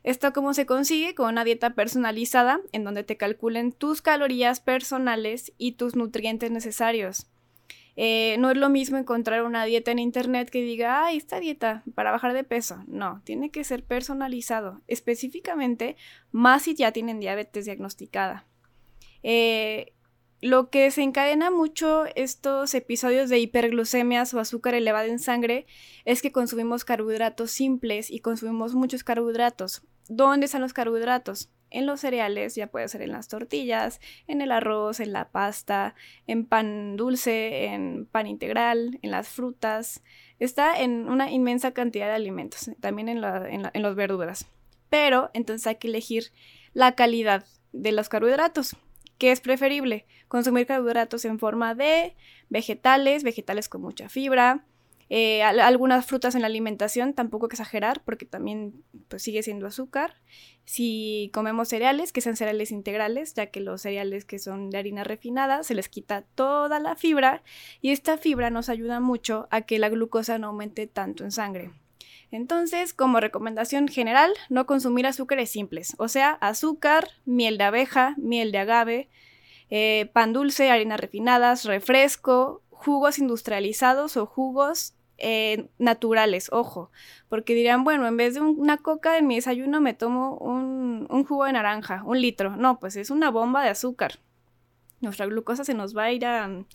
Esto 0.05 0.35
cómo 0.35 0.53
se 0.53 0.67
consigue 0.67 1.15
con 1.15 1.31
una 1.31 1.45
dieta 1.45 1.71
personalizada 1.71 2.61
en 2.73 2.85
donde 2.85 3.05
te 3.05 3.17
calculen 3.17 3.73
tus 3.73 4.03
calorías 4.03 4.61
personales 4.61 5.53
y 5.57 5.73
tus 5.73 5.97
nutrientes 5.97 6.51
necesarios. 6.51 7.27
Eh, 7.97 8.37
no 8.39 8.51
es 8.51 8.57
lo 8.59 8.69
mismo 8.69 8.99
encontrar 8.99 9.45
una 9.45 9.65
dieta 9.65 9.93
en 9.93 9.99
internet 9.99 10.51
que 10.51 10.61
diga, 10.61 11.07
ay, 11.07 11.17
esta 11.17 11.41
dieta 11.41 11.85
para 11.95 12.11
bajar 12.11 12.35
de 12.35 12.45
peso. 12.45 12.85
No, 12.87 13.23
tiene 13.25 13.51
que 13.51 13.65
ser 13.65 13.83
personalizado, 13.83 14.83
específicamente 14.89 15.97
más 16.33 16.65
si 16.65 16.75
ya 16.75 16.93
tienen 16.93 17.19
diabetes 17.19 17.65
diagnosticada. 17.65 18.47
Eh, 19.23 19.95
lo 20.43 20.69
que 20.69 20.83
desencadena 20.83 21.51
mucho 21.51 22.05
estos 22.15 22.75
episodios 22.75 23.31
de 23.31 23.39
hiperglucemias 23.39 24.35
o 24.35 24.41
azúcar 24.41 24.75
elevada 24.75 25.07
en 25.07 25.19
sangre 25.19 25.65
es 26.05 26.21
que 26.21 26.33
consumimos 26.33 26.85
carbohidratos 26.85 27.51
simples 27.51 28.11
y 28.11 28.21
consumimos 28.21 28.75
muchos 28.75 29.03
carbohidratos. 29.03 29.83
¿Dónde 30.09 30.47
están 30.47 30.63
los 30.63 30.73
carbohidratos? 30.73 31.51
en 31.75 31.87
los 31.87 32.01
cereales, 32.01 32.55
ya 32.55 32.69
puede 32.69 32.89
ser 32.89 33.03
en 33.03 33.11
las 33.11 33.27
tortillas, 33.27 34.01
en 34.29 34.41
el 34.41 34.53
arroz, 34.53 35.01
en 35.01 35.13
la 35.13 35.31
pasta, 35.31 35.97
en 36.29 36.47
pan 36.47 36.97
dulce, 36.97 37.67
en 37.67 38.07
pan 38.07 38.29
integral, 38.29 39.01
en 39.03 39.11
las 39.11 39.29
frutas. 39.29 40.03
Está 40.39 40.81
en 40.81 41.09
una 41.09 41.33
inmensa 41.33 41.73
cantidad 41.73 42.07
de 42.07 42.15
alimentos, 42.15 42.71
también 42.81 43.09
en, 43.09 43.25
en, 43.25 43.83
las 43.83 43.95
verduras. 43.97 44.47
Pero 44.89 45.31
entonces 45.35 45.67
hay 45.67 45.77
que 45.77 45.89
elegir 45.89 46.31
la 46.75 46.95
calidad 46.95 47.45
de 47.73 47.91
los 47.91 48.09
carbohidratos. 48.09 48.77
¿Qué 49.19 49.33
es 49.33 49.41
preferible? 49.41 50.07
Consumir 50.29 50.67
carbohidratos 50.67 51.25
en 51.25 51.41
forma 51.41 51.75
de 51.75 52.15
vegetales, 52.49 53.25
vegetales 53.25 53.69
con 53.69 53.81
mucha 53.81 54.09
fibra, 54.09 54.65
eh, 55.11 55.43
algunas 55.43 56.07
frutas 56.07 56.35
en 56.35 56.41
la 56.41 56.47
alimentación, 56.47 57.15
tampoco 57.15 57.47
exagerar, 57.47 58.03
porque 58.05 58.25
también 58.25 58.83
pues, 59.09 59.23
sigue 59.23 59.43
siendo 59.43 59.67
azúcar. 59.67 60.17
Si 60.65 61.31
comemos 61.35 61.69
cereales, 61.69 62.13
que 62.13 62.21
sean 62.21 62.37
cereales 62.37 62.71
integrales, 62.71 63.35
ya 63.35 63.47
que 63.47 63.61
los 63.61 63.83
cereales 63.83 64.25
que 64.25 64.39
son 64.39 64.71
de 64.71 64.79
harina 64.79 65.05
refinada 65.05 65.63
se 65.63 65.75
les 65.75 65.89
quita 65.89 66.23
toda 66.35 66.81
la 66.81 66.97
fibra 66.97 67.43
y 67.81 67.91
esta 67.91 68.17
fibra 68.17 68.51
nos 68.51 68.69
ayuda 68.69 69.01
mucho 69.01 69.47
a 69.51 69.63
que 69.63 69.79
la 69.79 69.91
glucosa 69.91 70.39
no 70.39 70.49
aumente 70.49 70.87
tanto 70.87 71.25
en 71.25 71.33
sangre. 71.33 71.71
Entonces, 72.31 72.93
como 72.95 73.21
recomendación 73.21 73.87
general, 73.87 74.33
no 74.49 74.67
consumir 74.67 75.07
azúcares 75.07 75.51
simples, 75.51 75.95
o 75.99 76.09
sea, 76.09 76.33
azúcar, 76.41 77.09
miel 77.25 77.59
de 77.59 77.65
abeja, 77.65 78.15
miel 78.19 78.51
de 78.51 78.59
agave, 78.59 79.09
eh, 79.71 80.11
pan 80.13 80.33
dulce, 80.33 80.69
harinas 80.71 80.99
refinadas, 80.99 81.65
refresco, 81.65 82.63
jugos 82.85 83.19
industrializados 83.19 84.17
o 84.17 84.27
jugos 84.27 84.95
eh, 85.17 85.69
naturales, 85.79 86.49
ojo, 86.53 86.91
porque 87.29 87.55
dirán, 87.55 87.85
bueno, 87.85 88.07
en 88.07 88.17
vez 88.17 88.35
de 88.35 88.41
una 88.41 88.77
coca 88.79 89.17
en 89.17 89.27
mi 89.27 89.37
desayuno 89.37 89.81
me 89.81 89.95
tomo 89.95 90.37
un, 90.37 91.07
jugo 91.25 91.47
de 91.47 91.53
naranja, 91.53 92.03
un 92.05 92.21
litro. 92.21 92.57
No, 92.57 92.79
pues 92.79 92.97
es 92.97 93.11
una 93.11 93.31
bomba 93.31 93.63
de 93.63 93.71
azúcar. 93.71 94.19
Nuestra 95.01 95.27
glucosa 95.27 95.65
se 95.65 95.75
nos 95.75 95.97
va 95.97 96.05
a 96.05 96.13
ir 96.13 96.27
al 96.27 96.67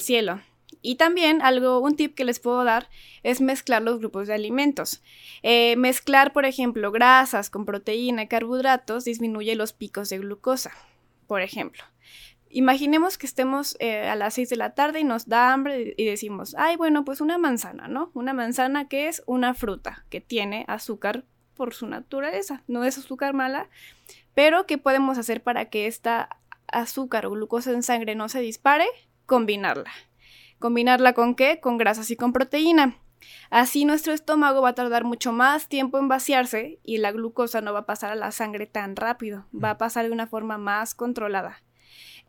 cielo. 0.00 0.40
Y 0.82 0.96
también 0.96 1.42
algo, 1.42 1.80
un 1.80 1.96
tip 1.96 2.14
que 2.14 2.24
les 2.24 2.40
puedo 2.40 2.64
dar 2.64 2.88
es 3.22 3.40
mezclar 3.40 3.82
los 3.82 3.98
grupos 3.98 4.26
de 4.26 4.34
alimentos. 4.34 5.02
Eh, 5.42 5.76
mezclar, 5.76 6.32
por 6.32 6.44
ejemplo, 6.44 6.90
grasas 6.92 7.50
con 7.50 7.64
proteína 7.64 8.22
y 8.22 8.28
carbohidratos 8.28 9.04
disminuye 9.04 9.54
los 9.56 9.72
picos 9.72 10.08
de 10.08 10.18
glucosa, 10.18 10.72
por 11.26 11.42
ejemplo. 11.42 11.84
Imaginemos 12.50 13.18
que 13.18 13.26
estemos 13.26 13.76
eh, 13.78 14.08
a 14.08 14.16
las 14.16 14.34
6 14.34 14.48
de 14.48 14.56
la 14.56 14.74
tarde 14.74 15.00
y 15.00 15.04
nos 15.04 15.28
da 15.28 15.52
hambre 15.52 15.94
y 15.96 16.04
decimos, 16.04 16.54
ay, 16.58 16.76
bueno, 16.76 17.04
pues 17.04 17.20
una 17.20 17.38
manzana, 17.38 17.88
¿no? 17.88 18.10
Una 18.14 18.32
manzana 18.32 18.88
que 18.88 19.08
es 19.08 19.22
una 19.26 19.54
fruta 19.54 20.04
que 20.08 20.20
tiene 20.20 20.64
azúcar 20.68 21.24
por 21.54 21.74
su 21.74 21.86
naturaleza, 21.86 22.62
no 22.68 22.84
es 22.84 22.96
azúcar 22.96 23.34
mala, 23.34 23.68
pero 24.34 24.66
¿qué 24.66 24.78
podemos 24.78 25.18
hacer 25.18 25.42
para 25.42 25.66
que 25.66 25.86
esta 25.86 26.38
azúcar 26.68 27.26
o 27.26 27.30
glucosa 27.30 27.72
en 27.72 27.82
sangre 27.82 28.14
no 28.14 28.28
se 28.28 28.40
dispare? 28.40 28.86
Combinarla. 29.26 29.90
¿Combinarla 30.58 31.12
con 31.12 31.34
qué? 31.34 31.60
Con 31.60 31.76
grasas 31.76 32.10
y 32.10 32.16
con 32.16 32.32
proteína. 32.32 32.96
Así 33.50 33.84
nuestro 33.84 34.12
estómago 34.12 34.62
va 34.62 34.70
a 34.70 34.74
tardar 34.74 35.04
mucho 35.04 35.32
más 35.32 35.68
tiempo 35.68 35.98
en 35.98 36.08
vaciarse 36.08 36.78
y 36.84 36.98
la 36.98 37.12
glucosa 37.12 37.60
no 37.60 37.72
va 37.72 37.80
a 37.80 37.86
pasar 37.86 38.12
a 38.12 38.14
la 38.14 38.30
sangre 38.30 38.66
tan 38.66 38.96
rápido, 38.96 39.46
va 39.52 39.70
a 39.70 39.78
pasar 39.78 40.06
de 40.06 40.12
una 40.12 40.26
forma 40.26 40.58
más 40.58 40.94
controlada. 40.94 41.62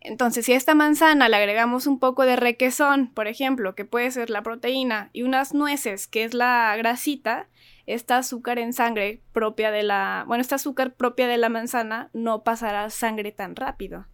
Entonces, 0.02 0.46
si 0.46 0.54
a 0.54 0.58
esta 0.58 0.76
manzana 0.76 1.28
le 1.28 1.36
agregamos 1.36 1.86
un 1.86 2.00
poco 2.00 2.26
de 2.26 2.38
requesón, 2.38 3.12
por 3.14 3.28
ejemplo, 3.28 3.76
que 3.76 3.86
puede 3.86 4.12
ser 4.12 4.30
la 4.30 4.44
proteína, 4.44 5.10
y 5.12 5.24
unas 5.24 5.54
nueces, 5.54 6.08
que 6.08 6.24
es 6.24 6.34
la 6.34 6.74
grasita, 6.78 7.50
esta 7.86 8.18
azúcar 8.18 8.60
en 8.60 8.72
sangre 8.72 9.22
propia 9.34 9.72
de 9.72 9.84
la, 9.84 10.24
bueno, 10.28 10.42
esta 10.42 10.56
azúcar 10.56 10.94
propia 10.96 11.28
de 11.28 11.38
la 11.38 11.50
manzana 11.50 12.10
no 12.14 12.44
pasará 12.44 12.90
sangre 12.90 13.32
tan 13.32 13.56
rápido. 13.56 14.06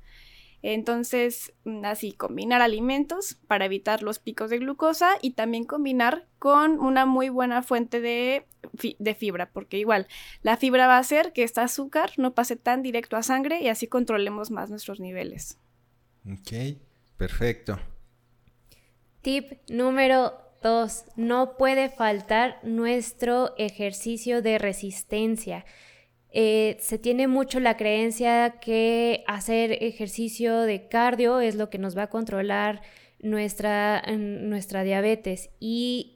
Entonces, 0.68 1.54
mm, 1.66 1.86
así, 1.86 2.14
combinar 2.14 2.64
alimentos 2.64 3.38
para 3.48 3.66
evitar 3.66 4.02
los 4.02 4.18
picos 4.18 4.50
de 4.50 4.58
glucosa 4.58 5.12
y 5.22 5.34
también 5.34 5.66
combinar 5.66 6.26
con 6.40 6.80
una 6.80 7.06
muy 7.06 7.30
buena 7.30 7.62
fuente 7.62 8.02
de, 8.02 8.48
de, 8.98 9.14
fibra, 9.14 9.52
porque 9.52 9.78
igual 9.78 10.08
la 10.42 10.58
fibra 10.58 10.88
va 10.88 10.96
a 10.96 11.00
hacer 11.00 11.34
que 11.34 11.44
este 11.44 11.62
azúcar 11.62 12.14
no 12.18 12.34
pase 12.34 12.56
tan 12.56 12.82
directo 12.82 13.16
a 13.16 13.22
sangre 13.22 13.62
y 13.62 13.68
así 13.68 13.88
controlemos 13.88 14.50
más 14.50 14.72
nuestros 14.72 15.00
niveles. 15.00 15.60
Ok, 16.32 16.78
perfecto. 17.18 17.80
Tip 19.22 19.54
número 19.70 20.34
dos, 20.62 21.06
no 21.16 21.58
puede 21.58 21.90
faltar 21.90 22.60
nuestro 22.64 23.56
ejercicio 23.58 24.42
de 24.42 24.58
resistencia. 24.58 25.66
Eh, 26.32 26.78
se 26.80 26.98
tiene 26.98 27.28
mucho 27.28 27.60
la 27.60 27.78
creencia 27.78 28.60
que 28.60 29.24
hacer 29.28 29.84
ejercicio 29.84 30.62
de 30.62 30.88
cardio 30.88 31.40
es 31.40 31.56
lo 31.56 31.70
que 31.70 31.78
nos 31.78 31.98
va 31.98 32.04
a 32.04 32.10
controlar 32.10 32.82
nuestra, 33.20 34.02
nuestra 34.18 34.84
diabetes 34.84 35.50
y 35.60 36.16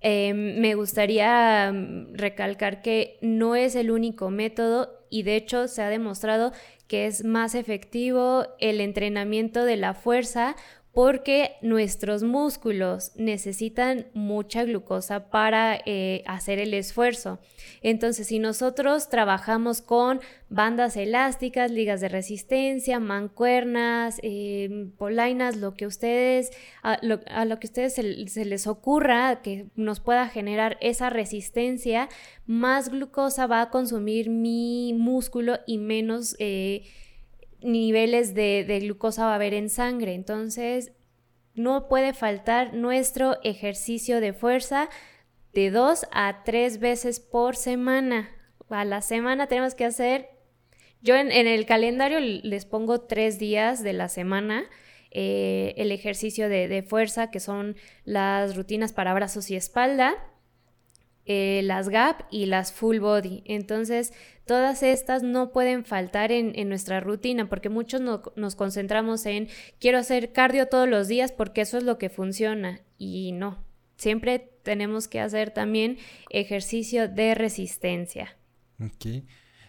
em, 0.00 0.60
me 0.60 0.74
gustaría 0.74 1.72
mm, 1.72 2.14
recalcar 2.14 2.82
que 2.82 3.18
no 3.20 3.54
es 3.54 3.74
el 3.74 3.90
único 3.90 4.30
método 4.30 4.90
y 5.10 5.22
de 5.22 5.36
hecho 5.36 5.68
se 5.68 5.82
ha 5.82 5.88
demostrado 5.88 6.52
que 6.86 7.06
es 7.06 7.24
más 7.24 7.54
efectivo 7.54 8.46
el 8.58 8.80
entrenamiento 8.80 9.64
de 9.64 9.76
la 9.76 9.94
fuerza 9.94 10.56
porque 10.98 11.52
nuestros 11.62 12.24
músculos 12.24 13.12
necesitan 13.14 14.08
mucha 14.14 14.64
glucosa 14.64 15.30
para 15.30 15.78
eh, 15.86 16.24
hacer 16.26 16.58
el 16.58 16.74
esfuerzo. 16.74 17.38
Entonces, 17.82 18.26
si 18.26 18.40
nosotros 18.40 19.08
trabajamos 19.08 19.80
con 19.80 20.18
bandas 20.48 20.96
elásticas, 20.96 21.70
ligas 21.70 22.00
de 22.00 22.08
resistencia, 22.08 22.98
mancuernas, 22.98 24.18
em, 24.24 24.90
polainas, 24.90 25.56
lo 25.56 25.74
que 25.74 25.86
ustedes, 25.86 26.50
a 26.82 26.98
lo, 27.02 27.20
que 27.60 27.68
ustedes 27.68 27.94
se, 27.94 28.02
les 28.44 28.66
ocurra 28.66 29.40
que 29.40 29.66
nos 29.76 30.00
pueda 30.00 30.26
generar 30.26 30.78
esa 30.80 31.10
resistencia, 31.10 32.08
más 32.44 32.88
glucosa 32.88 33.46
va 33.46 33.62
a 33.62 33.70
consumir 33.70 34.30
mi 34.30 34.94
músculo 34.94 35.60
y 35.64 35.78
menos... 35.78 36.34
Eh, 36.40 36.82
niveles 37.62 38.34
de, 38.34 38.78
glucosa 38.82 39.26
va 39.26 39.32
a 39.32 39.34
haber 39.36 39.54
en 39.54 39.68
sangre. 39.68 40.14
Entonces, 40.14 40.92
no 41.54 41.88
puede 41.88 42.12
faltar 42.12 42.74
nuestro 42.74 43.38
ejercicio 43.42 44.20
de 44.20 44.32
fuerza 44.32 44.88
de 45.52 45.70
dos 45.70 46.06
a 46.12 46.42
tres 46.44 46.78
veces 46.78 47.20
por 47.20 47.56
semana. 47.56 48.30
A 48.68 48.84
la 48.84 49.00
semana 49.00 49.46
tenemos 49.46 49.74
que 49.74 49.84
hacer, 49.84 50.28
yo 51.00 51.16
en, 51.16 51.30
el 51.30 51.66
calendario 51.66 52.20
les 52.20 52.64
pongo 52.64 53.00
tres 53.00 53.38
días 53.38 53.82
de 53.82 53.92
la 53.92 54.08
semana. 54.08 54.64
Eh, 55.10 55.74
el 55.78 55.90
ejercicio 55.90 56.50
de, 56.50 56.68
de 56.68 56.82
fuerza, 56.82 57.30
que 57.30 57.40
son 57.40 57.76
las 58.04 58.56
rutinas 58.56 58.92
para 58.92 59.14
brazos 59.14 59.50
y 59.50 59.56
espalda, 59.56 60.16
eh, 61.30 61.60
las 61.62 61.90
gap 61.90 62.22
y 62.30 62.46
las 62.46 62.72
full 62.72 63.00
body. 63.00 63.42
Entonces, 63.44 64.14
todas 64.46 64.82
estas 64.82 65.22
no 65.22 65.52
pueden 65.52 65.84
faltar 65.84 66.32
en, 66.32 66.68
nuestra 66.70 67.00
rutina 67.00 67.50
porque 67.50 67.68
muchos 67.68 68.00
nos 68.00 68.56
concentramos 68.56 69.26
en 69.26 69.48
quiero 69.78 69.98
hacer 69.98 70.32
cardio 70.32 70.68
todos 70.68 70.88
los 70.88 71.06
días 71.06 71.30
porque 71.30 71.60
eso 71.60 71.76
es 71.76 71.84
lo 71.84 71.98
que 71.98 72.08
funciona 72.08 72.80
y 72.96 73.32
no. 73.32 73.62
Siempre 73.98 74.50
tenemos 74.62 75.06
que 75.06 75.20
hacer 75.20 75.50
también 75.50 75.98
ejercicio 76.30 77.08
de 77.08 77.34
resistencia. 77.34 78.38
Ok. 78.80 79.24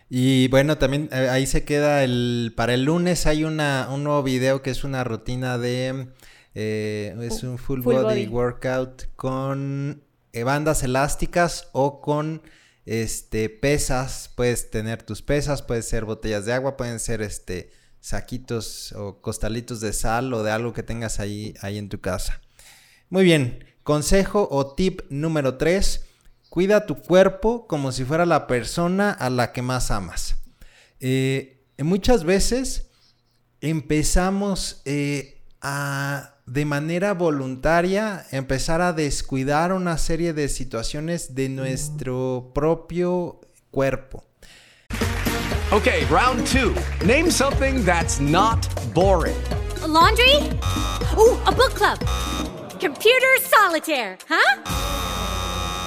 Y 0.10 0.48
bueno, 0.48 0.78
también 0.78 1.10
eh, 1.12 1.28
ahí 1.30 1.46
se 1.46 1.66
queda 1.66 2.06
el... 2.06 2.54
Para 2.56 2.74
el 2.74 2.86
lunes 2.86 3.28
hay 3.28 3.44
una, 3.44 3.90
un 3.92 4.06
nuevo 4.06 4.24
video 4.24 4.62
que 4.62 4.70
es 4.70 4.86
una 4.86 5.04
rutina 5.04 5.58
de... 5.58 6.08
Eh, 6.56 7.16
es 7.22 7.44
un 7.44 7.58
full, 7.58 7.82
body, 7.82 8.28
workout 8.28 9.14
con 9.18 10.04
bandas 10.46 10.84
elásticas 10.84 11.70
o 11.72 12.02
con 12.02 12.42
este 12.86 13.50
pesas. 13.50 14.32
Puedes 14.36 14.72
tener 14.72 15.04
tus 15.04 15.22
pesas, 15.22 15.62
pueden 15.62 15.84
ser 15.84 16.06
botellas 16.06 16.46
de 16.46 16.54
agua, 16.54 16.78
pueden 16.78 17.00
ser 17.00 17.22
este 17.22 17.72
saquitos 18.00 18.94
o 18.94 19.22
costalitos 19.22 19.82
de 19.82 19.94
sal 19.94 20.34
o 20.34 20.44
de 20.44 20.52
algo 20.52 20.74
que 20.74 20.84
tengas 20.84 21.20
ahí, 21.20 21.54
ahí 21.62 21.78
en 21.78 21.90
tu 21.90 22.00
casa. 22.00 22.42
Muy 23.10 23.24
bien, 23.24 23.66
consejo 23.84 24.48
o 24.52 24.74
tip 24.74 25.02
número 25.10 25.58
3 25.58 26.06
Cuida 26.50 26.88
tu 26.88 26.96
cuerpo 26.96 27.68
como 27.68 27.92
si 27.92 28.04
fuera 28.04 28.26
la 28.26 28.48
persona 28.48 29.12
a 29.12 29.30
la 29.30 29.54
que 29.54 29.62
más 29.62 29.92
amas. 29.92 30.36
Eh, 31.00 31.64
muchas 31.78 32.24
veces 32.24 32.90
empezamos 33.62 34.82
eh, 34.86 35.44
a 35.62 36.39
de 36.52 36.66
manera 36.66 37.14
voluntaria 37.14 38.26
empezar 38.32 38.82
a 38.82 38.94
descuidar 38.94 39.72
una 39.72 39.98
serie 39.98 40.34
de 40.34 40.50
situaciones 40.50 41.36
de 41.36 41.50
nuestro 41.50 42.52
propio 42.54 43.40
cuerpo. 43.72 44.24
Okay, 45.72 46.04
round 46.06 46.46
two. 46.48 46.74
Name 47.06 47.30
something 47.30 47.86
that's 47.86 48.20
not 48.20 48.68
boring. 48.94 49.38
laundry? 49.88 50.36
Ooh, 51.18 51.38
a 51.46 51.52
book 51.52 51.76
club. 51.76 52.00
Computer 52.80 53.38
solitaire, 53.42 54.18
huh? 54.28 54.64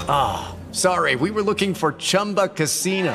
Ah, 0.09 0.55
oh, 0.55 0.73
sorry, 0.73 1.17
we 1.17 1.31
were 1.31 1.43
looking 1.43 1.75
for 1.75 1.93
Chumba 1.93 2.49
Casino. 2.49 3.15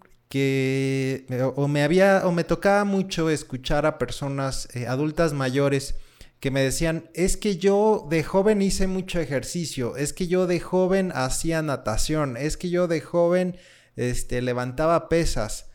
que 0.31 1.25
o 1.57 1.67
me 1.67 1.83
había 1.83 2.21
o 2.25 2.31
me 2.31 2.45
tocaba 2.45 2.85
mucho 2.85 3.29
escuchar 3.29 3.85
a 3.85 3.97
personas 3.97 4.69
eh, 4.73 4.87
adultas 4.87 5.33
mayores 5.33 5.95
que 6.39 6.51
me 6.51 6.63
decían, 6.63 7.09
es 7.13 7.35
que 7.35 7.57
yo 7.57 8.07
de 8.09 8.23
joven 8.23 8.61
hice 8.61 8.87
mucho 8.87 9.19
ejercicio, 9.19 9.97
es 9.97 10.13
que 10.13 10.27
yo 10.27 10.47
de 10.47 10.61
joven 10.61 11.11
hacía 11.13 11.61
natación, 11.61 12.37
es 12.37 12.55
que 12.55 12.69
yo 12.69 12.87
de 12.87 13.01
joven 13.01 13.57
este, 13.97 14.41
levantaba 14.41 15.09
pesas. 15.09 15.65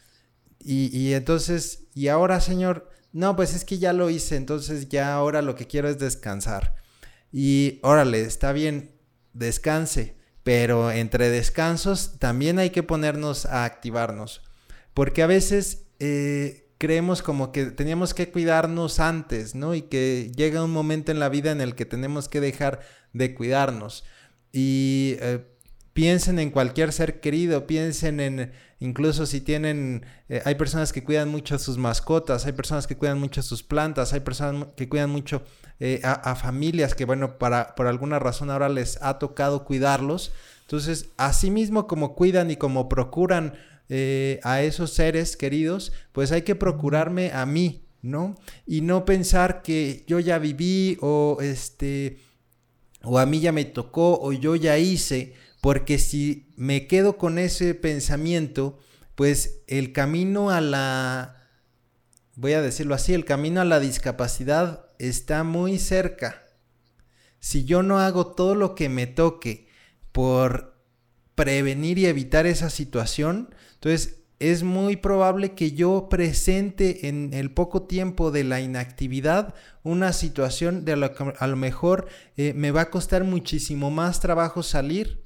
Y, 0.58 0.86
y 0.96 1.12
entonces, 1.12 1.84
y 1.94 2.08
ahora, 2.08 2.40
señor, 2.40 2.88
no, 3.12 3.36
pues 3.36 3.54
es 3.54 3.66
que 3.66 3.78
ya 3.78 3.92
lo 3.92 4.08
hice, 4.08 4.36
entonces 4.36 4.88
ya 4.88 5.12
ahora 5.12 5.42
lo 5.42 5.54
que 5.54 5.66
quiero 5.66 5.90
es 5.90 5.98
descansar. 5.98 6.76
Y 7.30 7.78
órale, 7.82 8.22
está 8.22 8.52
bien, 8.52 8.96
descanse, 9.34 10.16
pero 10.42 10.90
entre 10.90 11.28
descansos 11.28 12.18
también 12.18 12.58
hay 12.58 12.70
que 12.70 12.82
ponernos 12.82 13.44
a 13.44 13.66
activarnos. 13.66 14.45
Porque 14.96 15.22
a 15.22 15.26
veces 15.26 15.84
eh, 15.98 16.70
creemos 16.78 17.20
como 17.20 17.52
que 17.52 17.66
teníamos 17.66 18.14
que 18.14 18.30
cuidarnos 18.30 18.98
antes, 18.98 19.54
¿no? 19.54 19.74
Y 19.74 19.82
que 19.82 20.32
llega 20.34 20.64
un 20.64 20.70
momento 20.70 21.12
en 21.12 21.18
la 21.20 21.28
vida 21.28 21.52
en 21.52 21.60
el 21.60 21.74
que 21.74 21.84
tenemos 21.84 22.30
que 22.30 22.40
dejar 22.40 22.80
de 23.12 23.34
cuidarnos. 23.34 24.04
Y 24.52 25.16
eh, 25.20 25.44
piensen 25.92 26.38
en 26.38 26.48
cualquier 26.48 26.94
ser 26.94 27.20
querido, 27.20 27.66
piensen 27.66 28.20
en, 28.20 28.52
incluso 28.80 29.26
si 29.26 29.42
tienen, 29.42 30.06
eh, 30.30 30.40
hay 30.46 30.54
personas 30.54 30.94
que 30.94 31.04
cuidan 31.04 31.28
mucho 31.28 31.56
a 31.56 31.58
sus 31.58 31.76
mascotas, 31.76 32.46
hay 32.46 32.52
personas 32.52 32.86
que 32.86 32.96
cuidan 32.96 33.20
mucho 33.20 33.40
a 33.40 33.44
sus 33.44 33.62
plantas, 33.62 34.14
hay 34.14 34.20
personas 34.20 34.68
que 34.78 34.88
cuidan 34.88 35.10
mucho 35.10 35.42
a, 36.04 36.12
a, 36.12 36.34
familias 36.36 36.94
que, 36.94 37.04
bueno, 37.04 37.36
para, 37.36 37.74
por 37.74 37.86
alguna 37.86 38.18
razón 38.18 38.48
ahora 38.48 38.70
les 38.70 38.98
ha 39.02 39.18
tocado 39.18 39.66
cuidarlos. 39.66 40.32
Entonces, 40.62 41.10
así 41.18 41.50
mismo 41.50 41.86
como 41.86 42.14
cuidan 42.14 42.50
y 42.50 42.56
como 42.56 42.88
procuran 42.88 43.52
eh, 43.88 44.40
a 44.42 44.62
esos 44.62 44.92
seres 44.92 45.36
queridos, 45.36 45.92
pues 46.12 46.32
hay 46.32 46.42
que 46.42 46.54
procurarme 46.54 47.32
a 47.32 47.46
mí, 47.46 47.86
¿no? 48.02 48.34
Y 48.66 48.80
no 48.80 49.04
pensar 49.04 49.62
que 49.62 50.04
yo 50.06 50.18
ya 50.20 50.38
viví 50.38 50.98
o 51.00 51.38
este 51.40 52.18
o 53.02 53.18
a 53.18 53.26
mí 53.26 53.40
ya 53.40 53.52
me 53.52 53.64
tocó 53.64 54.18
o 54.20 54.32
yo 54.32 54.56
ya 54.56 54.78
hice, 54.78 55.34
porque 55.60 55.98
si 55.98 56.52
me 56.56 56.86
quedo 56.88 57.18
con 57.18 57.38
ese 57.38 57.74
pensamiento, 57.74 58.78
pues 59.14 59.62
el 59.68 59.92
camino 59.92 60.50
a 60.50 60.60
la 60.60 61.36
voy 62.36 62.52
a 62.52 62.62
decirlo 62.62 62.94
así, 62.94 63.14
el 63.14 63.24
camino 63.24 63.60
a 63.60 63.64
la 63.64 63.80
discapacidad 63.80 64.90
está 64.98 65.42
muy 65.42 65.78
cerca. 65.78 66.46
Si 67.40 67.64
yo 67.64 67.82
no 67.82 67.98
hago 67.98 68.26
todo 68.28 68.54
lo 68.54 68.74
que 68.74 68.88
me 68.88 69.06
toque 69.06 69.68
por 70.12 70.76
prevenir 71.34 71.98
y 71.98 72.06
evitar 72.06 72.46
esa 72.46 72.70
situación, 72.70 73.54
entonces, 73.86 74.24
es 74.40 74.64
muy 74.64 74.96
probable 74.96 75.54
que 75.54 75.70
yo 75.70 76.08
presente 76.10 77.06
en 77.06 77.32
el 77.32 77.52
poco 77.52 77.82
tiempo 77.82 78.32
de 78.32 78.42
la 78.42 78.60
inactividad 78.60 79.54
una 79.84 80.12
situación 80.12 80.84
de 80.84 80.96
lo 80.96 81.14
que 81.14 81.32
a 81.38 81.46
lo 81.46 81.54
mejor 81.54 82.08
eh, 82.36 82.52
me 82.52 82.72
va 82.72 82.80
a 82.80 82.90
costar 82.90 83.22
muchísimo 83.22 83.92
más 83.92 84.18
trabajo 84.18 84.64
salir. 84.64 85.22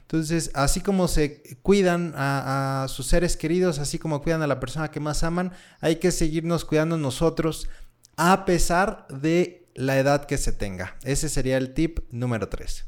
Entonces, 0.00 0.50
así 0.54 0.80
como 0.80 1.06
se 1.06 1.56
cuidan 1.62 2.12
a, 2.16 2.82
a, 2.82 2.88
sus 2.88 3.06
seres 3.06 3.36
queridos, 3.36 3.78
así 3.78 4.00
como 4.00 4.22
cuidan 4.22 4.42
a 4.42 4.48
la 4.48 4.58
persona 4.58 4.90
que 4.90 4.98
más 4.98 5.22
aman, 5.22 5.52
hay 5.78 5.96
que 5.96 6.10
seguirnos 6.10 6.64
cuidando 6.64 6.96
nosotros 6.96 7.68
a 8.16 8.44
pesar 8.44 9.06
de 9.06 9.68
la 9.76 10.00
edad 10.00 10.24
que 10.24 10.36
se 10.36 10.50
tenga. 10.50 10.96
Ese 11.04 11.28
sería 11.28 11.58
el 11.58 11.74
tip 11.74 12.00
número 12.10 12.48
3. 12.48 12.86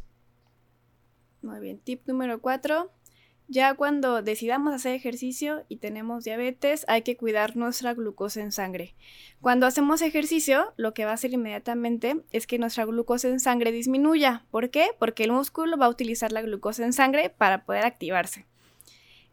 Muy 1.43 1.61
bien, 1.61 1.79
tip 1.79 2.09
número 2.09 2.41
4 2.41 2.91
ya 3.49 3.75
cuando 3.75 4.23
decidamos 4.23 4.73
hacer 4.73 4.95
ejercicio 4.95 5.65
y 5.69 5.77
tenemos 5.77 6.25
diabetes, 6.25 6.85
hay 6.89 7.03
que 7.03 7.17
cuidar 7.17 7.57
nuestra 7.57 7.93
glucosa 7.95 8.41
en 8.41 8.53
sangre. 8.53 8.95
Cuando 9.41 9.67
hacemos 9.67 10.01
ejercicio, 10.01 10.73
lo 10.77 10.95
que 10.95 11.05
va 11.05 11.11
a 11.11 11.15
hacer 11.15 11.33
inmediatamente 11.33 12.17
es 12.31 12.47
que 12.47 12.59
nuestra 12.59 12.85
glucosa 12.85 13.29
en 13.29 13.41
sangre 13.41 13.73
disminuya. 13.73 14.45
¿Por 14.51 14.71
qué? 14.71 14.91
Porque 14.99 15.25
el 15.25 15.33
músculo 15.33 15.77
va 15.77 15.87
a 15.87 15.91
utilizar 15.91 16.33
la 16.33 16.43
glucosa 16.43 16.85
en 16.85 16.93
sangre 16.93 17.31
para 17.31 17.65
poder 17.65 17.85
activarse. 17.85 18.47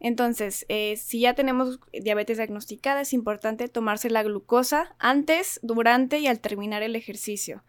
Entonces, 0.00 0.64
eh, 0.68 0.96
si 0.96 1.20
ya 1.20 1.34
tenemos 1.34 1.78
diabetes 1.92 2.38
diagnosticada, 2.38 3.02
es 3.02 3.12
importante 3.12 3.68
tomarse 3.68 4.08
la 4.08 4.22
glucosa 4.22 4.96
antes, 4.98 5.60
durante 5.62 6.18
y 6.18 6.26
al 6.26 6.40
terminar 6.40 6.82
el 6.82 6.96
ejercicio. 6.96 7.62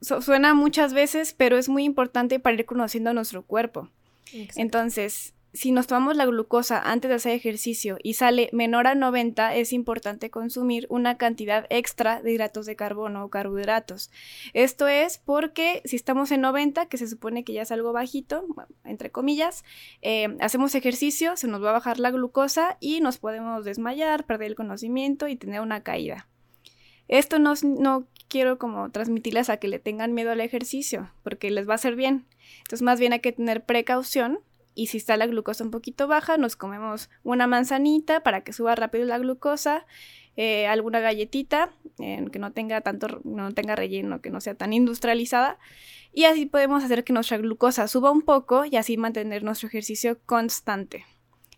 suena 0.00 0.54
muchas 0.54 0.92
veces, 0.94 1.32
pero 1.32 1.58
es 1.58 1.68
muy 1.68 1.84
importante 1.84 2.40
para 2.40 2.56
ir 2.56 2.64
conociendo 2.64 3.12
nuestro 3.12 3.42
cuerpo. 3.42 3.88
Entonces, 4.56 5.34
si 5.52 5.72
nos 5.72 5.86
tomamos 5.86 6.16
la 6.16 6.26
glucosa 6.26 6.80
antes 6.80 7.08
de 7.08 7.16
hacer 7.16 7.32
ejercicio 7.32 7.98
y 8.02 8.14
sale 8.14 8.50
menor 8.52 8.86
a 8.86 8.94
90, 8.94 9.54
es 9.56 9.72
importante 9.72 10.30
consumir 10.30 10.86
una 10.88 11.16
cantidad 11.16 11.66
extra 11.70 12.22
de 12.22 12.32
hidratos 12.32 12.66
de 12.66 12.76
carbono 12.76 13.24
o 13.24 13.30
carbohidratos. 13.30 14.10
Esto 14.52 14.86
es 14.86 15.18
porque 15.18 15.82
si 15.84 15.96
estamos 15.96 16.30
en 16.30 16.42
90, 16.42 16.86
que 16.86 16.98
se 16.98 17.08
supone 17.08 17.44
que 17.44 17.52
ya 17.52 17.62
es 17.62 17.72
algo 17.72 17.92
bajito, 17.92 18.46
entre 18.84 19.10
comillas, 19.10 19.64
eh, 20.02 20.36
hacemos 20.40 20.74
ejercicio, 20.74 21.36
se 21.36 21.48
nos 21.48 21.62
va 21.62 21.70
a 21.70 21.74
bajar 21.74 21.98
la 21.98 22.10
glucosa 22.10 22.76
y 22.80 23.00
nos 23.00 23.18
podemos 23.18 23.64
desmayar, 23.64 24.26
perder 24.26 24.48
el 24.48 24.54
conocimiento 24.54 25.26
y 25.26 25.36
tener 25.36 25.60
una 25.60 25.82
caída. 25.82 26.28
Esto 27.08 27.40
no, 27.40 27.54
no 27.62 28.06
quiero 28.28 28.58
como 28.58 28.90
transmitirles 28.92 29.50
a 29.50 29.56
que 29.56 29.66
le 29.66 29.80
tengan 29.80 30.14
miedo 30.14 30.30
al 30.30 30.40
ejercicio, 30.40 31.10
porque 31.24 31.50
les 31.50 31.68
va 31.68 31.72
a 31.72 31.74
hacer 31.74 31.96
bien. 31.96 32.24
Entonces, 32.58 32.82
más 32.82 33.00
bien 33.00 33.12
hay 33.12 33.18
que 33.18 33.32
tener 33.32 33.64
precaución 33.64 34.38
y 34.80 34.86
si 34.86 34.96
está 34.96 35.18
la 35.18 35.26
glucosa 35.26 35.62
un 35.62 35.70
poquito 35.70 36.08
baja, 36.08 36.38
nos 36.38 36.56
comemos 36.56 37.10
una 37.22 37.46
manzanita 37.46 38.22
para 38.22 38.42
que 38.44 38.54
suba 38.54 38.74
rápido 38.74 39.04
la 39.04 39.18
glucosa. 39.18 39.84
eh, 40.36 40.66
alguna 40.66 41.00
galletita 41.00 41.70
que 41.98 42.38
no 42.38 42.52
tenga 42.52 42.80
tanto, 42.80 43.20
no 43.24 43.52
tenga 43.52 43.76
relleno, 43.76 44.22
que 44.22 44.30
no 44.30 44.40
sea 44.40 44.54
tan 44.54 44.72
industrializada. 44.72 45.58
Y 46.14 46.24
así 46.24 46.46
podemos 46.46 46.82
hacer 46.82 47.04
que 47.04 47.12
nuestra 47.12 47.36
glucosa 47.36 47.88
suba 47.88 48.10
un 48.10 48.22
poco 48.22 48.64
y 48.64 48.76
así 48.76 48.96
mantener 48.96 49.42
nuestro 49.42 49.68
ejercicio 49.68 50.18
constante. 50.24 51.04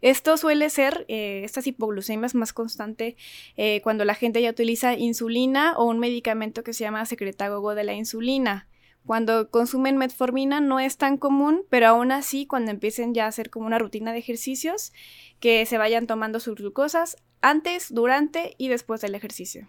Esto 0.00 0.36
suele 0.36 0.68
ser, 0.68 1.04
eh, 1.06 1.42
estas 1.44 1.68
hipoglucemias 1.68 2.34
más 2.34 2.52
constante 2.52 3.16
eh, 3.56 3.80
cuando 3.82 4.04
la 4.04 4.16
gente 4.16 4.42
ya 4.42 4.50
utiliza 4.50 4.94
insulina 4.94 5.74
o 5.76 5.84
un 5.84 6.00
medicamento 6.00 6.64
que 6.64 6.72
se 6.72 6.82
llama 6.82 7.06
secretagogo 7.06 7.76
de 7.76 7.84
la 7.84 7.92
insulina. 7.92 8.66
Cuando 9.06 9.50
consumen 9.50 9.96
metformina 9.96 10.60
no 10.60 10.78
es 10.78 10.96
tan 10.96 11.16
común, 11.18 11.64
pero 11.68 11.88
aún 11.88 12.12
así 12.12 12.46
cuando 12.46 12.70
empiecen 12.70 13.14
ya 13.14 13.24
a 13.24 13.28
hacer 13.28 13.50
como 13.50 13.66
una 13.66 13.78
rutina 13.78 14.12
de 14.12 14.18
ejercicios, 14.18 14.92
que 15.40 15.66
se 15.66 15.78
vayan 15.78 16.06
tomando 16.06 16.38
sus 16.38 16.54
glucosas 16.54 17.16
antes, 17.40 17.92
durante 17.92 18.54
y 18.58 18.68
después 18.68 19.00
del 19.00 19.14
ejercicio. 19.14 19.68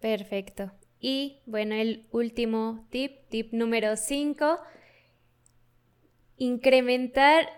Perfecto. 0.00 0.72
Y 1.00 1.40
bueno, 1.46 1.74
el 1.74 2.06
último 2.10 2.86
tip, 2.90 3.28
tip 3.28 3.52
número 3.52 3.96
5, 3.96 4.58
incrementar 6.38 7.48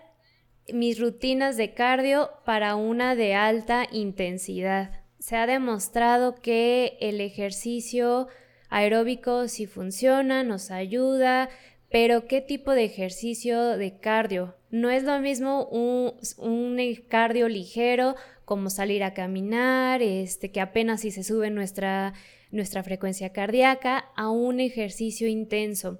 mis 0.73 0.99
rutinas 0.99 1.57
de 1.57 1.73
cardio 1.73 2.29
para 2.45 2.75
una 2.75 3.15
de 3.15 3.33
alta 3.33 3.87
intensidad. 3.91 5.03
Se 5.19 5.37
ha 5.37 5.47
demostrado 5.47 6.35
que 6.35 6.97
el 6.99 7.21
ejercicio 7.21 8.27
aeróbico 8.71 9.47
sí 9.47 9.67
funciona, 9.67 10.43
nos 10.43 10.71
ayuda, 10.71 11.49
pero 11.91 12.25
¿qué 12.25 12.41
tipo 12.41 12.71
de 12.71 12.85
ejercicio 12.85 13.77
de 13.77 13.99
cardio? 13.99 14.55
No 14.71 14.89
es 14.89 15.03
lo 15.03 15.19
mismo 15.19 15.65
un, 15.67 16.85
cardio 17.07 17.47
ligero 17.47 18.15
como 18.45 18.69
salir 18.69 19.03
a 19.03 19.13
caminar, 19.13 20.01
este, 20.01 20.51
que 20.51 20.61
apenas 20.61 21.01
si 21.01 21.11
se 21.11 21.23
sube 21.23 21.51
nuestra, 21.51 22.13
nuestra 22.49 22.81
frecuencia 22.81 23.31
cardíaca, 23.31 24.05
a 24.15 24.29
un 24.29 24.59
ejercicio 24.59 25.27
intenso. 25.27 25.99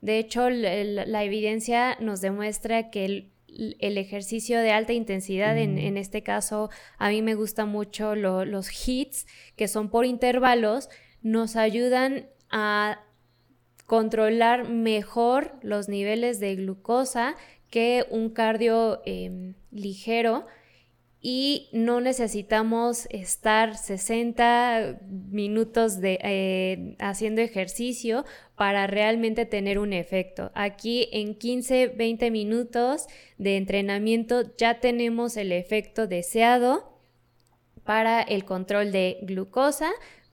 De 0.00 0.18
hecho, 0.18 0.48
la 0.50 1.24
evidencia 1.24 1.96
nos 2.00 2.20
demuestra 2.20 2.90
que 2.90 3.04
el 3.04 3.30
el 3.78 3.98
ejercicio 3.98 4.60
de 4.60 4.70
alta 4.70 4.92
intensidad, 4.92 5.58
en, 5.58 5.96
este 5.96 6.22
caso 6.22 6.70
a 6.98 7.08
mí 7.08 7.22
me 7.22 7.34
gustan 7.34 7.68
mucho 7.68 8.14
los 8.14 8.88
hits, 8.88 9.26
que 9.56 9.68
son 9.68 9.90
por 9.90 10.06
intervalos, 10.06 10.88
nos 11.22 11.56
ayudan 11.56 12.26
a 12.50 13.00
controlar 13.86 14.68
mejor 14.68 15.54
los 15.62 15.88
niveles 15.88 16.40
de 16.40 16.56
glucosa 16.56 17.36
que 17.70 18.06
un 18.10 18.30
cardio 18.30 19.00
em, 19.04 19.54
ligero 19.70 20.46
y 21.22 21.68
no 21.72 22.00
necesitamos 22.00 23.06
estar 23.10 23.76
60 23.76 25.00
minutos 25.10 26.00
de, 26.00 26.18
eh, 26.22 26.96
haciendo 26.98 27.42
ejercicio 27.42 28.24
para 28.56 28.86
realmente 28.86 29.44
tener 29.44 29.78
un 29.78 29.92
efecto. 29.92 30.50
Aquí 30.54 31.08
en 31.12 31.34
15, 31.34 31.88
20 31.88 32.30
minutos 32.30 33.06
de 33.36 33.56
entrenamiento 33.58 34.56
ya 34.56 34.80
tenemos 34.80 35.36
el 35.36 35.52
efecto 35.52 36.06
deseado 36.06 36.90
para 37.84 38.22
el 38.22 38.44
control 38.44 38.90
de 38.90 39.18
glucosa, 39.22 39.90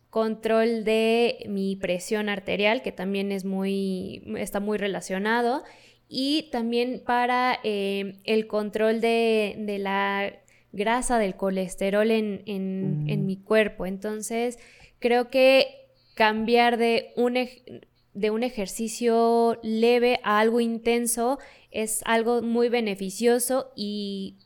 control 0.09 0.83
de 0.83 1.45
mi 1.47 1.75
presión 1.75 2.29
arterial, 2.29 2.81
que 2.81 2.91
también 2.91 3.31
es 3.31 3.45
muy, 3.45 4.23
está 4.37 4.59
muy 4.59 4.77
relacionado, 4.77 5.63
y 6.09 6.49
también 6.51 7.01
para 7.05 7.59
eh, 7.63 8.19
el 8.23 8.47
control 8.47 9.01
de, 9.01 9.55
de 9.59 9.77
la 9.77 10.33
grasa, 10.71 11.19
del 11.19 11.35
colesterol 11.35 12.09
en, 12.11 12.43
en, 12.45 13.25
mi 13.25 13.37
cuerpo. 13.37 13.85
Entonces, 13.85 14.59
creo 14.99 15.29
que 15.29 15.89
cambiar 16.13 16.77
de 16.77 17.13
un, 17.15 17.37
de 18.13 18.31
un 18.31 18.43
ejercicio 18.43 19.59
leve 19.63 20.19
a 20.23 20.39
algo 20.39 20.59
intenso 20.59 21.39
es 21.71 22.01
algo 22.05 22.41
muy 22.41 22.69
beneficioso 22.69 23.71
y 23.75 24.37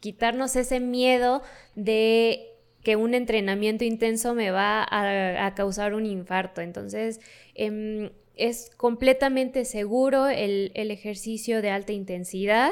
quitarnos 0.00 0.56
ese 0.56 0.80
miedo 0.80 1.42
de 1.74 2.55
que 2.86 2.94
un 2.94 3.14
entrenamiento 3.14 3.82
intenso 3.82 4.32
me 4.32 4.52
va 4.52 4.86
a, 4.88 5.52
causar 5.56 5.92
un 5.92 6.06
infarto. 6.06 6.60
Entonces, 6.60 7.18
em, 7.56 8.10
es 8.36 8.70
completamente 8.76 9.64
seguro 9.64 10.28
el, 10.28 10.70
ejercicio 10.72 11.62
de 11.62 11.70
alta 11.70 11.92
intensidad 11.92 12.70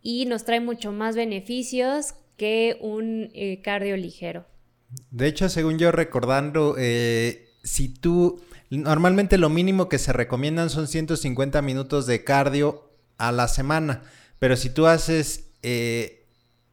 y 0.00 0.26
nos 0.26 0.44
trae 0.44 0.60
mucho 0.60 0.92
más 0.92 1.16
beneficios 1.16 2.14
que 2.36 2.78
un 2.80 3.30
eh, 3.34 3.60
cardio 3.60 3.96
ligero. 3.96 4.46
De 5.10 5.26
hecho, 5.26 5.48
según 5.48 5.80
yo 5.80 5.90
recordando, 5.90 6.76
eh, 6.78 7.48
si 7.64 7.88
tú, 7.88 8.40
normalmente 8.70 9.36
lo 9.36 9.48
mínimo 9.48 9.88
que 9.88 9.98
se 9.98 10.12
recomiendan 10.12 10.70
son 10.70 10.86
150 10.86 11.60
minutos 11.60 12.06
de 12.06 12.22
cardio 12.22 12.88
a 13.18 13.32
la 13.32 13.48
semana, 13.48 14.04
pero 14.38 14.56
si 14.56 14.70
tú 14.70 14.86
haces, 14.86 15.50
eh, 15.64 16.23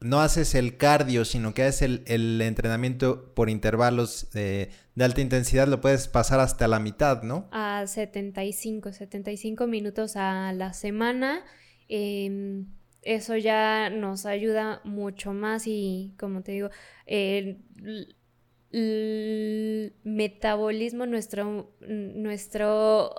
no 0.02 0.20
haces 0.20 0.56
el 0.56 0.78
cardio, 0.78 1.26
sino 1.26 1.54
que 1.54 1.64
haces 1.64 2.02
el, 2.06 2.41
entrenamiento 2.41 3.34
por 3.34 3.49
intervalos 3.49 4.30
de 4.32 4.70
alta 4.99 5.22
intensidad, 5.22 5.68
lo 5.68 5.80
puedes 5.80 6.08
pasar 6.08 6.39
hasta 6.39 6.68
la 6.68 6.80
mitad, 6.80 7.24
¿no? 7.24 7.47
A 7.52 7.86
75, 7.86 8.93
75 8.93 9.68
minutos 9.68 10.16
a 10.16 10.54
la 10.54 10.74
semana. 10.74 11.43
Em, 11.88 12.66
eso 13.02 13.36
ya 13.38 13.89
nos 13.89 14.26
ayuda 14.26 14.82
mucho 14.84 15.34
más 15.34 15.64
y 15.66 16.14
como 16.20 16.41
te 16.41 16.52
digo, 16.54 16.70
el, 17.06 17.58
metabolismo, 20.04 21.06
nuestro, 21.06 21.76
nuestro, 21.82 23.14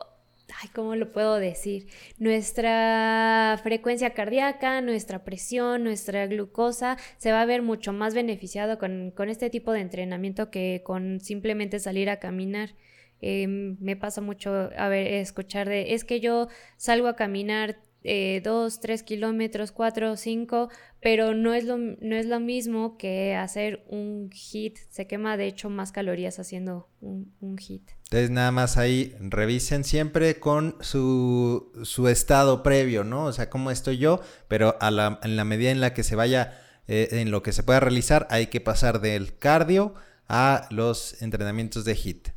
ay, 0.61 0.68
¿cómo 0.74 0.96
lo 0.96 1.12
puedo 1.12 1.36
decir? 1.36 1.86
Nuestra 2.18 3.59
frecuencia 3.62 4.11
cardíaca, 4.11 4.80
nuestra 4.80 5.24
presión, 5.24 5.84
nuestra 5.84 6.26
glucosa 6.26 6.96
se 7.18 7.32
va 7.32 7.42
a 7.42 7.46
ver 7.46 7.62
mucho 7.62 7.92
más 7.92 8.14
beneficiado 8.14 8.78
con, 8.78 9.12
este 9.28 9.50
tipo 9.50 9.72
de 9.72 9.80
entrenamiento 9.80 10.50
que 10.50 10.82
con 10.84 11.20
simplemente 11.20 11.78
salir 11.78 12.11
a 12.11 12.18
caminar. 12.18 12.74
Em, 13.20 13.76
me 13.80 13.96
pasa 13.96 14.20
mucho 14.20 14.70
a 14.76 14.88
ver, 14.88 15.07
escuchar 15.07 15.68
de, 15.68 15.94
es 15.94 16.05
que 16.05 16.20
yo 16.20 16.48
salgo 16.76 17.09
a 17.09 17.16
caminar 17.16 17.78
eh, 18.05 18.40
dos, 18.42 18.80
tres 18.80 19.03
kilómetros, 19.03 19.72
cuatro, 19.72 20.16
cinco, 20.16 20.68
pero 21.00 21.34
no 21.34 21.55
es, 21.55 21.64
lo, 21.64 21.78
no 21.78 22.16
es 22.16 22.26
lo 22.26 22.40
mismo 22.40 22.96
que 22.96 23.34
hacer 23.34 23.84
un 23.88 24.30
hit. 24.32 24.78
Se 24.90 25.07
quema 25.07 25.36
de 25.36 25.46
hecho 25.46 25.70
más 25.70 25.92
calorías 25.92 26.38
haciendo 26.38 26.88
un, 27.00 27.57
hit. 27.59 27.90
Entonces 28.05 28.30
nada 28.30 28.50
más 28.50 28.76
ahí 28.76 29.14
revisen 29.20 29.84
siempre 29.84 30.38
con 30.38 30.76
su, 30.80 31.72
su 31.82 32.09
estado 32.09 32.62
previo, 32.62 33.05
¿no? 33.05 33.24
O 33.26 33.32
sea, 33.32 33.50
cómo 33.50 33.70
estoy 33.70 33.98
yo, 33.98 34.20
pero 34.48 34.76
a 34.80 34.90
la, 34.90 35.20
en 35.22 35.36
la 35.36 35.44
medida 35.44 35.70
en 35.70 35.80
la 35.80 35.94
que 35.94 36.03
se 36.03 36.16
vaya, 36.16 36.61
eh, 36.88 37.09
en 37.12 37.30
lo 37.30 37.42
que 37.42 37.53
se 37.53 37.62
pueda 37.62 37.80
realizar, 37.80 38.26
hay 38.30 38.46
que 38.46 38.61
pasar 38.61 39.00
del 39.00 39.38
cardio 39.38 39.94
a 40.28 40.66
los 40.70 41.20
entrenamientos 41.22 41.84
de 41.84 41.94
hit. 41.94 42.28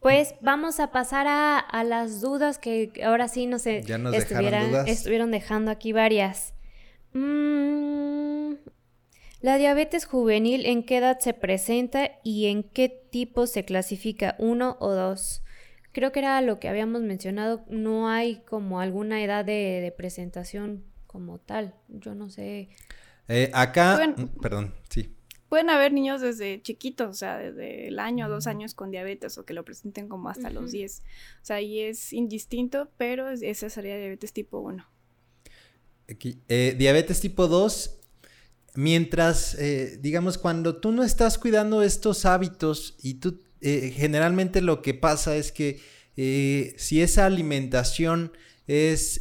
Pues 0.00 0.34
vamos 0.40 0.80
a 0.80 0.92
pasar 0.92 1.26
a, 1.28 1.84
las 1.84 2.22
dudas 2.22 2.58
que 2.58 2.90
ahora 3.04 3.28
sí 3.28 3.46
no 3.46 3.58
sé, 3.58 3.82
ya 3.82 3.98
nos 3.98 4.14
estuvieron, 4.14 4.88
estuvieron 4.88 5.30
dejando 5.30 5.70
aquí 5.70 5.92
varias. 5.92 6.54
Mm, 7.12 8.54
la 9.42 9.56
diabetes 9.58 10.06
juvenil, 10.06 10.64
¿en 10.64 10.84
qué 10.84 10.98
edad 10.98 11.18
se 11.18 11.34
presenta 11.34 12.12
y 12.24 12.46
en 12.46 12.62
qué 12.62 12.88
tipo 12.88 13.46
se 13.46 13.66
clasifica? 13.66 14.36
¿Uno 14.38 14.78
o 14.80 14.92
dos? 14.92 15.42
Creo 15.92 16.12
que 16.12 16.20
era 16.20 16.40
lo 16.40 16.60
que 16.60 16.68
habíamos 16.68 17.02
mencionado, 17.02 17.64
no 17.68 18.08
hay 18.08 18.36
como 18.46 18.80
alguna 18.80 19.22
edad 19.22 19.44
de, 19.44 19.92
presentación 19.96 20.84
como 21.06 21.38
tal, 21.40 21.74
yo 21.88 22.14
no 22.14 22.30
sé. 22.30 22.70
Eh, 23.28 23.50
acá, 23.52 24.00
perdón, 24.40 24.74
sí 24.88 25.14
pueden 25.50 25.68
haber 25.68 25.92
niños 25.92 26.20
desde 26.20 26.62
chiquitos, 26.62 27.08
o 27.10 27.12
sea, 27.12 27.36
desde 27.36 27.88
el 27.88 27.98
año, 27.98 28.28
dos 28.28 28.46
años 28.46 28.72
con 28.72 28.92
diabetes 28.92 29.36
o 29.36 29.44
que 29.44 29.52
lo 29.52 29.64
presenten 29.64 30.08
como 30.08 30.28
hasta 30.30 30.48
los 30.48 30.70
10. 30.70 31.00
O 31.00 31.44
sea, 31.44 31.56
ahí 31.56 31.80
es 31.80 32.12
indistinto, 32.12 32.88
pero 32.96 33.28
esa 33.28 33.68
sería 33.68 33.98
diabetes 33.98 34.32
tipo 34.32 34.60
1. 34.60 34.86
Eh, 36.06 36.76
diabetes 36.78 37.20
tipo 37.20 37.48
2, 37.48 37.98
mientras, 38.76 39.56
eh, 39.56 39.98
digamos, 40.00 40.38
cuando 40.38 40.76
tú 40.76 40.92
no 40.92 41.02
estás 41.02 41.36
cuidando 41.36 41.82
estos 41.82 42.26
hábitos 42.26 42.94
y 43.02 43.14
tú, 43.14 43.42
eh, 43.60 43.92
generalmente 43.92 44.60
lo 44.60 44.82
que 44.82 44.94
pasa 44.94 45.34
es 45.36 45.50
que 45.50 45.80
si 46.76 47.02
esa 47.02 47.26
alimentación 47.26 48.32
es, 48.68 49.20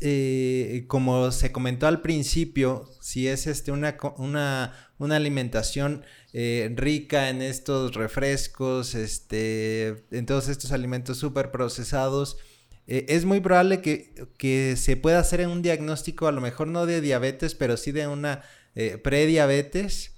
como 0.86 1.32
se 1.32 1.52
comentó 1.52 1.88
al 1.88 2.02
principio, 2.02 2.88
si 3.02 3.28
es 3.28 3.48
este, 3.48 3.72
una, 3.72 3.98
una, 4.18 4.76
una 5.00 5.16
alimentación 5.16 6.04
eh, 6.32 6.72
rica 6.76 7.30
en 7.30 7.42
estos 7.42 7.96
refrescos, 7.96 8.94
este, 8.94 10.06
en 10.12 10.28
todos 10.28 10.48
estos 10.48 10.72
alimentos 10.72 11.18
súper 11.18 11.50
procesados. 11.50 12.38
Eh, 12.86 13.08
es 13.10 13.26
muy 13.26 13.40
probable 13.40 13.82
que, 13.82 14.76
se 14.78 14.96
pueda 14.96 15.20
hacer 15.20 15.48
un 15.48 15.64
diagnóstico, 15.64 16.28
a 16.28 16.32
lo 16.32 16.42
mejor 16.42 16.68
no 16.68 16.86
de 16.86 17.02
diabetes, 17.02 17.56
pero 17.56 17.78
sí 17.78 17.92
de 17.92 18.08
una 18.08 18.44
eh, 18.76 19.00
prediabetes, 19.00 20.16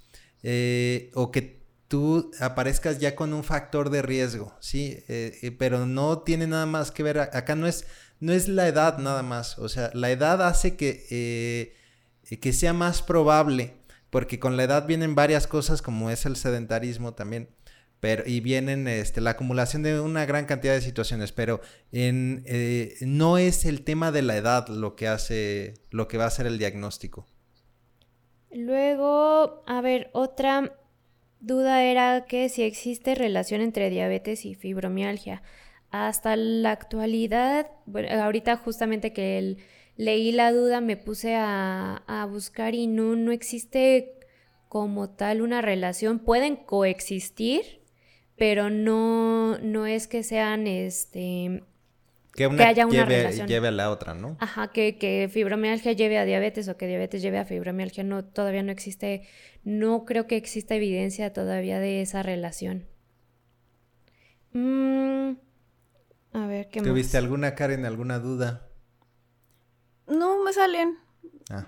o 1.14 1.30
que 1.30 1.62
tú 1.88 2.30
aparezcas 2.40 2.98
ya 2.98 3.14
con 3.14 3.32
un 3.32 3.44
factor 3.44 3.88
de 3.88 4.02
riesgo, 4.02 4.54
¿sí? 4.60 4.98
Pero 5.58 5.86
no 5.86 6.18
tiene 6.20 6.46
nada 6.46 6.66
más 6.66 6.90
que 6.90 7.02
ver, 7.02 7.20
acá 7.20 7.54
no 7.54 7.66
es, 7.66 7.86
no 8.20 8.32
es 8.32 8.48
la 8.48 8.68
edad 8.68 8.98
nada 8.98 9.22
más, 9.22 9.58
o 9.58 9.68
sea, 9.68 9.90
la 9.94 10.10
edad 10.10 10.46
hace 10.46 10.76
que, 10.76 11.74
que 12.40 12.52
sea 12.52 12.72
más 12.72 13.02
probable, 13.02 13.74
porque 14.12 14.38
con 14.38 14.58
la 14.58 14.64
edad 14.64 14.86
vienen 14.86 15.14
varias 15.14 15.46
cosas 15.46 15.80
como 15.80 16.10
es 16.10 16.26
el 16.26 16.36
sedentarismo 16.36 17.14
también, 17.14 17.48
pero, 17.98 18.24
y 18.26 18.40
vienen 18.40 18.86
este, 18.86 19.22
la 19.22 19.30
acumulación 19.30 19.82
de 19.82 20.00
una 20.00 20.26
gran 20.26 20.44
cantidad 20.44 20.74
de 20.74 20.82
situaciones, 20.82 21.32
pero 21.32 21.62
en, 21.92 22.44
no 23.00 23.38
es 23.38 23.64
el 23.64 23.84
tema 23.84 24.12
de 24.12 24.20
la 24.20 24.36
edad 24.36 24.68
lo 24.68 24.96
que 24.96 25.08
hace, 25.08 25.72
lo 25.90 26.08
que 26.08 26.18
va 26.18 26.26
a 26.26 26.30
ser 26.30 26.46
el 26.46 26.58
diagnóstico. 26.58 27.26
Luego, 28.50 29.64
a 29.66 29.80
ver, 29.80 30.10
otra 30.12 30.76
duda 31.40 31.82
era 31.82 32.26
que 32.26 32.50
si 32.50 32.64
existe 32.64 33.14
relación 33.14 33.62
entre 33.62 33.88
diabetes 33.88 34.44
y 34.44 34.54
fibromialgia. 34.54 35.42
Hasta 35.90 36.36
la 36.36 36.72
actualidad, 36.72 37.70
ahorita 38.20 38.58
justamente 38.58 39.14
que 39.14 39.56
leí 39.96 40.32
la 40.32 40.52
duda 40.52 40.80
me 40.80 40.96
puse 40.96 41.34
a, 41.36 42.02
a, 42.06 42.26
buscar 42.26 42.74
y 42.74 42.86
no, 42.86 43.16
no 43.16 43.32
existe 43.32 44.14
como 44.68 45.10
tal 45.10 45.42
una 45.42 45.60
relación. 45.62 46.18
Pueden 46.18 46.56
coexistir, 46.56 47.82
pero 48.36 48.70
no, 48.70 49.58
no 49.58 49.86
es 49.86 50.08
que 50.08 50.22
sean 50.22 50.66
este 50.66 51.62
que, 52.34 52.44
haya 52.44 52.86
una 52.86 53.04
relación. 53.04 53.46
lleve 53.46 53.68
a 53.68 53.72
la 53.72 53.90
otra, 53.90 54.14
¿no? 54.14 54.36
Ajá, 54.40 54.72
que, 54.72 54.96
que, 54.96 55.28
fibromialgia 55.30 55.92
lleve 55.92 56.18
a 56.18 56.24
diabetes 56.24 56.68
o 56.68 56.76
que 56.76 56.86
diabetes 56.86 57.20
lleve 57.20 57.38
a 57.38 57.44
fibromialgia. 57.44 58.04
No, 58.04 58.24
todavía 58.24 58.62
no 58.62 58.72
existe, 58.72 59.28
no 59.64 60.04
creo 60.06 60.26
que 60.26 60.36
exista 60.36 60.74
evidencia 60.74 61.32
todavía 61.32 61.78
de 61.78 62.00
esa 62.00 62.22
relación. 62.22 62.86
Mm, 64.52 65.32
a 66.32 66.46
ver, 66.46 66.68
¿qué 66.68 66.80
¿Tuviste 66.80 67.18
alguna, 67.18 67.54
Karen, 67.54 67.84
alguna 67.84 68.18
duda? 68.18 68.68
No 70.06 70.42
me 70.42 70.52
salen. 70.52 70.98
Ah. 71.50 71.66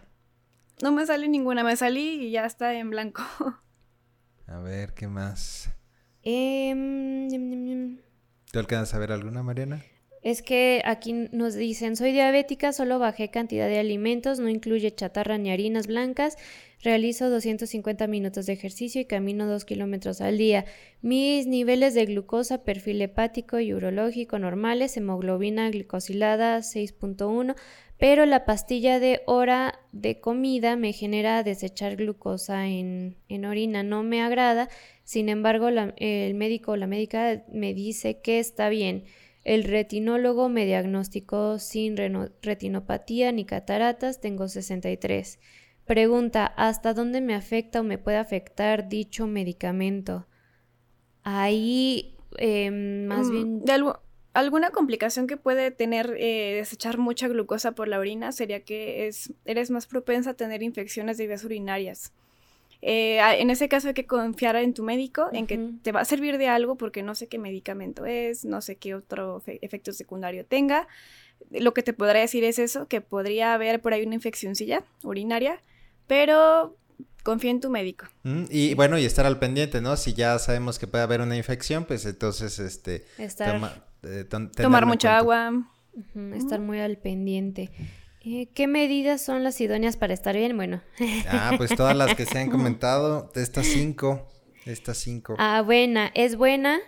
No 0.83 0.93
me 0.93 1.07
sale 1.07 1.29
ninguna, 1.29 1.63
me 1.65 1.77
salí 1.77 2.27
y 2.27 2.31
ya 2.31 2.45
está 2.45 2.75
en 2.75 2.91
blanco. 2.91 3.23
a 4.47 4.59
ver, 4.59 4.95
¿qué 4.95 5.09
más? 5.09 5.71
Eh, 6.23 7.99
¿Tú 8.51 8.59
alcanzas 8.59 8.95
a 8.95 8.99
ver 8.99 9.13
alguna, 9.13 9.43
Mariana? 9.43 9.83
es 10.25 10.41
que 10.41 10.81
aquí 10.87 11.13
nos 11.13 11.55
dicen, 11.55 11.97
soy 11.97 12.13
diabética, 12.13 12.73
solo 12.73 12.99
bajé 12.99 13.31
cantidad 13.31 13.69
de 13.69 13.79
alimentos, 13.79 14.41
no 14.41 14.49
incluye 14.49 14.95
chatarra 14.95 15.37
ni 15.37 15.51
harinas 15.51 15.87
blancas, 15.87 16.39
realizo 16.83 17.29
250 17.29 18.07
minutos 18.07 18.47
de 18.47 18.55
ejercicio 18.55 19.03
y 19.03 19.05
camino 19.05 19.47
2 19.47 19.67
kilómetros 19.67 20.23
al 20.23 20.39
día. 20.39 20.65
Mis 21.03 21.47
niveles 21.47 21.93
de 21.93 22.07
glucosa, 22.07 22.65
perfil 22.65 23.03
hepático 23.03 23.61
y 23.61 23.75
urológico 23.75 24.39
normales, 24.39 24.97
hemoglobina 24.97 25.69
glicosilada 25.69 26.57
6.1, 26.61 27.55
pero 27.99 28.27
la 28.27 28.45
pastilla 28.45 28.99
de 29.01 29.23
hora 29.27 29.81
de 29.93 30.21
comida 30.21 30.77
me 30.77 30.93
genera 30.93 31.43
desechar 31.43 31.97
glucosa 31.97 32.67
en, 32.67 33.17
en 33.29 33.45
orina, 33.45 33.83
no 33.83 34.03
me 34.03 34.23
agrada, 34.23 34.69
sin 35.05 35.29
embargo 35.29 35.69
el 35.69 36.35
médico 36.35 36.73
o 36.73 36.77
la 36.77 36.87
médica 36.87 37.45
me 37.53 37.75
dice 37.75 38.21
que 38.21 38.39
está 38.39 38.69
bien. 38.69 39.05
El 39.45 39.65
retinólogo 39.65 40.49
me 40.49 40.65
diagnosticó 40.65 41.59
sin 41.59 41.97
retinopatía 42.43 43.31
ni 43.31 43.45
cataratas, 43.45 44.21
tengo 44.21 44.49
63. 44.49 45.39
Pregunta, 45.85 46.47
¿hasta 46.47 46.95
dónde 46.95 47.21
me 47.21 47.35
afecta 47.35 47.81
o 47.81 47.85
me 47.85 47.99
puede 47.99 48.17
afectar 48.17 48.89
dicho 48.89 49.27
medicamento? 49.27 50.27
Ahí, 51.23 52.17
em, 52.39 53.05
más 53.07 53.29
mm, 53.29 53.31
bien... 53.33 53.61
De 53.61 53.73
algo, 53.73 54.01
alguna 54.35 54.71
complicación 54.71 55.27
que 55.27 55.37
puede 55.37 55.71
tener 55.71 56.17
eh, 56.19 56.57
desechar 56.57 56.99
mucha 56.99 57.29
glucosa 57.29 57.73
por 57.73 57.89
la 57.89 57.99
orina 57.99 58.33
sería 58.33 58.61
que 58.61 59.07
es, 59.07 59.33
eres 59.45 59.71
más 59.71 59.87
propensa 59.87 60.31
a 60.31 60.35
tener 60.35 60.63
infecciones 60.63 61.17
de 61.17 61.27
vías 61.27 61.45
urinarias. 61.45 62.13
Eh, 62.83 63.19
en 63.39 63.49
ese 63.49 63.69
caso 63.71 63.89
hay 63.89 63.95
que 63.95 64.07
confiar 64.07 64.57
en 64.57 64.75
tu 64.75 64.83
médico, 64.83 65.31
en 65.33 65.47
que 65.47 65.71
te 65.83 65.91
va 65.91 66.01
a 66.01 66.05
servir 66.05 66.37
de 66.37 66.49
algo 66.49 66.77
porque 66.77 67.03
no 67.03 67.15
sé 67.15 67.29
qué 67.29 67.39
medicamento 67.39 68.05
es, 68.05 68.45
no 68.45 68.61
sé 68.61 68.77
qué 68.77 68.95
otro 68.95 69.43
efecto 69.47 69.93
secundario 69.93 70.45
tenga. 70.45 70.87
Lo 71.51 71.73
que 71.73 71.83
te 71.83 71.95
podrá 71.95 72.21
decir 72.21 72.45
es 72.45 72.59
eso, 72.59 72.87
que 72.87 73.01
podría 73.01 73.55
haber 73.55 73.81
por 73.81 73.95
ahí 73.95 74.05
una 74.05 74.17
infeccióncilla 74.17 74.83
urinaria, 75.03 75.63
pero 76.07 76.77
confía 77.23 77.53
en 77.53 77.61
tu 77.61 77.71
médico. 77.71 78.07
Mm, 78.25 78.45
y 78.51 78.75
bueno, 78.75 78.99
y 78.99 79.07
estar 79.07 79.25
al 79.25 79.39
pendiente, 79.39 79.81
¿no? 79.81 79.97
Si 79.97 80.13
ya 80.13 80.39
sabemos 80.39 80.79
que 80.79 80.87
puede 80.87 81.05
haber 81.05 81.23
una 81.23 81.37
infección, 81.37 81.87
pues 81.87 82.05
entonces, 82.05 82.59
este... 82.59 83.07
Eh, 84.05 84.25
tomar 84.57 84.87
mucha 84.87 85.17
agua. 85.17 85.53
estar 86.35 86.61
muy 86.61 86.81
al 86.81 86.99
pendiente. 86.99 87.71
Eh, 88.27 88.49
¿Qué 88.55 88.67
medidas 88.67 89.23
son 89.23 89.45
las 89.45 89.61
idóneas 89.61 89.99
para 89.99 90.15
estar 90.15 90.35
bien? 90.35 90.57
Bueno. 90.57 90.81
Ah, 91.29 91.53
pues 91.59 91.77
todas 91.77 91.95
las 91.95 92.15
que 92.15 92.25
se 92.25 92.39
han 92.39 92.51
comentado, 92.51 93.31
de 93.35 93.43
estas 93.43 93.67
cinco, 93.67 94.27
estas 94.65 94.97
cinco. 94.99 95.37
Ah, 95.39 95.61
buena, 95.61 96.11
¿es 96.15 96.37
buena, 96.37 96.81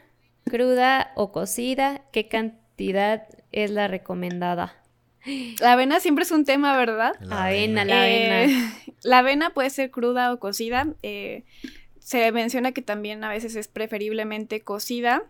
cruda 0.45 1.13
o 1.15 1.33
cocida? 1.33 2.03
¿Qué 2.11 2.29
cantidad 2.29 3.29
es 3.53 3.71
la 3.71 3.87
recomendada? 3.87 4.83
La 5.61 5.73
avena 5.73 6.01
siempre 6.01 6.25
es 6.25 6.31
un 6.31 6.45
tema, 6.45 6.77
¿verdad? 6.77 7.13
La 7.21 7.45
avena, 7.47 7.85
la 7.85 8.03
avena. 8.03 8.45
Eh, 8.45 8.71
la 9.03 9.19
avena 9.19 9.51
puede 9.51 9.69
ser 9.71 9.91
cruda 9.91 10.33
o 10.33 10.39
cocida. 10.39 10.87
Eh, 11.03 11.45
se 11.99 12.31
menciona 12.33 12.73
que 12.73 12.83
también 12.83 13.25
a 13.25 13.29
veces 13.29 13.57
es 13.57 13.69
preferiblemente 13.69 14.63
cocida 14.63 15.25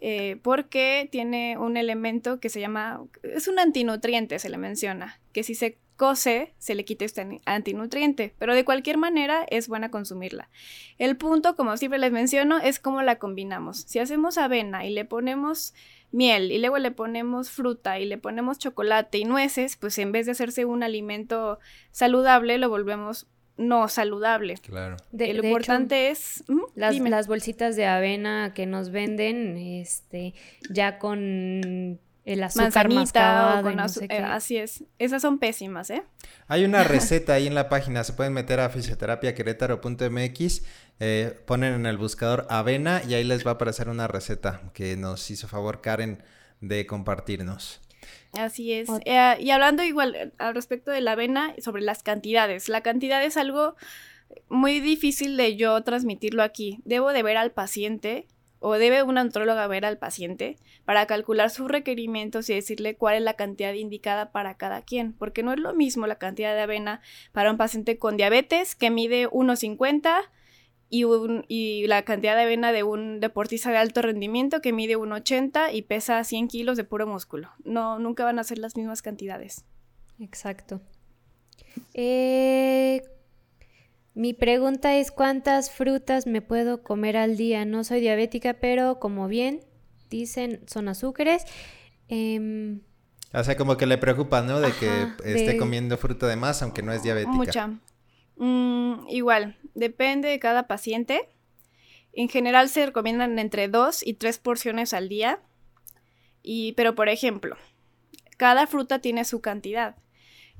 eh, 0.00 0.38
porque 0.42 1.08
tiene 1.10 1.58
un 1.58 1.76
elemento 1.76 2.40
que 2.40 2.48
se 2.48 2.60
llama, 2.60 3.02
es 3.22 3.48
un 3.48 3.58
antinutriente, 3.58 4.38
se 4.38 4.48
le 4.48 4.58
menciona, 4.58 5.20
que 5.32 5.42
si 5.42 5.54
se 5.54 5.78
cose, 5.96 6.54
se 6.58 6.76
le 6.76 6.84
quita 6.84 7.04
este 7.04 7.40
antinutriente, 7.44 8.32
pero 8.38 8.54
de 8.54 8.64
cualquier 8.64 8.98
manera 8.98 9.44
es 9.50 9.66
buena 9.68 9.90
consumirla. 9.90 10.48
El 10.96 11.16
punto, 11.16 11.56
como 11.56 11.76
siempre 11.76 11.98
les 11.98 12.12
menciono, 12.12 12.58
es 12.58 12.78
cómo 12.78 13.02
la 13.02 13.18
combinamos. 13.18 13.78
Si 13.78 13.98
hacemos 13.98 14.38
avena 14.38 14.86
y 14.86 14.90
le 14.90 15.04
ponemos 15.04 15.74
miel 16.12 16.52
y 16.52 16.58
luego 16.58 16.78
le 16.78 16.92
ponemos 16.92 17.50
fruta 17.50 17.98
y 17.98 18.06
le 18.06 18.16
ponemos 18.16 18.58
chocolate 18.58 19.18
y 19.18 19.24
nueces, 19.24 19.76
pues 19.76 19.98
en 19.98 20.12
vez 20.12 20.26
de 20.26 20.32
hacerse 20.32 20.64
un 20.64 20.84
alimento 20.84 21.58
saludable, 21.90 22.58
lo 22.58 22.68
volvemos 22.68 23.26
no 23.58 23.88
saludable. 23.88 24.54
Claro. 24.62 24.96
De, 25.12 25.34
lo 25.34 25.44
importante 25.44 26.10
es 26.10 26.44
las, 26.74 27.26
bolsitas 27.26 27.76
de 27.76 27.86
avena 27.86 28.52
que 28.54 28.66
nos 28.66 28.90
venden, 28.90 29.58
este, 29.58 30.34
ya 30.70 30.98
con 30.98 31.98
el 32.24 32.42
azúcar 32.42 32.92
mascado, 32.92 33.62
con 33.62 33.78
eh, 33.78 34.18
así 34.24 34.56
es. 34.58 34.84
Esas 34.98 35.22
son 35.22 35.38
pésimas, 35.38 35.90
¿eh? 35.90 36.02
Hay 36.46 36.64
una 36.64 36.84
receta 36.88 37.34
ahí 37.34 37.46
en 37.46 37.54
la 37.54 37.68
página, 37.68 38.04
se 38.04 38.12
pueden 38.12 38.32
meter 38.32 38.60
a 38.60 38.68
fisioterapiaquerétaro.mx, 38.68 40.62
eh, 41.00 41.40
ponen 41.46 41.74
en 41.74 41.86
el 41.86 41.96
buscador 41.96 42.46
avena 42.50 43.02
y 43.06 43.14
ahí 43.14 43.24
les 43.24 43.46
va 43.46 43.52
a 43.52 43.54
aparecer 43.54 43.88
una 43.88 44.06
receta 44.08 44.60
que 44.74 44.96
nos 44.96 45.30
hizo 45.30 45.48
favor 45.48 45.80
Karen 45.80 46.22
de 46.60 46.86
compartirnos. 46.86 47.80
Así 48.38 48.72
es. 48.72 48.88
Eh, 49.04 49.36
y 49.40 49.50
hablando 49.50 49.82
igual 49.82 50.14
eh, 50.14 50.32
al 50.38 50.54
respecto 50.54 50.90
de 50.90 51.00
la 51.00 51.12
avena, 51.12 51.54
sobre 51.58 51.82
las 51.82 52.02
cantidades. 52.02 52.68
La 52.68 52.82
cantidad 52.82 53.22
es 53.22 53.36
algo 53.36 53.74
muy 54.48 54.80
difícil 54.80 55.36
de 55.36 55.56
yo 55.56 55.82
transmitirlo 55.82 56.42
aquí. 56.42 56.80
Debo 56.84 57.12
de 57.12 57.22
ver 57.22 57.36
al 57.36 57.50
paciente 57.50 58.26
o 58.60 58.74
debe 58.74 59.02
una 59.02 59.20
antróloga 59.20 59.66
ver 59.66 59.84
al 59.84 59.98
paciente 59.98 60.56
para 60.84 61.06
calcular 61.06 61.50
sus 61.50 61.68
requerimientos 61.68 62.48
y 62.50 62.54
decirle 62.54 62.96
cuál 62.96 63.16
es 63.16 63.22
la 63.22 63.34
cantidad 63.34 63.72
indicada 63.72 64.32
para 64.32 64.56
cada 64.56 64.82
quien, 64.82 65.12
porque 65.12 65.42
no 65.42 65.52
es 65.52 65.58
lo 65.58 65.74
mismo 65.74 66.06
la 66.06 66.16
cantidad 66.16 66.54
de 66.54 66.62
avena 66.62 67.00
para 67.32 67.50
un 67.50 67.56
paciente 67.56 67.98
con 67.98 68.16
diabetes 68.16 68.74
que 68.74 68.90
mide 68.90 69.28
1,50 69.28 70.28
y, 70.90 71.04
y 71.48 71.86
la 71.86 72.02
cantidad 72.02 72.34
de 72.36 72.42
avena 72.42 72.72
de 72.72 72.82
un 72.82 73.20
deportista 73.20 73.70
de 73.70 73.78
alto 73.78 74.02
rendimiento 74.02 74.60
que 74.60 74.72
mide 74.72 74.96
1,80 74.96 75.72
y 75.72 75.82
pesa 75.82 76.22
100 76.24 76.48
kilos 76.48 76.76
de 76.76 76.84
puro 76.84 77.06
músculo. 77.06 77.50
No, 77.64 77.98
nunca 77.98 78.24
van 78.24 78.38
a 78.38 78.44
ser 78.44 78.58
las 78.58 78.76
mismas 78.76 79.02
cantidades. 79.02 79.64
Exacto. 80.18 80.80
Eh, 81.94 83.02
mi 84.14 84.34
pregunta 84.34 84.96
es 84.96 85.10
cuántas 85.10 85.70
frutas 85.70 86.26
me 86.26 86.42
puedo 86.42 86.82
comer 86.82 87.16
al 87.16 87.36
día. 87.36 87.64
No 87.64 87.84
soy 87.84 88.00
diabética, 88.00 88.54
pero 88.54 88.98
como 88.98 89.28
bien 89.28 89.60
dicen, 90.10 90.60
son 90.66 90.88
azúcares. 90.88 91.44
Em, 92.08 92.80
o 93.32 93.44
sea, 93.44 93.56
como 93.56 93.76
que 93.76 93.86
le 93.86 93.98
preocupa, 93.98 94.40
¿no? 94.42 94.60
De 94.60 94.72
que 94.72 94.88
esté 95.24 95.58
comiendo 95.58 95.96
fruta 95.98 96.26
de 96.26 96.36
más, 96.36 96.62
aunque 96.62 96.82
no 96.82 96.92
es 96.92 97.02
diabética. 97.02 97.32
Mucha. 97.36 97.78
Mm, 98.38 99.08
igual, 99.08 99.56
depende 99.74 100.28
de 100.28 100.38
cada 100.38 100.66
paciente. 100.66 101.28
En 102.12 102.28
general 102.28 102.68
se 102.68 102.86
recomiendan 102.86 103.38
entre 103.38 103.68
dos 103.68 104.04
y 104.06 104.14
tres 104.14 104.38
porciones 104.38 104.94
al 104.94 105.08
día. 105.08 105.40
Y, 106.42 106.72
pero 106.72 106.94
por 106.94 107.08
ejemplo, 107.08 107.56
cada 108.36 108.66
fruta 108.66 109.00
tiene 109.00 109.24
su 109.24 109.40
cantidad. 109.40 109.96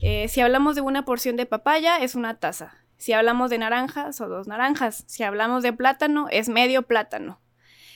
Eh, 0.01 0.29
si 0.29 0.41
hablamos 0.41 0.75
de 0.75 0.83
una 0.83 1.05
porción 1.05 1.37
de 1.37 1.47
papaya, 1.47 1.99
es 1.99 2.15
una 2.15 2.39
taza. 2.39 2.77
Si 2.97 3.13
hablamos 3.13 3.51
de 3.51 3.59
naranjas 3.59 4.21
o 4.21 4.29
dos 4.29 4.47
naranjas. 4.49 5.05
Si 5.07 5.23
hablamos 5.23 5.63
de 5.63 5.73
plátano, 5.73 6.27
es 6.31 6.49
medio 6.49 6.83
plátano. 6.83 7.41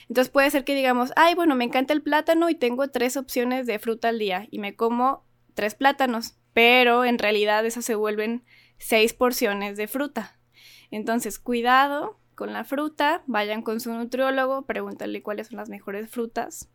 Entonces 0.09 0.31
puede 0.31 0.49
ser 0.49 0.63
que 0.63 0.75
digamos, 0.75 1.13
ay, 1.15 1.35
bueno, 1.35 1.55
me 1.55 1.63
encanta 1.63 1.93
el 1.93 2.01
plátano 2.01 2.49
y 2.49 2.55
tengo 2.55 2.89
tres 2.89 3.17
opciones 3.17 3.67
de 3.67 3.79
fruta 3.79 4.09
al 4.09 4.19
día 4.19 4.47
y 4.51 4.59
me 4.59 4.75
como 4.75 5.25
tres 5.53 5.75
plátanos, 5.75 6.35
pero 6.53 7.05
en 7.05 7.19
realidad 7.19 7.65
esas 7.65 7.85
se 7.85 7.95
vuelven 7.95 8.43
seis 8.83 9.13
porciones 9.13 9.77
de 9.77 9.87
fruta. 9.87 10.37
Entonces, 10.91 11.39
cuidado 11.39 12.19
con 12.35 12.53
la 12.53 12.63
fruta, 12.63 13.23
vayan 13.27 13.61
con 13.61 13.79
su 13.79 13.93
nutriólogo, 13.93 14.65
pregúntale 14.65 15.21
cuáles 15.23 15.47
son 15.47 15.57
las 15.57 15.69
mejores 15.69 16.09
frutas, 16.09 16.69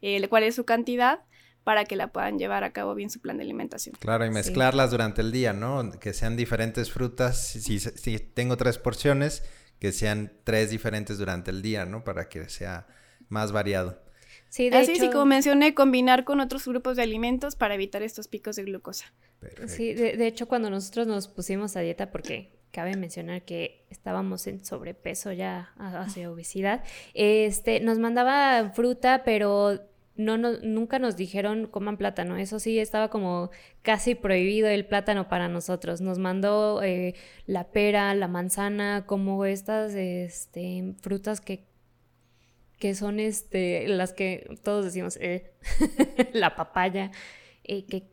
eh, 0.00 0.26
cuál 0.28 0.44
es 0.44 0.54
su 0.54 0.64
cantidad 0.64 1.20
para 1.64 1.84
que 1.84 1.96
la 1.96 2.12
puedan 2.12 2.38
llevar 2.38 2.64
a 2.64 2.72
cabo 2.72 2.94
bien 2.94 3.10
su 3.10 3.20
plan 3.20 3.36
de 3.36 3.42
alimentación. 3.42 3.94
Claro, 3.98 4.24
y 4.24 4.30
mezclarlas 4.30 4.90
durante 4.90 5.20
el 5.20 5.32
día, 5.32 5.52
¿no? 5.52 5.90
Que 6.00 6.14
sean 6.14 6.36
diferentes 6.36 6.90
frutas. 6.90 7.48
Si, 7.48 7.78
si, 7.78 8.18
tengo 8.18 8.56
tres 8.56 8.78
porciones, 8.78 9.42
que 9.78 9.92
sean 9.92 10.32
tres 10.44 10.70
diferentes 10.70 11.18
durante 11.18 11.50
el 11.50 11.60
día, 11.60 11.84
¿no? 11.84 12.04
Para 12.04 12.28
que 12.28 12.48
sea 12.48 12.86
más 13.28 13.52
variado. 13.52 14.02
Sí, 14.48 14.70
de 14.70 14.78
Así, 14.78 14.92
hecho... 14.92 15.04
sí, 15.04 15.10
como 15.10 15.26
mencioné, 15.26 15.74
combinar 15.74 16.24
con 16.24 16.40
otros 16.40 16.66
grupos 16.66 16.96
de 16.96 17.02
alimentos 17.02 17.56
para 17.56 17.74
evitar 17.74 18.02
estos 18.02 18.28
picos 18.28 18.56
de 18.56 18.64
glucosa. 18.64 19.12
Sí, 19.66 19.94
de, 19.94 20.26
hecho, 20.26 20.48
cuando 20.48 20.68
nosotros 20.70 21.06
nos 21.06 21.28
pusimos 21.28 21.76
a 21.76 21.80
dieta, 21.80 22.10
porque 22.10 22.50
cabe 22.72 22.96
mencionar 22.96 23.42
que 23.42 23.84
estábamos 23.88 24.46
en 24.46 24.64
sobrepeso 24.64 25.32
ya 25.32 25.72
hacia 25.76 26.30
obesidad, 26.30 26.82
este, 27.14 27.80
nos 27.80 27.98
mandaba 27.98 28.70
fruta, 28.74 29.22
pero 29.24 29.80
no, 30.18 30.36
nunca 30.36 30.98
nos 30.98 31.16
dijeron 31.16 31.68
coman 31.68 31.96
plátano. 31.96 32.36
Eso 32.36 32.58
sí, 32.58 32.78
estaba 32.78 33.08
como 33.08 33.50
casi 33.82 34.16
prohibido 34.16 34.68
el 34.68 34.84
plátano 34.84 35.28
para 35.28 35.48
nosotros. 35.48 36.00
Nos 36.00 36.18
mandó 36.18 36.82
eh, 36.82 37.14
la 37.46 37.68
pera, 37.68 38.12
la 38.14 38.26
manzana, 38.26 39.04
como 39.06 39.44
estas 39.44 39.94
este, 39.94 40.94
frutas 41.00 41.40
que, 41.40 41.67
que 42.78 42.94
son 42.94 43.20
este, 43.20 43.88
las 43.88 44.12
que 44.12 44.48
todos 44.62 44.84
decimos, 44.84 45.16
eh, 45.20 45.52
la 46.32 46.56
papaya, 46.56 47.10
eh, 47.64 47.84
que, 47.86 48.08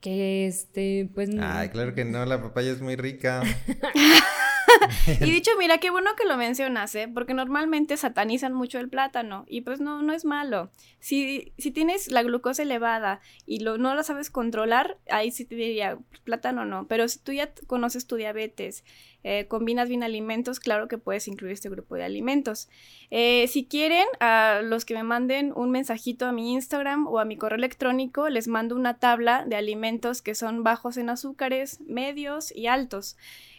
que 0.00 0.46
este, 0.46 1.08
pues... 1.14 1.30
Ay, 1.40 1.68
claro 1.68 1.94
que 1.94 2.04
no, 2.04 2.24
la 2.24 2.42
papaya 2.42 2.70
es 2.72 2.80
muy 2.80 2.96
rica. 2.96 3.42
y 5.20 5.30
dicho, 5.30 5.50
mira, 5.58 5.78
qué 5.78 5.90
bueno 5.90 6.10
que 6.16 6.26
lo 6.26 6.36
mencionas, 6.36 6.94
¿eh? 6.94 7.08
Porque 7.12 7.34
normalmente 7.34 7.96
satanizan 7.96 8.52
mucho 8.52 8.78
el 8.78 8.88
plátano 8.88 9.44
y 9.48 9.62
pues 9.62 9.80
no, 9.80 10.02
no 10.02 10.12
es 10.12 10.24
malo. 10.24 10.70
Si, 10.98 11.52
si 11.58 11.70
tienes 11.70 12.10
la 12.10 12.22
glucosa 12.22 12.62
elevada 12.62 13.20
y 13.46 13.60
lo, 13.60 13.78
no 13.78 13.94
la 13.94 14.02
sabes 14.02 14.30
controlar, 14.30 14.98
ahí 15.10 15.30
sí 15.30 15.44
te 15.44 15.54
diría, 15.54 15.98
plátano 16.24 16.64
no. 16.64 16.86
Pero 16.86 17.08
si 17.08 17.18
tú 17.18 17.32
ya 17.32 17.52
conoces 17.66 18.06
tu 18.06 18.16
diabetes, 18.16 18.84
eh, 19.22 19.46
combinas 19.48 19.88
bien 19.88 20.02
alimentos, 20.02 20.60
claro 20.60 20.88
que 20.88 20.96
puedes 20.96 21.28
incluir 21.28 21.52
este 21.52 21.68
grupo 21.68 21.94
de 21.94 22.04
alimentos. 22.04 22.68
Eh, 23.10 23.46
si 23.48 23.66
quieren, 23.66 24.06
a 24.18 24.60
los 24.62 24.84
que 24.84 24.94
me 24.94 25.02
manden 25.02 25.52
un 25.54 25.70
mensajito 25.70 26.26
a 26.26 26.32
mi 26.32 26.52
Instagram 26.52 27.06
o 27.06 27.18
a 27.18 27.24
mi 27.24 27.36
correo 27.36 27.58
electrónico, 27.58 28.28
les 28.28 28.48
mando 28.48 28.76
una 28.76 28.98
tabla 28.98 29.44
de 29.46 29.56
alimentos 29.56 30.22
que 30.22 30.34
son 30.34 30.64
bajos 30.64 30.96
en 30.96 31.10
azúcares, 31.10 31.80
medios 31.82 32.54
y 32.54 32.66
altos. 32.66 33.16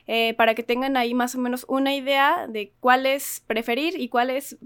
Eh, 0.08 0.34
para 0.36 0.56
que 0.56 0.64
tengan 0.64 0.98
ahí 0.98 1.14
más 1.14 1.36
o 1.36 1.40
menos 1.40 1.66
una 1.68 1.96
idea 1.96 2.48
de 2.48 2.74
cuáles 2.80 3.44
preferir 3.48 4.00
y 4.00 4.10
cuáles 4.10 4.58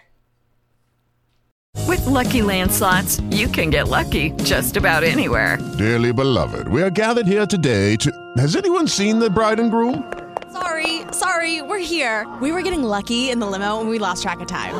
With 1.88 2.06
lucky 2.06 2.40
landslots, 2.40 3.20
you 3.30 3.48
can 3.48 3.70
get 3.70 3.88
lucky 3.88 4.30
just 4.44 4.76
about 4.76 5.02
anywhere. 5.02 5.58
Dearly 5.76 6.12
beloved, 6.12 6.68
we 6.68 6.82
are 6.82 6.90
gathered 6.90 7.26
here 7.26 7.46
today 7.46 7.96
to. 7.96 8.10
Has 8.38 8.56
anyone 8.56 8.86
seen 8.86 9.18
the 9.18 9.28
bride 9.28 9.60
and 9.60 9.70
groom? 9.70 10.04
Sorry, 10.52 11.02
sorry, 11.10 11.62
we're 11.62 11.84
here. 11.84 12.26
We 12.40 12.52
were 12.52 12.62
getting 12.62 12.84
lucky 12.84 13.30
in 13.30 13.40
the 13.40 13.46
limo 13.46 13.80
and 13.80 13.90
we 13.90 13.98
lost 13.98 14.22
track 14.22 14.40
of 14.40 14.46
time. 14.46 14.74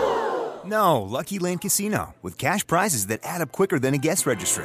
No, 0.65 1.03
Lucky 1.03 1.39
Land 1.39 1.61
Casino, 1.61 2.15
with 2.23 2.39
cash 2.39 2.67
prizes 2.67 3.09
that 3.09 3.21
add 3.23 3.43
up 3.43 3.53
quicker 3.53 3.79
than 3.79 3.93
a 3.93 3.99
guest 3.99 4.25
registry. 4.25 4.65